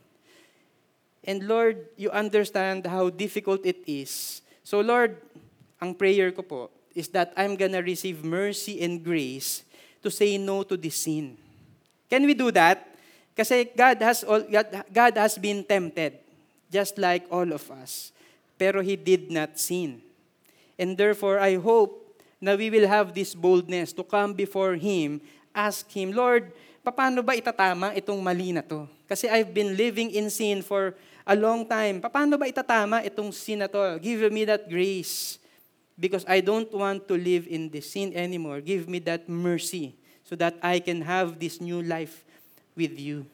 And 1.21 1.39
Lord, 1.43 1.91
you 1.99 2.09
understand 2.09 2.87
how 2.87 3.11
difficult 3.11 3.67
it 3.67 3.83
is. 3.85 4.41
So 4.63 4.79
Lord, 4.79 5.19
ang 5.77 5.93
prayer 5.93 6.31
ko 6.31 6.41
po, 6.41 6.61
is 6.95 7.11
that 7.11 7.31
I'm 7.35 7.55
gonna 7.55 7.83
receive 7.83 8.23
mercy 8.23 8.79
and 8.83 9.03
grace 9.03 9.63
to 10.03 10.11
say 10.11 10.39
no 10.39 10.63
to 10.63 10.75
this 10.75 11.03
sin. 11.03 11.37
Can 12.09 12.27
we 12.27 12.33
do 12.33 12.51
that? 12.51 12.87
Kasi 13.35 13.71
God 13.71 14.01
has, 14.03 14.23
all, 14.23 14.43
God, 14.43 14.67
God 14.91 15.13
has 15.15 15.39
been 15.39 15.63
tempted, 15.63 16.19
just 16.67 16.99
like 16.99 17.23
all 17.31 17.47
of 17.47 17.63
us. 17.71 18.11
Pero 18.61 18.85
He 18.85 18.93
did 18.93 19.33
not 19.33 19.57
sin. 19.57 20.05
And 20.77 20.93
therefore, 20.93 21.41
I 21.41 21.57
hope 21.57 22.01
na 22.37 22.53
we 22.53 22.69
will 22.69 22.85
have 22.85 23.13
this 23.13 23.33
boldness 23.33 23.89
to 23.97 24.05
come 24.05 24.37
before 24.37 24.77
Him, 24.77 25.17
ask 25.49 25.89
Him, 25.89 26.13
Lord, 26.13 26.53
paano 26.85 27.25
ba 27.25 27.33
itatama 27.33 27.93
itong 27.97 28.21
mali 28.21 28.53
na 28.53 28.61
to? 28.61 28.89
Kasi 29.09 29.29
I've 29.29 29.53
been 29.53 29.77
living 29.77 30.09
in 30.13 30.29
sin 30.33 30.65
for 30.65 30.97
a 31.25 31.37
long 31.37 31.65
time. 31.69 32.01
Paano 32.01 32.37
ba 32.37 32.45
itatama 32.49 33.05
itong 33.05 33.29
sin 33.29 33.61
na 33.61 33.69
to? 33.69 34.01
Give 34.01 34.25
me 34.33 34.45
that 34.49 34.65
grace 34.65 35.37
because 35.93 36.25
I 36.25 36.41
don't 36.41 36.69
want 36.73 37.05
to 37.09 37.17
live 37.17 37.45
in 37.45 37.69
this 37.69 37.93
sin 37.93 38.13
anymore. 38.17 38.61
Give 38.61 38.89
me 38.89 38.97
that 39.05 39.29
mercy 39.29 39.93
so 40.25 40.33
that 40.41 40.57
I 40.65 40.81
can 40.81 41.05
have 41.05 41.37
this 41.37 41.61
new 41.61 41.85
life 41.85 42.25
with 42.73 42.97
you. 42.97 43.29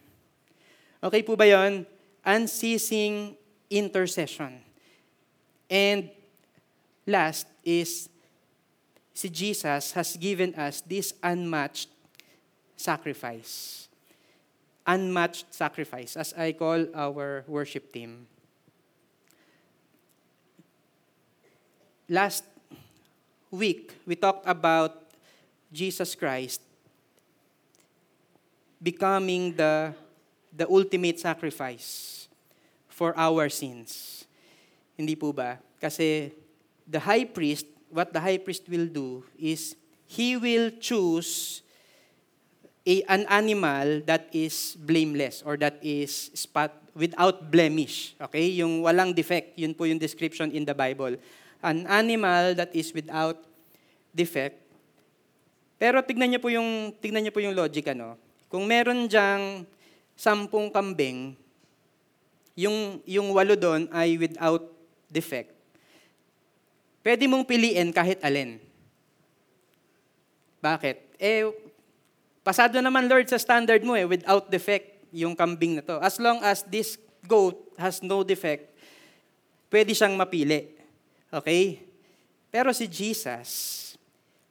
Okay 1.00 1.24
po 1.24 1.40
ba 1.40 1.48
yon? 1.48 1.88
Unceasing 2.28 3.40
intercession. 3.72 4.67
And 5.70 6.10
last 7.06 7.48
is 7.64 8.10
si 9.14 9.30
Jesus 9.30 9.92
has 9.92 10.16
given 10.16 10.56
us 10.56 10.82
this 10.82 11.14
unmatched 11.22 11.90
sacrifice. 12.76 13.90
Unmatched 14.86 15.52
sacrifice, 15.54 16.16
as 16.16 16.34
I 16.38 16.54
call 16.54 16.88
our 16.96 17.44
worship 17.48 17.92
team. 17.92 18.28
Last 22.08 22.46
week, 23.52 23.92
we 24.06 24.16
talked 24.16 24.48
about 24.48 25.12
Jesus 25.74 26.16
Christ 26.16 26.62
becoming 28.82 29.56
the, 29.56 29.94
the 30.56 30.70
ultimate 30.70 31.20
sacrifice 31.20 32.30
for 32.88 33.18
our 33.18 33.50
sins. 33.50 34.17
Hindi 34.98 35.14
po 35.14 35.30
ba? 35.32 35.62
Kasi 35.78 36.34
the 36.90 36.98
high 36.98 37.24
priest, 37.24 37.70
what 37.94 38.10
the 38.10 38.20
high 38.20 38.42
priest 38.42 38.66
will 38.66 38.90
do 38.90 39.22
is 39.38 39.78
he 40.10 40.34
will 40.36 40.74
choose 40.82 41.62
a, 42.88 43.04
an 43.12 43.28
animal 43.30 44.02
that 44.10 44.32
is 44.32 44.74
blameless 44.80 45.44
or 45.46 45.60
that 45.60 45.78
is 45.84 46.32
spot 46.34 46.72
without 46.96 47.52
blemish. 47.52 48.16
Okay? 48.18 48.58
Yung 48.58 48.82
walang 48.82 49.14
defect, 49.14 49.54
yun 49.60 49.76
po 49.76 49.86
yung 49.86 50.00
description 50.00 50.50
in 50.50 50.66
the 50.66 50.74
Bible. 50.74 51.20
An 51.62 51.86
animal 51.86 52.56
that 52.56 52.74
is 52.74 52.90
without 52.96 53.38
defect. 54.16 54.58
Pero 55.78 56.02
tignan 56.02 56.34
niyo 56.34 56.42
po 56.42 56.50
yung 56.50 56.90
tignan 56.98 57.22
niyo 57.22 57.34
po 57.36 57.44
yung 57.44 57.54
logic 57.54 57.86
ano. 57.94 58.18
Kung 58.50 58.66
meron 58.66 59.06
diyang 59.06 59.62
sampung 60.18 60.74
kambing, 60.74 61.38
yung 62.58 62.98
yung 63.06 63.30
walo 63.30 63.54
doon 63.54 63.86
ay 63.94 64.18
without 64.18 64.77
defect. 65.08 65.52
Pwede 67.02 67.24
mong 67.26 67.48
piliin 67.48 67.96
kahit 67.96 68.20
alin. 68.20 68.60
Bakit? 70.60 70.98
Eh 71.18 71.48
pasado 72.44 72.80
naman 72.80 73.08
Lord 73.08 73.28
sa 73.28 73.40
standard 73.40 73.84
mo 73.84 73.96
eh 73.96 74.08
without 74.08 74.52
defect 74.52 74.98
yung 75.12 75.36
kambing 75.36 75.80
na 75.80 75.84
to. 75.84 76.00
As 76.04 76.20
long 76.20 76.44
as 76.44 76.64
this 76.68 77.00
goat 77.24 77.56
has 77.80 78.04
no 78.04 78.24
defect, 78.24 78.72
pwede 79.72 79.92
siyang 79.96 80.16
mapili. 80.16 80.68
Okay? 81.32 81.84
Pero 82.52 82.72
si 82.72 82.88
Jesus, 82.88 83.50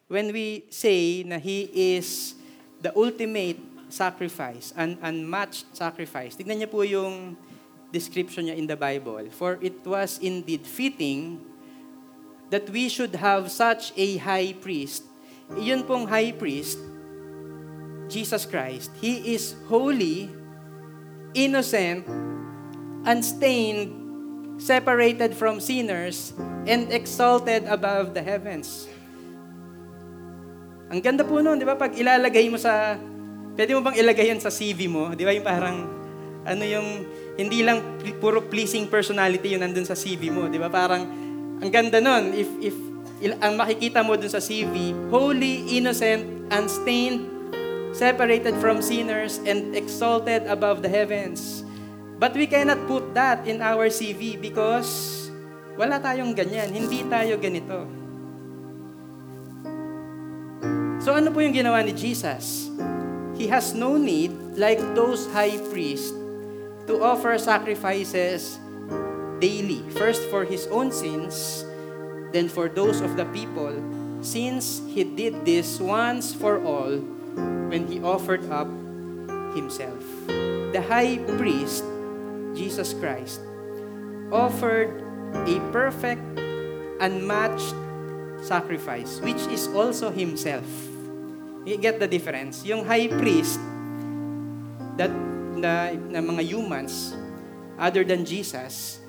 when 0.08 0.32
we 0.32 0.68
say 0.68 1.24
na 1.24 1.40
He 1.40 1.72
is 1.72 2.36
the 2.80 2.92
ultimate 2.92 3.58
sacrifice, 3.88 4.76
an 4.76 5.00
unmatched 5.00 5.72
sacrifice, 5.72 6.36
tignan 6.36 6.60
niyo 6.60 6.68
po 6.68 6.84
yung 6.84 7.36
description 7.96 8.52
niya 8.52 8.60
in 8.60 8.68
the 8.68 8.76
Bible. 8.76 9.24
For 9.32 9.56
it 9.64 9.80
was 9.88 10.20
indeed 10.20 10.68
fitting 10.68 11.40
that 12.52 12.68
we 12.68 12.92
should 12.92 13.16
have 13.16 13.48
such 13.48 13.96
a 13.96 14.20
high 14.20 14.52
priest. 14.52 15.08
Iyon 15.56 15.88
pong 15.88 16.04
high 16.04 16.36
priest, 16.36 16.76
Jesus 18.12 18.44
Christ. 18.44 18.92
He 19.00 19.32
is 19.32 19.56
holy, 19.72 20.28
innocent, 21.32 22.04
unstained, 23.08 23.90
separated 24.60 25.32
from 25.34 25.58
sinners, 25.58 26.36
and 26.66 26.90
exalted 26.92 27.64
above 27.70 28.14
the 28.14 28.22
heavens. 28.22 28.90
Ang 30.86 31.02
ganda 31.02 31.26
po 31.26 31.42
noon, 31.42 31.58
di 31.58 31.66
ba? 31.66 31.74
Pag 31.74 31.98
ilalagay 31.98 32.46
mo 32.46 32.58
sa, 32.58 32.94
pwede 33.58 33.74
mo 33.74 33.82
bang 33.82 33.98
ilagay 33.98 34.30
yan 34.30 34.38
sa 34.38 34.54
CV 34.54 34.86
mo? 34.86 35.10
Di 35.14 35.26
ba 35.26 35.34
yung 35.34 35.46
parang, 35.46 35.78
ano 36.46 36.62
yung, 36.62 37.02
hindi 37.36 37.60
lang 37.60 38.00
puro 38.16 38.40
pleasing 38.40 38.88
personality 38.88 39.52
yun 39.52 39.60
nandun 39.60 39.84
sa 39.84 39.92
CV 39.92 40.32
mo. 40.32 40.48
Di 40.48 40.56
ba? 40.56 40.72
Parang, 40.72 41.04
ang 41.60 41.70
ganda 41.70 42.00
nun. 42.00 42.32
If, 42.32 42.48
if, 42.64 42.76
il- 43.20 43.38
ang 43.44 43.60
makikita 43.60 44.00
mo 44.00 44.16
dun 44.16 44.32
sa 44.32 44.40
CV, 44.40 44.96
holy, 45.12 45.68
innocent, 45.76 46.24
unstained, 46.48 47.28
separated 47.92 48.56
from 48.60 48.80
sinners, 48.80 49.40
and 49.44 49.76
exalted 49.76 50.48
above 50.48 50.80
the 50.80 50.88
heavens. 50.88 51.64
But 52.16 52.32
we 52.32 52.48
cannot 52.48 52.80
put 52.88 53.12
that 53.12 53.44
in 53.44 53.60
our 53.60 53.92
CV 53.92 54.40
because 54.40 55.28
wala 55.76 56.00
tayong 56.00 56.32
ganyan. 56.32 56.72
Hindi 56.72 57.04
tayo 57.04 57.36
ganito. 57.36 57.84
So 61.04 61.12
ano 61.12 61.28
po 61.30 61.44
yung 61.44 61.52
ginawa 61.52 61.84
ni 61.84 61.92
Jesus? 61.92 62.72
He 63.36 63.44
has 63.52 63.76
no 63.76 64.00
need, 64.00 64.32
like 64.56 64.80
those 64.96 65.28
high 65.30 65.60
priests, 65.68 66.16
to 66.86 67.02
offer 67.02 67.38
sacrifices 67.38 68.58
daily. 69.40 69.82
First 69.98 70.22
for 70.30 70.44
his 70.44 70.66
own 70.68 70.92
sins, 70.92 71.64
then 72.32 72.48
for 72.48 72.68
those 72.68 73.00
of 73.00 73.16
the 73.16 73.26
people, 73.26 73.74
since 74.22 74.80
he 74.88 75.04
did 75.04 75.44
this 75.44 75.80
once 75.80 76.34
for 76.34 76.62
all 76.64 76.98
when 77.68 77.86
he 77.86 78.00
offered 78.00 78.44
up 78.50 78.68
himself. 79.54 80.02
The 80.72 80.82
high 80.84 81.18
priest, 81.36 81.84
Jesus 82.54 82.92
Christ, 82.92 83.40
offered 84.32 85.02
a 85.46 85.56
perfect, 85.72 86.22
unmatched 87.00 87.74
sacrifice, 88.42 89.20
which 89.20 89.40
is 89.48 89.68
also 89.68 90.10
himself. 90.10 90.66
You 91.64 91.76
get 91.76 91.98
the 91.98 92.06
difference? 92.06 92.64
Yung 92.64 92.84
high 92.84 93.08
priest, 93.08 93.58
that 94.96 95.10
na, 95.56 95.92
na 95.96 96.20
mga 96.20 96.44
humans, 96.44 97.16
other 97.80 98.04
than 98.04 98.24
Jesus, 98.24 99.00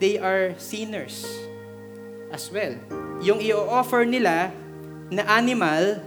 they 0.00 0.18
are 0.18 0.56
sinners 0.58 1.24
as 2.32 2.50
well. 2.50 2.74
Yung 3.22 3.38
i-offer 3.38 4.02
nila 4.04 4.50
na 5.12 5.22
animal 5.30 6.02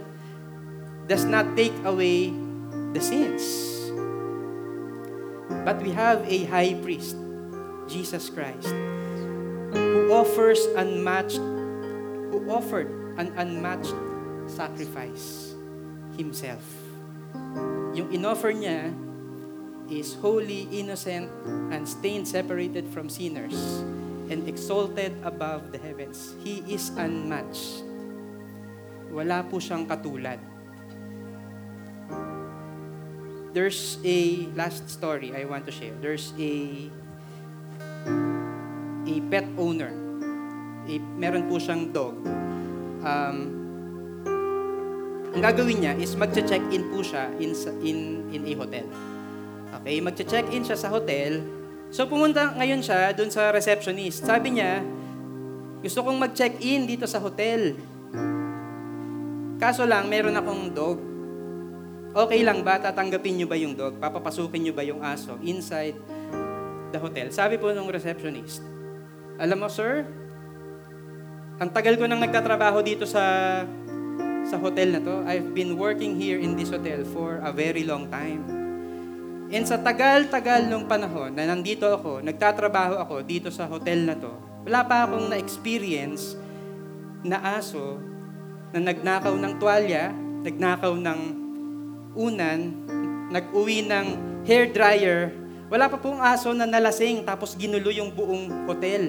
does 1.08 1.24
not 1.24 1.56
take 1.56 1.74
away 1.88 2.30
the 2.92 3.00
sins. 3.00 3.42
But 5.64 5.80
we 5.80 5.90
have 5.96 6.24
a 6.28 6.44
high 6.44 6.76
priest, 6.84 7.16
Jesus 7.88 8.28
Christ, 8.28 8.68
who 9.72 10.12
offers 10.12 10.60
unmatched, 10.76 11.40
who 12.32 12.44
offered 12.48 12.88
an 13.16 13.32
unmatched 13.40 13.96
sacrifice 14.48 15.56
himself. 16.16 16.64
Yung 17.96 18.12
inoffer 18.12 18.52
niya 18.52 18.92
is 19.90 20.14
holy, 20.14 20.68
innocent, 20.70 21.28
unstained, 21.72 22.28
separated 22.28 22.88
from 22.88 23.08
sinners, 23.08 23.56
and 24.28 24.46
exalted 24.48 25.16
above 25.24 25.72
the 25.72 25.78
heavens. 25.80 26.36
He 26.44 26.64
is 26.68 26.92
unmatched. 26.96 27.84
Wala 29.08 29.44
po 29.48 29.56
siyang 29.56 29.88
katulad. 29.88 30.36
There's 33.56 33.96
a 34.04 34.46
last 34.52 34.86
story 34.92 35.32
I 35.32 35.48
want 35.48 35.64
to 35.66 35.72
share. 35.72 35.96
There's 35.98 36.36
a 36.36 36.52
a 39.08 39.14
pet 39.32 39.48
owner. 39.56 39.90
A, 40.88 40.94
meron 41.16 41.48
po 41.48 41.56
siyang 41.56 41.88
dog. 41.96 42.20
Um, 43.00 43.36
ang 45.32 45.42
gagawin 45.44 45.80
niya 45.80 45.96
is 45.96 46.12
magche-check-in 46.16 46.92
po 46.92 47.00
siya 47.00 47.32
in, 47.40 47.56
in, 47.80 47.98
in 48.32 48.42
a 48.48 48.52
hotel. 48.56 48.86
Okay, 49.82 50.02
magche-check-in 50.02 50.66
siya 50.66 50.78
sa 50.78 50.90
hotel. 50.90 51.44
So 51.88 52.04
pumunta 52.04 52.52
ngayon 52.58 52.82
siya 52.84 53.14
dun 53.14 53.32
sa 53.32 53.48
receptionist. 53.54 54.26
Sabi 54.26 54.58
niya, 54.58 54.84
gusto 55.80 56.02
kong 56.02 56.18
mag-check-in 56.18 56.84
dito 56.84 57.06
sa 57.06 57.22
hotel. 57.22 57.78
Kaso 59.58 59.86
lang, 59.86 60.10
meron 60.10 60.34
akong 60.34 60.74
dog. 60.74 60.98
Okay 62.14 62.42
lang 62.42 62.66
ba? 62.66 62.82
Tatanggapin 62.82 63.38
niyo 63.38 63.46
ba 63.46 63.54
yung 63.54 63.78
dog? 63.78 64.02
Papapasukin 64.02 64.66
niyo 64.66 64.74
ba 64.74 64.82
yung 64.82 64.98
aso 65.00 65.38
inside 65.46 65.94
the 66.90 66.98
hotel? 66.98 67.30
Sabi 67.30 67.60
po 67.60 67.70
nung 67.70 67.86
receptionist, 67.86 68.64
alam 69.38 69.62
mo 69.62 69.70
sir, 69.70 70.02
ang 71.62 71.70
tagal 71.70 71.94
ko 71.94 72.10
nang 72.10 72.18
nagtatrabaho 72.18 72.82
dito 72.82 73.06
sa 73.06 73.62
sa 74.48 74.56
hotel 74.56 74.96
na 74.96 75.00
to. 75.04 75.22
I've 75.28 75.52
been 75.52 75.76
working 75.76 76.16
here 76.16 76.40
in 76.40 76.56
this 76.56 76.72
hotel 76.72 77.04
for 77.12 77.38
a 77.44 77.52
very 77.52 77.84
long 77.84 78.08
time. 78.08 78.57
And 79.48 79.64
sa 79.64 79.80
tagal-tagal 79.80 80.68
nung 80.68 80.84
panahon 80.84 81.32
na 81.32 81.48
nandito 81.48 81.88
ako, 81.88 82.20
nagtatrabaho 82.20 83.00
ako 83.00 83.24
dito 83.24 83.48
sa 83.48 83.64
hotel 83.64 84.04
na 84.04 84.12
to, 84.12 84.28
wala 84.68 84.84
pa 84.84 85.08
akong 85.08 85.32
na-experience 85.32 86.36
na 87.24 87.40
aso 87.56 87.96
na 88.76 88.92
nagnakaw 88.92 89.32
ng 89.32 89.56
tuwalya, 89.56 90.12
nagnakaw 90.44 90.92
ng 90.92 91.20
unan, 92.12 92.60
nag-uwi 93.32 93.88
ng 93.88 94.06
hair 94.44 94.68
dryer. 94.68 95.32
Wala 95.72 95.88
pa 95.88 95.96
pong 95.96 96.20
aso 96.20 96.52
na 96.52 96.68
nalasing 96.68 97.24
tapos 97.24 97.56
ginulo 97.56 97.88
yung 97.88 98.12
buong 98.12 98.68
hotel. 98.68 99.08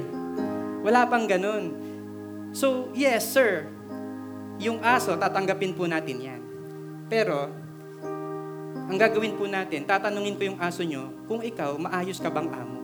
Wala 0.88 1.04
pang 1.12 1.28
ganun. 1.28 1.76
So, 2.56 2.88
yes, 2.96 3.28
sir, 3.28 3.68
yung 4.60 4.80
aso, 4.80 5.20
tatanggapin 5.20 5.76
po 5.76 5.84
natin 5.84 6.18
yan. 6.24 6.42
Pero, 7.12 7.52
ang 8.90 8.98
gagawin 8.98 9.38
po 9.38 9.46
natin, 9.46 9.86
tatanungin 9.86 10.34
po 10.34 10.50
yung 10.50 10.58
aso 10.58 10.82
nyo, 10.82 11.14
kung 11.30 11.46
ikaw, 11.46 11.78
maayos 11.78 12.18
ka 12.18 12.34
bang 12.34 12.50
amo? 12.50 12.82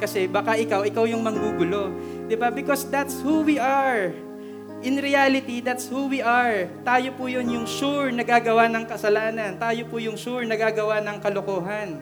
Kasi 0.00 0.24
baka 0.24 0.56
ikaw, 0.56 0.80
ikaw 0.88 1.04
yung 1.04 1.20
manggugulo. 1.20 1.92
Di 2.24 2.40
ba? 2.40 2.48
Because 2.48 2.88
that's 2.88 3.20
who 3.20 3.44
we 3.44 3.60
are. 3.60 4.16
In 4.80 4.96
reality, 4.96 5.60
that's 5.60 5.92
who 5.92 6.08
we 6.08 6.24
are. 6.24 6.72
Tayo 6.88 7.12
po 7.20 7.28
yun 7.28 7.44
yung 7.52 7.68
sure 7.68 8.08
na 8.08 8.24
gagawa 8.24 8.64
ng 8.72 8.88
kasalanan. 8.88 9.60
Tayo 9.60 9.84
po 9.92 10.00
yung 10.00 10.16
sure 10.16 10.48
na 10.48 10.56
gagawa 10.56 11.04
ng 11.04 11.20
kalokohan. 11.20 12.00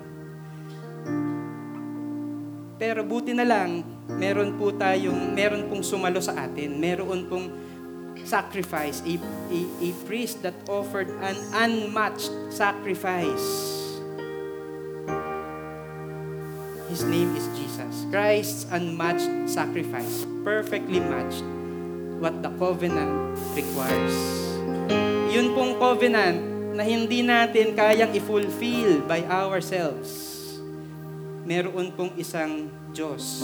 Pero 2.79 3.03
buti 3.03 3.35
na 3.35 3.43
lang, 3.43 3.83
meron 4.07 4.55
po 4.55 4.71
tayong, 4.71 5.35
meron 5.35 5.67
pong 5.67 5.83
sumalo 5.83 6.23
sa 6.23 6.47
atin. 6.47 6.79
Meron 6.79 7.27
pong 7.27 7.51
sacrifice, 8.29 9.01
a, 9.09 9.17
a, 9.49 9.61
a 9.89 9.91
priest 10.05 10.45
that 10.45 10.53
offered 10.69 11.09
an 11.25 11.37
unmatched 11.57 12.29
sacrifice. 12.53 13.49
His 16.93 17.05
name 17.09 17.33
is 17.33 17.49
Jesus. 17.57 18.05
Christ's 18.13 18.69
unmatched 18.69 19.49
sacrifice, 19.49 20.29
perfectly 20.45 21.01
matched 21.01 21.41
what 22.21 22.45
the 22.45 22.53
covenant 22.61 23.41
requires. 23.57 24.17
Yun 25.33 25.57
pong 25.57 25.81
covenant 25.81 26.41
na 26.77 26.85
hindi 26.85 27.25
natin 27.25 27.73
kayang 27.73 28.13
i-fulfill 28.13 29.09
by 29.09 29.25
ourselves. 29.25 30.29
Meron 31.49 31.97
pong 31.97 32.13
isang 32.21 32.69
Diyos 32.93 33.41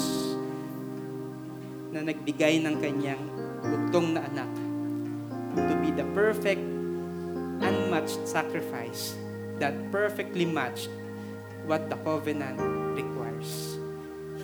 na 1.89 2.05
nagbigay 2.05 2.61
ng 2.61 2.77
kanyang 2.81 3.23
bugtong 3.65 4.13
na 4.13 4.25
anak 4.29 4.64
to 5.57 5.75
be 5.81 5.91
the 5.91 6.05
perfect, 6.15 6.61
unmatched 7.63 8.27
sacrifice 8.27 9.15
that 9.59 9.75
perfectly 9.91 10.45
matched 10.45 10.91
what 11.67 11.89
the 11.89 11.97
covenant 12.03 12.61
requires. 12.97 13.79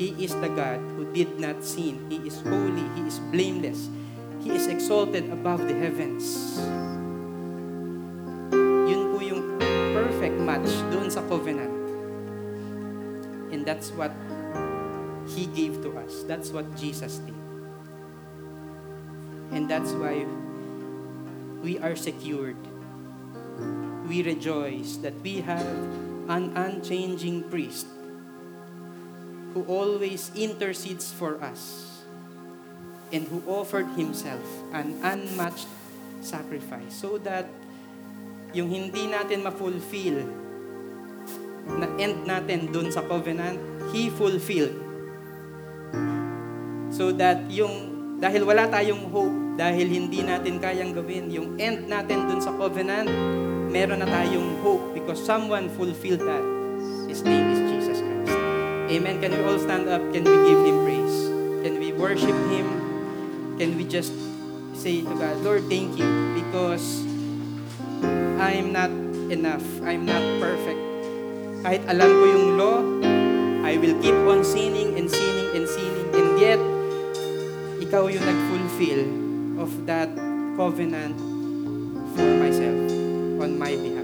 He 0.00 0.16
is 0.24 0.32
the 0.40 0.48
God 0.48 0.80
who 0.96 1.12
did 1.12 1.38
not 1.38 1.60
sin. 1.60 2.08
He 2.08 2.24
is 2.24 2.40
holy. 2.40 2.86
He 2.96 3.02
is 3.04 3.18
blameless. 3.28 3.90
He 4.40 4.56
is 4.56 4.66
exalted 4.66 5.28
above 5.28 5.68
the 5.68 5.76
heavens. 5.76 6.56
Yun 8.88 9.12
po 9.12 9.20
yung 9.20 9.60
perfect 9.92 10.40
match 10.40 10.72
doon 10.88 11.12
sa 11.12 11.20
covenant. 11.28 11.76
And 13.52 13.66
that's 13.68 13.92
what 13.92 14.14
He 15.28 15.44
gave 15.52 15.84
to 15.84 15.92
us. 16.00 16.24
That's 16.24 16.48
what 16.48 16.64
Jesus 16.80 17.20
did. 17.20 17.36
And 19.52 19.68
that's 19.68 19.92
why 19.92 20.24
we 21.62 21.78
are 21.78 21.96
secured. 21.96 22.56
We 24.08 24.22
rejoice 24.22 24.96
that 25.04 25.14
we 25.22 25.40
have 25.44 25.76
an 26.28 26.56
unchanging 26.56 27.48
priest 27.50 27.86
who 29.54 29.64
always 29.64 30.30
intercedes 30.34 31.12
for 31.12 31.42
us 31.42 32.02
and 33.12 33.26
who 33.28 33.42
offered 33.46 33.86
himself 33.98 34.42
an 34.72 34.94
unmatched 35.02 35.68
sacrifice 36.22 36.94
so 36.94 37.18
that 37.18 37.46
yung 38.54 38.70
hindi 38.70 39.10
natin 39.10 39.42
ma-fulfill 39.42 40.22
na 41.66 41.86
end 41.98 42.26
natin 42.26 42.70
dun 42.72 42.90
sa 42.90 43.04
covenant, 43.04 43.58
He 43.94 44.10
fulfilled. 44.10 44.74
So 46.90 47.14
that 47.14 47.46
yung, 47.50 48.18
dahil 48.18 48.42
wala 48.42 48.66
tayong 48.66 49.10
hope 49.10 49.49
dahil 49.60 49.92
hindi 49.92 50.24
natin 50.24 50.56
kayang 50.56 50.96
gawin. 50.96 51.28
Yung 51.28 51.60
end 51.60 51.84
natin 51.84 52.24
dun 52.32 52.40
sa 52.40 52.48
covenant, 52.56 53.12
meron 53.68 54.00
na 54.00 54.08
tayong 54.08 54.56
hope 54.64 54.96
because 54.96 55.20
someone 55.20 55.68
fulfilled 55.76 56.24
that. 56.24 56.40
His 57.04 57.20
name 57.20 57.44
is 57.52 57.60
Jesus 57.68 58.00
Christ. 58.00 58.32
Amen. 58.88 59.20
Can 59.20 59.36
we 59.36 59.44
all 59.44 59.60
stand 59.60 59.84
up? 59.84 60.00
Can 60.16 60.24
we 60.24 60.36
give 60.48 60.64
Him 60.64 60.76
praise? 60.88 61.16
Can 61.60 61.76
we 61.76 61.92
worship 61.92 62.32
Him? 62.48 62.66
Can 63.60 63.76
we 63.76 63.84
just 63.84 64.16
say 64.72 65.04
to 65.04 65.12
God, 65.20 65.36
Lord, 65.44 65.68
thank 65.68 65.92
you 66.00 66.08
because 66.40 67.04
I'm 68.40 68.72
not 68.72 68.88
enough. 69.28 69.60
I'm 69.84 70.08
not 70.08 70.24
perfect. 70.40 70.80
Kahit 71.60 71.84
alam 71.84 72.08
ko 72.08 72.24
yung 72.32 72.46
law, 72.56 72.80
I 73.60 73.76
will 73.76 73.92
keep 74.00 74.16
on 74.24 74.40
sinning 74.40 74.96
and 74.96 75.04
sinning 75.04 75.52
and 75.52 75.68
sinning. 75.68 76.08
And 76.16 76.28
yet, 76.40 76.60
ikaw 77.84 78.08
yung 78.08 78.24
nag-fulfill 78.24 79.29
of 79.60 79.86
that 79.86 80.08
covenant 80.56 81.18
for 82.16 82.34
myself 82.40 82.90
on 83.42 83.58
my 83.58 83.76
behalf. 83.76 83.99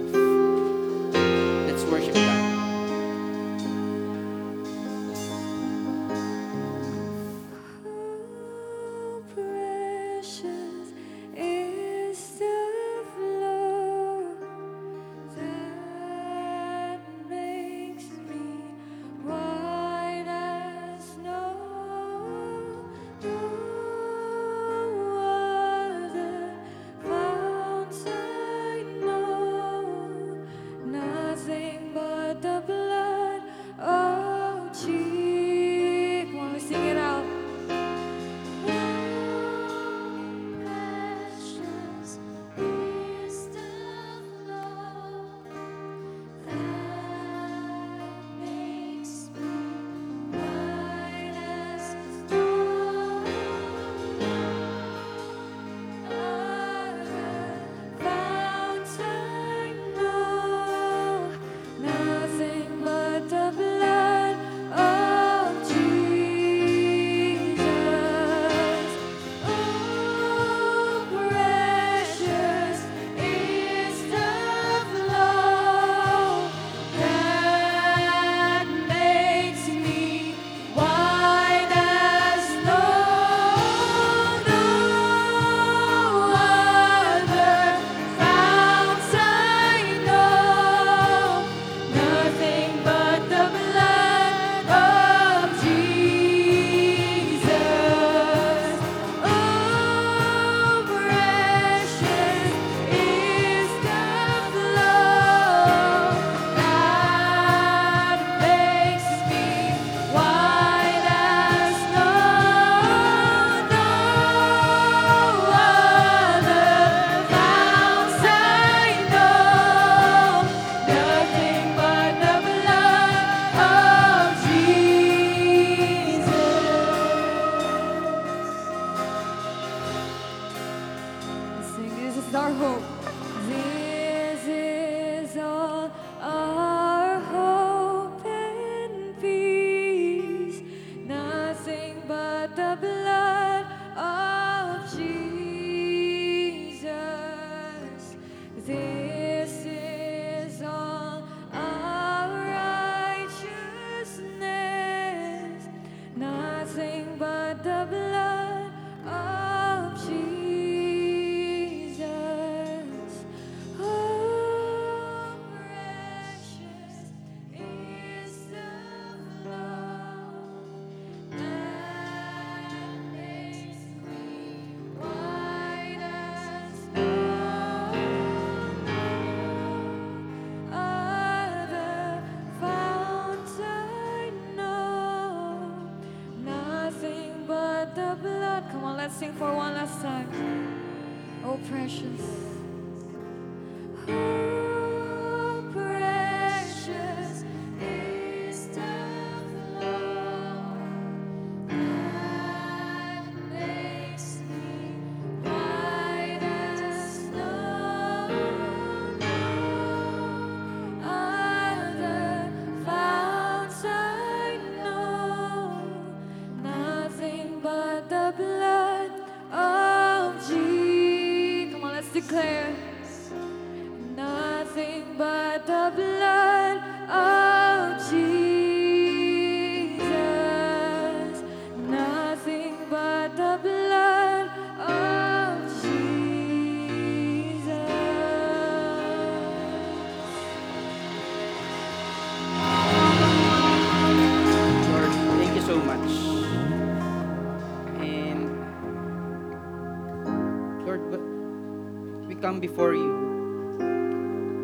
come 252.57 252.65
before 252.65 252.97
you, 252.97 253.13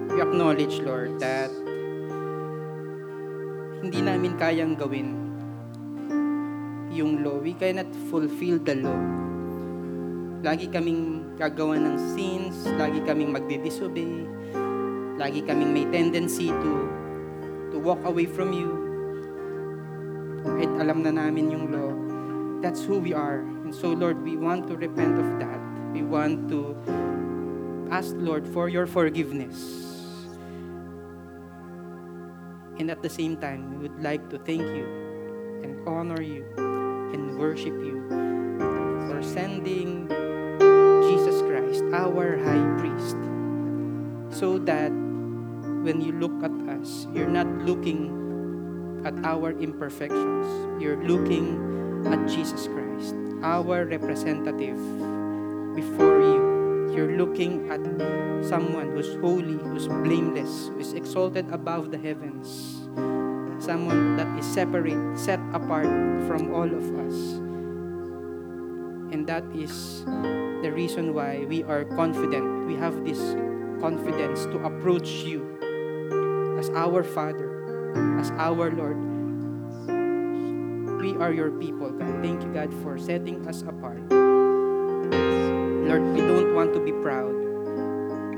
we 0.09 0.17
acknowledge, 0.17 0.81
Lord, 0.81 1.21
that 1.21 1.53
hindi 3.85 4.01
namin 4.01 4.41
kayang 4.41 4.81
gawin 4.81 5.13
yung 6.89 7.21
law. 7.21 7.37
We 7.37 7.53
cannot 7.53 7.93
fulfill 8.09 8.65
the 8.65 8.81
law. 8.81 8.97
Lagi 10.41 10.73
kaming 10.73 11.37
gagawa 11.37 11.77
ng 11.77 12.17
sins, 12.17 12.65
lagi 12.81 13.05
kaming 13.05 13.29
magdi-disobey, 13.29 14.25
lagi 15.21 15.45
kaming 15.45 15.77
may 15.77 15.85
tendency 15.93 16.49
to 16.49 16.73
to 17.69 17.77
walk 17.77 18.01
away 18.09 18.25
from 18.25 18.57
you. 18.57 18.73
Kahit 20.49 20.73
alam 20.81 21.05
na 21.05 21.13
namin 21.13 21.53
yung 21.53 21.69
law, 21.69 21.93
that's 22.65 22.89
who 22.89 23.05
we 23.05 23.13
are. 23.13 23.45
And 23.69 23.77
so, 23.77 23.93
Lord, 23.93 24.25
we 24.25 24.41
want 24.41 24.65
to 24.73 24.81
repent 24.81 25.21
of 25.21 25.29
that. 25.45 25.61
We 25.93 26.01
want 26.01 26.49
to 26.49 26.73
ask 27.93 28.17
Lord 28.17 28.49
for 28.49 28.73
your 28.73 28.89
forgiveness. 28.89 29.61
And 32.81 32.91
at 32.91 33.05
the 33.05 33.13
same 33.13 33.37
time, 33.37 33.77
we 33.77 33.87
would 33.87 34.03
like 34.03 34.33
to 34.33 34.39
thank 34.39 34.65
you 34.65 34.89
and 35.61 35.77
honor 35.87 36.23
you 36.25 36.49
and 36.57 37.37
worship 37.39 37.77
you 37.85 38.01
for 39.13 39.21
sending 39.21 40.09
Jesus 41.05 41.45
Christ, 41.45 41.85
our 41.93 42.41
high 42.41 42.65
priest, 42.81 43.21
so 44.33 44.57
that 44.65 44.89
when 45.85 46.01
you 46.01 46.17
look 46.17 46.33
at 46.41 46.55
us, 46.73 47.07
you're 47.13 47.29
not 47.29 47.47
looking 47.69 49.05
at 49.05 49.13
our 49.21 49.53
imperfections. 49.61 50.49
You're 50.81 51.05
looking 51.05 51.61
at 52.09 52.25
Jesus 52.27 52.73
Christ, 52.73 53.15
our 53.45 53.85
representative 53.85 54.81
before 55.77 56.23
you. 56.25 56.52
You're 56.93 57.17
looking 57.17 57.73
at 57.73 57.81
someone 58.45 58.93
who's 58.93 59.17
holy, 59.17 59.57
who's 59.57 59.89
blameless, 59.89 60.69
who's 60.77 60.93
exalted 60.93 61.49
above 61.51 61.91
the 61.91 61.97
heavens. 61.97 62.85
Someone 63.65 64.17
that 64.17 64.29
is 64.39 64.45
separate, 64.45 65.17
set 65.17 65.41
apart 65.57 65.89
from 66.29 66.53
all 66.53 66.69
of 66.69 66.85
us. 67.09 67.17
And 69.09 69.27
that 69.27 69.45
is 69.57 70.05
the 70.61 70.69
reason 70.69 71.15
why 71.15 71.47
we 71.49 71.65
are 71.65 71.85
confident. 71.85 72.67
We 72.67 72.77
have 72.77 73.05
this 73.05 73.21
confidence 73.81 74.45
to 74.53 74.61
approach 74.61 75.25
you 75.25 75.49
as 76.59 76.69
our 76.77 77.03
Father, 77.03 77.49
as 78.21 78.31
our 78.37 78.71
Lord. 78.71 79.01
We 81.01 81.17
are 81.17 81.33
your 81.33 81.51
people, 81.57 81.91
God. 81.91 82.23
Thank 82.23 82.43
you, 82.43 82.53
God, 82.53 82.69
for 82.83 82.99
setting 82.99 83.49
us 83.49 83.63
apart. 83.63 84.03
Lord, 85.93 86.05
we 86.15 86.23
want 86.53 86.73
to 86.77 86.81
be 86.81 86.93
proud. 87.01 87.35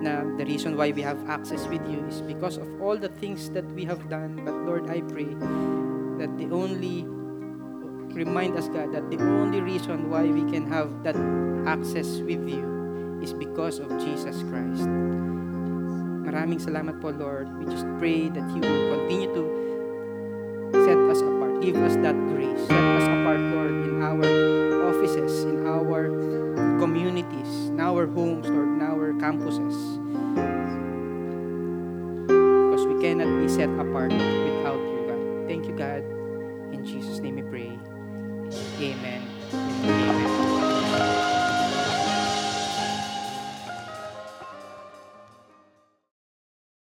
Na 0.04 0.22
the 0.36 0.44
reason 0.46 0.78
why 0.78 0.90
we 0.92 1.02
have 1.02 1.18
access 1.28 1.66
with 1.66 1.82
you 1.90 2.00
is 2.06 2.22
because 2.22 2.56
of 2.56 2.68
all 2.80 2.96
the 2.96 3.10
things 3.20 3.50
that 3.50 3.64
we 3.74 3.84
have 3.84 4.08
done. 4.08 4.42
But 4.44 4.54
Lord, 4.64 4.90
I 4.90 5.02
pray 5.02 5.30
that 6.22 6.30
the 6.38 6.48
only 6.54 7.04
remind 8.14 8.56
us, 8.56 8.70
God, 8.70 8.94
that 8.94 9.10
the 9.10 9.18
only 9.18 9.60
reason 9.60 10.10
why 10.10 10.22
we 10.22 10.46
can 10.50 10.70
have 10.70 11.02
that 11.02 11.18
access 11.66 12.22
with 12.22 12.46
you 12.46 12.62
is 13.22 13.32
because 13.32 13.80
of 13.82 13.90
Jesus 13.98 14.44
Christ. 14.46 14.86
Maraming 16.24 16.60
salamat 16.60 17.00
po, 17.00 17.10
Lord. 17.10 17.48
We 17.58 17.64
just 17.66 17.88
pray 17.98 18.28
that 18.28 18.46
you 18.54 18.60
will 18.62 18.84
continue 18.96 19.30
to 19.34 19.42
set 20.84 20.98
us 21.10 21.20
apart. 21.24 21.60
Give 21.64 21.76
us 21.80 21.96
that 22.04 22.16
grace. 22.32 22.60
Set 22.68 22.84
us 23.00 23.06
apart, 23.08 23.40
Lord, 23.54 23.76
in 23.88 24.04
our 24.04 24.24
offices, 24.88 25.44
in 25.48 25.64
our 25.64 26.12
communities, 26.76 27.63
in 27.74 27.80
our 27.80 28.06
homes, 28.06 28.46
Lord, 28.46 28.68
in 28.68 28.82
our 28.82 29.12
campuses. 29.14 29.74
Because 32.70 32.86
we 32.86 33.00
cannot 33.02 33.42
be 33.42 33.48
set 33.48 33.68
apart 33.68 34.12
without 34.12 34.78
you, 34.78 35.04
God. 35.08 35.48
Thank 35.48 35.66
you, 35.66 35.74
God. 35.74 36.04
In 36.72 36.84
Jesus' 36.86 37.18
name 37.18 37.34
we 37.34 37.42
pray. 37.42 37.78
Amen. 38.78 39.33